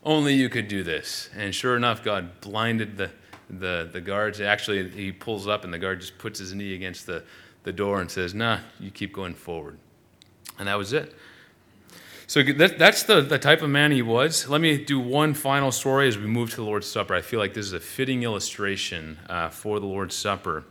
only 0.04 0.34
you 0.34 0.48
could 0.48 0.68
do 0.68 0.84
this. 0.84 1.28
And 1.36 1.52
sure 1.52 1.76
enough, 1.76 2.04
God 2.04 2.40
blinded 2.40 2.96
the 2.96 3.10
the, 3.50 3.88
the 3.92 4.00
guards. 4.00 4.40
Actually, 4.40 4.88
he 4.90 5.12
pulls 5.12 5.46
up 5.48 5.64
and 5.64 5.72
the 5.72 5.78
guard 5.78 6.00
just 6.00 6.18
puts 6.18 6.38
his 6.38 6.54
knee 6.54 6.74
against 6.74 7.06
the, 7.06 7.24
the 7.64 7.72
door 7.72 8.00
and 8.00 8.10
says, 8.10 8.34
Nah, 8.34 8.60
you 8.78 8.90
keep 8.90 9.12
going 9.12 9.34
forward. 9.34 9.78
And 10.58 10.68
that 10.68 10.78
was 10.78 10.92
it. 10.92 11.14
So 12.26 12.44
that, 12.44 12.78
that's 12.78 13.02
the, 13.02 13.22
the 13.22 13.40
type 13.40 13.60
of 13.60 13.70
man 13.70 13.90
he 13.90 14.02
was. 14.02 14.48
Let 14.48 14.60
me 14.60 14.84
do 14.84 15.00
one 15.00 15.34
final 15.34 15.72
story 15.72 16.06
as 16.06 16.16
we 16.16 16.26
move 16.26 16.50
to 16.50 16.56
the 16.56 16.62
Lord's 16.62 16.86
Supper. 16.86 17.12
I 17.12 17.22
feel 17.22 17.40
like 17.40 17.54
this 17.54 17.66
is 17.66 17.72
a 17.72 17.80
fitting 17.80 18.22
illustration 18.22 19.18
uh, 19.28 19.48
for 19.48 19.80
the 19.80 19.86
Lord's 19.86 20.14
Supper. 20.14 20.64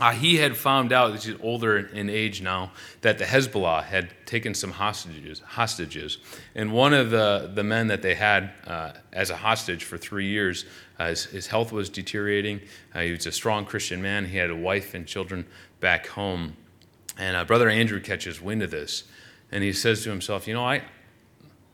Uh, 0.00 0.10
he 0.10 0.36
had 0.36 0.56
found 0.56 0.90
out, 0.90 1.12
that 1.12 1.22
he's 1.22 1.36
older 1.42 1.78
in 1.78 2.08
age 2.08 2.40
now, 2.40 2.72
that 3.02 3.18
the 3.18 3.24
Hezbollah 3.24 3.84
had 3.84 4.14
taken 4.24 4.54
some 4.54 4.70
hostages. 4.70 5.40
hostages. 5.40 6.18
And 6.54 6.72
one 6.72 6.94
of 6.94 7.10
the, 7.10 7.50
the 7.54 7.62
men 7.62 7.88
that 7.88 8.00
they 8.00 8.14
had 8.14 8.52
uh, 8.66 8.92
as 9.12 9.28
a 9.28 9.36
hostage 9.36 9.84
for 9.84 9.98
three 9.98 10.28
years, 10.28 10.64
uh, 10.98 11.08
his, 11.08 11.24
his, 11.26 11.46
health 11.46 11.72
was 11.72 11.90
deteriorating. 11.90 12.62
Uh, 12.94 13.00
he 13.00 13.12
was 13.12 13.26
a 13.26 13.32
strong 13.32 13.66
Christian 13.66 14.00
man. 14.00 14.24
He 14.24 14.38
had 14.38 14.48
a 14.48 14.56
wife 14.56 14.94
and 14.94 15.06
children 15.06 15.46
back 15.80 16.06
home. 16.06 16.56
And 17.18 17.36
uh, 17.36 17.44
Brother 17.44 17.68
Andrew 17.68 18.00
catches 18.00 18.40
wind 18.40 18.62
of 18.62 18.70
this. 18.70 19.04
And 19.50 19.62
he 19.62 19.74
says 19.74 20.04
to 20.04 20.10
himself, 20.10 20.48
You 20.48 20.54
know, 20.54 20.64
I, 20.64 20.84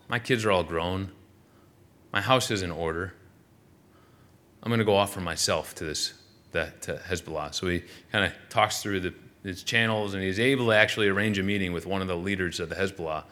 my 0.08 0.18
kids 0.18 0.44
are 0.44 0.50
all 0.50 0.64
grown. 0.64 1.12
My 2.12 2.20
house 2.20 2.50
is 2.50 2.62
in 2.62 2.72
order. 2.72 3.14
I'm 4.60 4.70
going 4.70 4.80
to 4.80 4.84
go 4.84 4.96
offer 4.96 5.20
myself 5.20 5.76
to 5.76 5.84
this 5.84 6.14
that 6.52 6.82
to 6.82 6.94
Hezbollah. 6.96 7.54
So 7.54 7.68
he 7.68 7.82
kind 8.12 8.24
of 8.24 8.32
talks 8.48 8.82
through 8.82 9.00
the, 9.00 9.14
his 9.42 9.62
channels, 9.62 10.14
and 10.14 10.22
he's 10.22 10.40
able 10.40 10.66
to 10.66 10.72
actually 10.72 11.08
arrange 11.08 11.38
a 11.38 11.42
meeting 11.42 11.72
with 11.72 11.86
one 11.86 12.02
of 12.02 12.08
the 12.08 12.16
leaders 12.16 12.60
of 12.60 12.68
the 12.68 12.74
Hezbollah. 12.74 13.24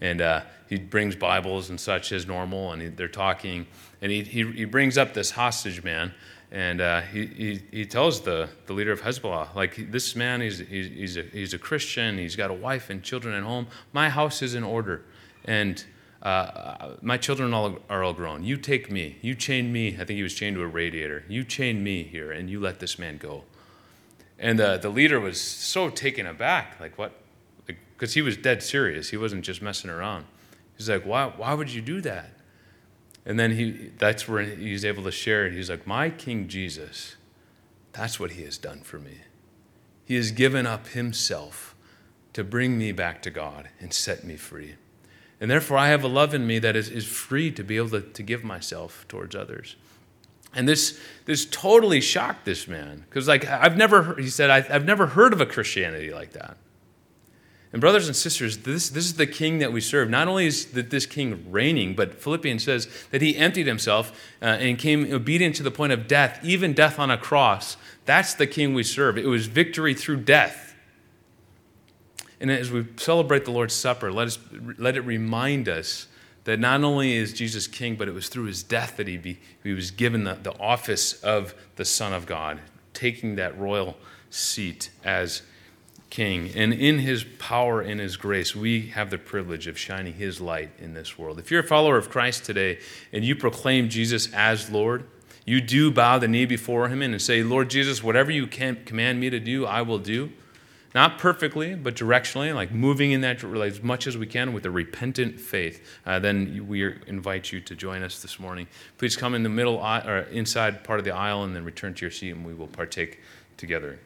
And 0.00 0.20
uh, 0.20 0.42
he 0.68 0.78
brings 0.78 1.16
Bibles 1.16 1.70
and 1.70 1.80
such 1.80 2.12
as 2.12 2.26
normal, 2.26 2.72
and 2.72 2.82
he, 2.82 2.88
they're 2.88 3.08
talking. 3.08 3.66
And 4.00 4.12
he, 4.12 4.22
he, 4.22 4.44
he, 4.52 4.64
brings 4.64 4.96
up 4.96 5.12
this 5.12 5.32
hostage 5.32 5.82
man, 5.82 6.14
and 6.52 6.80
uh, 6.80 7.00
he, 7.00 7.26
he, 7.26 7.62
he 7.70 7.84
tells 7.84 8.20
the, 8.20 8.48
the 8.66 8.72
leader 8.72 8.92
of 8.92 9.02
Hezbollah, 9.02 9.54
like, 9.54 9.90
this 9.90 10.14
man, 10.14 10.40
he's, 10.40 10.58
he's, 10.58 10.88
he's, 10.88 11.16
a, 11.16 11.22
he's 11.22 11.52
a 11.52 11.58
Christian, 11.58 12.16
he's 12.16 12.36
got 12.36 12.50
a 12.50 12.54
wife 12.54 12.90
and 12.90 13.02
children 13.02 13.34
at 13.34 13.42
home. 13.42 13.66
My 13.92 14.08
house 14.08 14.40
is 14.40 14.54
in 14.54 14.62
order. 14.62 15.02
And 15.44 15.84
uh, 16.22 16.96
my 17.00 17.16
children 17.16 17.54
all, 17.54 17.78
are 17.88 18.02
all 18.02 18.12
grown. 18.12 18.42
You 18.42 18.56
take 18.56 18.90
me. 18.90 19.18
You 19.22 19.34
chain 19.34 19.72
me. 19.72 19.94
I 19.94 19.98
think 19.98 20.16
he 20.16 20.22
was 20.22 20.34
chained 20.34 20.56
to 20.56 20.62
a 20.62 20.66
radiator. 20.66 21.24
You 21.28 21.44
chain 21.44 21.82
me 21.82 22.02
here, 22.02 22.32
and 22.32 22.50
you 22.50 22.60
let 22.60 22.80
this 22.80 22.98
man 22.98 23.18
go. 23.18 23.44
And 24.38 24.60
uh, 24.60 24.78
the 24.78 24.88
leader 24.88 25.20
was 25.20 25.40
so 25.40 25.90
taken 25.90 26.26
aback, 26.26 26.78
like 26.80 26.98
what? 26.98 27.12
Because 27.66 28.10
like, 28.10 28.14
he 28.14 28.22
was 28.22 28.36
dead 28.36 28.62
serious. 28.62 29.10
He 29.10 29.16
wasn't 29.16 29.44
just 29.44 29.62
messing 29.62 29.90
around. 29.90 30.26
He's 30.76 30.88
like, 30.88 31.04
why? 31.04 31.32
Why 31.36 31.54
would 31.54 31.70
you 31.72 31.80
do 31.80 32.00
that? 32.02 32.30
And 33.26 33.38
then 33.38 33.52
he, 33.52 33.90
that's 33.98 34.26
where 34.26 34.42
he's 34.42 34.84
able 34.84 35.02
to 35.04 35.12
share 35.12 35.46
it. 35.46 35.52
He's 35.52 35.68
like, 35.68 35.86
my 35.86 36.08
King 36.08 36.48
Jesus, 36.48 37.16
that's 37.92 38.18
what 38.18 38.32
he 38.32 38.44
has 38.44 38.56
done 38.56 38.80
for 38.80 38.98
me. 38.98 39.18
He 40.04 40.14
has 40.14 40.30
given 40.30 40.66
up 40.66 40.88
himself 40.88 41.74
to 42.32 42.42
bring 42.42 42.78
me 42.78 42.92
back 42.92 43.20
to 43.22 43.30
God 43.30 43.68
and 43.80 43.92
set 43.92 44.24
me 44.24 44.36
free. 44.36 44.76
And 45.40 45.50
therefore, 45.50 45.78
I 45.78 45.88
have 45.88 46.02
a 46.02 46.08
love 46.08 46.34
in 46.34 46.46
me 46.46 46.58
that 46.58 46.74
is, 46.74 46.88
is 46.88 47.06
free 47.06 47.50
to 47.52 47.62
be 47.62 47.76
able 47.76 47.90
to, 47.90 48.00
to 48.00 48.22
give 48.22 48.42
myself 48.42 49.06
towards 49.08 49.36
others. 49.36 49.76
And 50.54 50.68
this, 50.68 50.98
this 51.26 51.46
totally 51.46 52.00
shocked 52.00 52.44
this 52.44 52.66
man. 52.66 53.04
Because, 53.08 53.28
like, 53.28 53.46
I've 53.46 53.76
never, 53.76 54.14
he 54.16 54.28
said, 54.28 54.50
I've 54.50 54.84
never 54.84 55.06
heard 55.08 55.32
of 55.32 55.40
a 55.40 55.46
Christianity 55.46 56.10
like 56.10 56.32
that. 56.32 56.56
And, 57.70 57.82
brothers 57.82 58.06
and 58.06 58.16
sisters, 58.16 58.58
this, 58.58 58.88
this 58.88 59.04
is 59.04 59.14
the 59.14 59.26
king 59.26 59.58
that 59.58 59.72
we 59.72 59.82
serve. 59.82 60.08
Not 60.08 60.26
only 60.26 60.46
is 60.46 60.72
this 60.72 61.04
king 61.04 61.50
reigning, 61.50 61.94
but 61.94 62.14
Philippians 62.14 62.64
says 62.64 62.88
that 63.10 63.20
he 63.20 63.36
emptied 63.36 63.66
himself 63.66 64.10
uh, 64.40 64.46
and 64.46 64.78
came 64.78 65.12
obedient 65.12 65.54
to 65.56 65.62
the 65.62 65.70
point 65.70 65.92
of 65.92 66.08
death, 66.08 66.40
even 66.42 66.72
death 66.72 66.98
on 66.98 67.10
a 67.10 67.18
cross. 67.18 67.76
That's 68.06 68.32
the 68.32 68.46
king 68.46 68.72
we 68.72 68.84
serve. 68.84 69.18
It 69.18 69.26
was 69.26 69.46
victory 69.46 69.92
through 69.92 70.22
death. 70.22 70.67
And 72.40 72.50
as 72.50 72.70
we 72.70 72.86
celebrate 72.96 73.44
the 73.44 73.50
Lord's 73.50 73.74
Supper, 73.74 74.12
let, 74.12 74.28
us, 74.28 74.38
let 74.78 74.96
it 74.96 75.00
remind 75.02 75.68
us 75.68 76.06
that 76.44 76.58
not 76.58 76.82
only 76.82 77.14
is 77.14 77.32
Jesus 77.32 77.66
king, 77.66 77.96
but 77.96 78.08
it 78.08 78.12
was 78.12 78.28
through 78.28 78.44
his 78.44 78.62
death 78.62 78.96
that 78.96 79.08
he, 79.08 79.16
be, 79.16 79.38
he 79.62 79.72
was 79.72 79.90
given 79.90 80.24
the, 80.24 80.34
the 80.34 80.58
office 80.58 81.14
of 81.22 81.54
the 81.76 81.84
Son 81.84 82.12
of 82.12 82.26
God, 82.26 82.60
taking 82.94 83.36
that 83.36 83.58
royal 83.58 83.96
seat 84.30 84.90
as 85.04 85.42
king. 86.10 86.50
And 86.54 86.72
in 86.72 87.00
his 87.00 87.24
power 87.38 87.80
and 87.80 88.00
his 88.00 88.16
grace, 88.16 88.56
we 88.56 88.88
have 88.88 89.10
the 89.10 89.18
privilege 89.18 89.66
of 89.66 89.78
shining 89.78 90.14
his 90.14 90.40
light 90.40 90.70
in 90.78 90.94
this 90.94 91.18
world. 91.18 91.38
If 91.38 91.50
you're 91.50 91.60
a 91.60 91.66
follower 91.66 91.96
of 91.96 92.08
Christ 92.08 92.44
today 92.44 92.78
and 93.12 93.24
you 93.24 93.36
proclaim 93.36 93.88
Jesus 93.88 94.32
as 94.32 94.70
Lord, 94.70 95.04
you 95.44 95.60
do 95.60 95.90
bow 95.90 96.18
the 96.18 96.28
knee 96.28 96.46
before 96.46 96.88
him 96.88 97.02
and 97.02 97.20
say, 97.20 97.42
Lord 97.42 97.70
Jesus, 97.70 98.02
whatever 98.02 98.30
you 98.30 98.46
can 98.46 98.84
command 98.84 99.20
me 99.20 99.30
to 99.30 99.40
do, 99.40 99.66
I 99.66 99.82
will 99.82 99.98
do. 99.98 100.32
Not 100.94 101.18
perfectly, 101.18 101.74
but 101.74 101.94
directionally, 101.94 102.54
like 102.54 102.72
moving 102.72 103.12
in 103.12 103.20
that 103.20 103.42
like, 103.42 103.72
as 103.72 103.82
much 103.82 104.06
as 104.06 104.16
we 104.16 104.26
can 104.26 104.52
with 104.54 104.64
a 104.64 104.70
repentant 104.70 105.38
faith. 105.38 105.86
Uh, 106.06 106.18
then 106.18 106.66
we 106.66 106.94
invite 107.06 107.52
you 107.52 107.60
to 107.60 107.76
join 107.76 108.02
us 108.02 108.22
this 108.22 108.40
morning. 108.40 108.66
Please 108.96 109.14
come 109.14 109.34
in 109.34 109.42
the 109.42 109.50
middle 109.50 109.76
or 109.76 110.26
inside 110.30 110.84
part 110.84 110.98
of 110.98 111.04
the 111.04 111.14
aisle 111.14 111.44
and 111.44 111.54
then 111.54 111.64
return 111.64 111.92
to 111.94 112.00
your 112.02 112.10
seat 112.10 112.30
and 112.30 112.44
we 112.44 112.54
will 112.54 112.66
partake 112.66 113.20
together. 113.58 113.98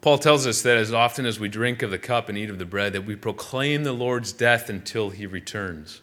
Paul 0.00 0.18
tells 0.18 0.46
us 0.46 0.62
that 0.62 0.76
as 0.76 0.92
often 0.92 1.26
as 1.26 1.38
we 1.38 1.48
drink 1.48 1.82
of 1.82 1.90
the 1.90 1.98
cup 1.98 2.28
and 2.28 2.36
eat 2.36 2.50
of 2.50 2.58
the 2.58 2.64
bread, 2.64 2.92
that 2.92 3.04
we 3.04 3.14
proclaim 3.14 3.84
the 3.84 3.92
Lord's 3.92 4.32
death 4.32 4.68
until 4.68 5.10
he 5.10 5.26
returns, 5.26 6.02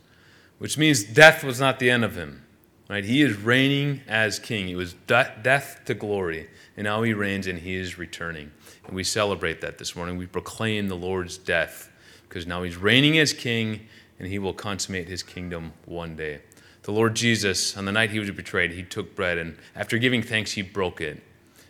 which 0.57 0.77
means 0.77 1.03
death 1.03 1.43
was 1.43 1.59
not 1.59 1.79
the 1.79 1.89
end 1.89 2.05
of 2.05 2.15
him. 2.15 2.45
Right? 2.89 3.05
He 3.05 3.21
is 3.21 3.37
reigning 3.37 4.01
as 4.07 4.39
king. 4.39 4.67
It 4.67 4.75
was 4.75 4.95
death 5.05 5.81
to 5.85 5.93
glory, 5.93 6.49
and 6.75 6.85
now 6.85 7.03
he 7.03 7.13
reigns 7.13 7.45
and 7.45 7.59
he 7.59 7.75
is 7.75 7.99
returning. 7.99 8.51
And 8.87 8.95
we 8.95 9.03
celebrate 9.03 9.61
that 9.61 9.77
this 9.77 9.95
morning. 9.95 10.17
We 10.17 10.25
proclaim 10.25 10.87
the 10.87 10.95
Lord's 10.95 11.37
death 11.37 11.91
because 12.27 12.47
now 12.47 12.63
he's 12.63 12.77
reigning 12.77 13.19
as 13.19 13.31
king 13.31 13.87
and 14.17 14.27
he 14.27 14.39
will 14.39 14.53
consummate 14.53 15.07
his 15.07 15.21
kingdom 15.21 15.73
one 15.85 16.15
day. 16.15 16.41
The 16.81 16.91
Lord 16.91 17.15
Jesus, 17.15 17.77
on 17.77 17.85
the 17.85 17.91
night 17.91 18.09
he 18.09 18.19
was 18.19 18.31
betrayed, 18.31 18.71
he 18.71 18.81
took 18.81 19.15
bread 19.15 19.37
and 19.37 19.55
after 19.75 19.99
giving 19.99 20.23
thanks, 20.23 20.53
he 20.53 20.63
broke 20.63 20.99
it, 20.99 21.21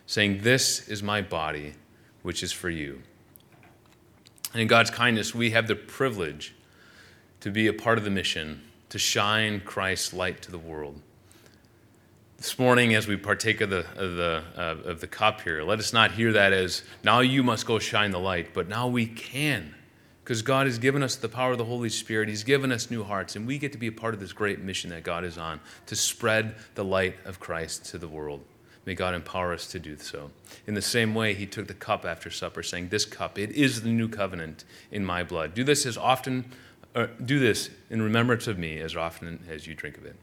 saying, 0.06 0.40
This 0.40 0.88
is 0.88 1.02
my 1.02 1.20
body, 1.20 1.74
which 2.22 2.42
is 2.42 2.52
for 2.52 2.70
you. 2.70 3.02
And 4.54 4.62
in 4.62 4.68
God's 4.68 4.90
kindness, 4.90 5.34
we 5.34 5.50
have 5.50 5.68
the 5.68 5.76
privilege 5.76 6.54
to 7.40 7.50
be 7.50 7.66
a 7.66 7.74
part 7.74 7.98
of 7.98 8.04
the 8.04 8.10
mission 8.10 8.62
to 8.88 8.98
shine 8.98 9.60
Christ's 9.60 10.14
light 10.14 10.40
to 10.42 10.50
the 10.50 10.58
world. 10.58 11.00
This 12.40 12.58
morning, 12.58 12.94
as 12.94 13.06
we 13.06 13.18
partake 13.18 13.60
of 13.60 13.68
the, 13.68 13.80
of, 13.96 14.16
the, 14.16 14.42
uh, 14.56 14.88
of 14.88 15.02
the 15.02 15.06
cup 15.06 15.42
here, 15.42 15.62
let 15.62 15.78
us 15.78 15.92
not 15.92 16.12
hear 16.12 16.32
that 16.32 16.54
as 16.54 16.82
now 17.04 17.20
you 17.20 17.42
must 17.42 17.66
go 17.66 17.78
shine 17.78 18.12
the 18.12 18.18
light, 18.18 18.54
but 18.54 18.66
now 18.66 18.88
we 18.88 19.04
can. 19.04 19.74
Because 20.24 20.40
God 20.40 20.66
has 20.66 20.78
given 20.78 21.02
us 21.02 21.16
the 21.16 21.28
power 21.28 21.52
of 21.52 21.58
the 21.58 21.66
Holy 21.66 21.90
Spirit. 21.90 22.30
He's 22.30 22.42
given 22.42 22.72
us 22.72 22.90
new 22.90 23.04
hearts, 23.04 23.36
and 23.36 23.46
we 23.46 23.58
get 23.58 23.72
to 23.72 23.78
be 23.78 23.88
a 23.88 23.92
part 23.92 24.14
of 24.14 24.20
this 24.20 24.32
great 24.32 24.58
mission 24.60 24.88
that 24.88 25.02
God 25.02 25.22
is 25.22 25.36
on 25.36 25.60
to 25.84 25.94
spread 25.94 26.54
the 26.76 26.82
light 26.82 27.14
of 27.26 27.40
Christ 27.40 27.84
to 27.90 27.98
the 27.98 28.08
world. 28.08 28.42
May 28.86 28.94
God 28.94 29.14
empower 29.14 29.52
us 29.52 29.66
to 29.66 29.78
do 29.78 29.98
so. 29.98 30.30
In 30.66 30.72
the 30.72 30.80
same 30.80 31.14
way, 31.14 31.34
he 31.34 31.44
took 31.44 31.66
the 31.66 31.74
cup 31.74 32.06
after 32.06 32.30
supper, 32.30 32.62
saying, 32.62 32.88
This 32.88 33.04
cup, 33.04 33.38
it 33.38 33.50
is 33.50 33.82
the 33.82 33.90
new 33.90 34.08
covenant 34.08 34.64
in 34.90 35.04
my 35.04 35.24
blood. 35.24 35.52
Do 35.52 35.62
this 35.62 35.84
as 35.84 35.98
often, 35.98 36.46
uh, 36.94 37.08
do 37.22 37.38
this 37.38 37.68
in 37.90 38.00
remembrance 38.00 38.46
of 38.46 38.56
me 38.56 38.78
as 38.78 38.96
often 38.96 39.44
as 39.46 39.66
you 39.66 39.74
drink 39.74 39.98
of 39.98 40.06
it. 40.06 40.16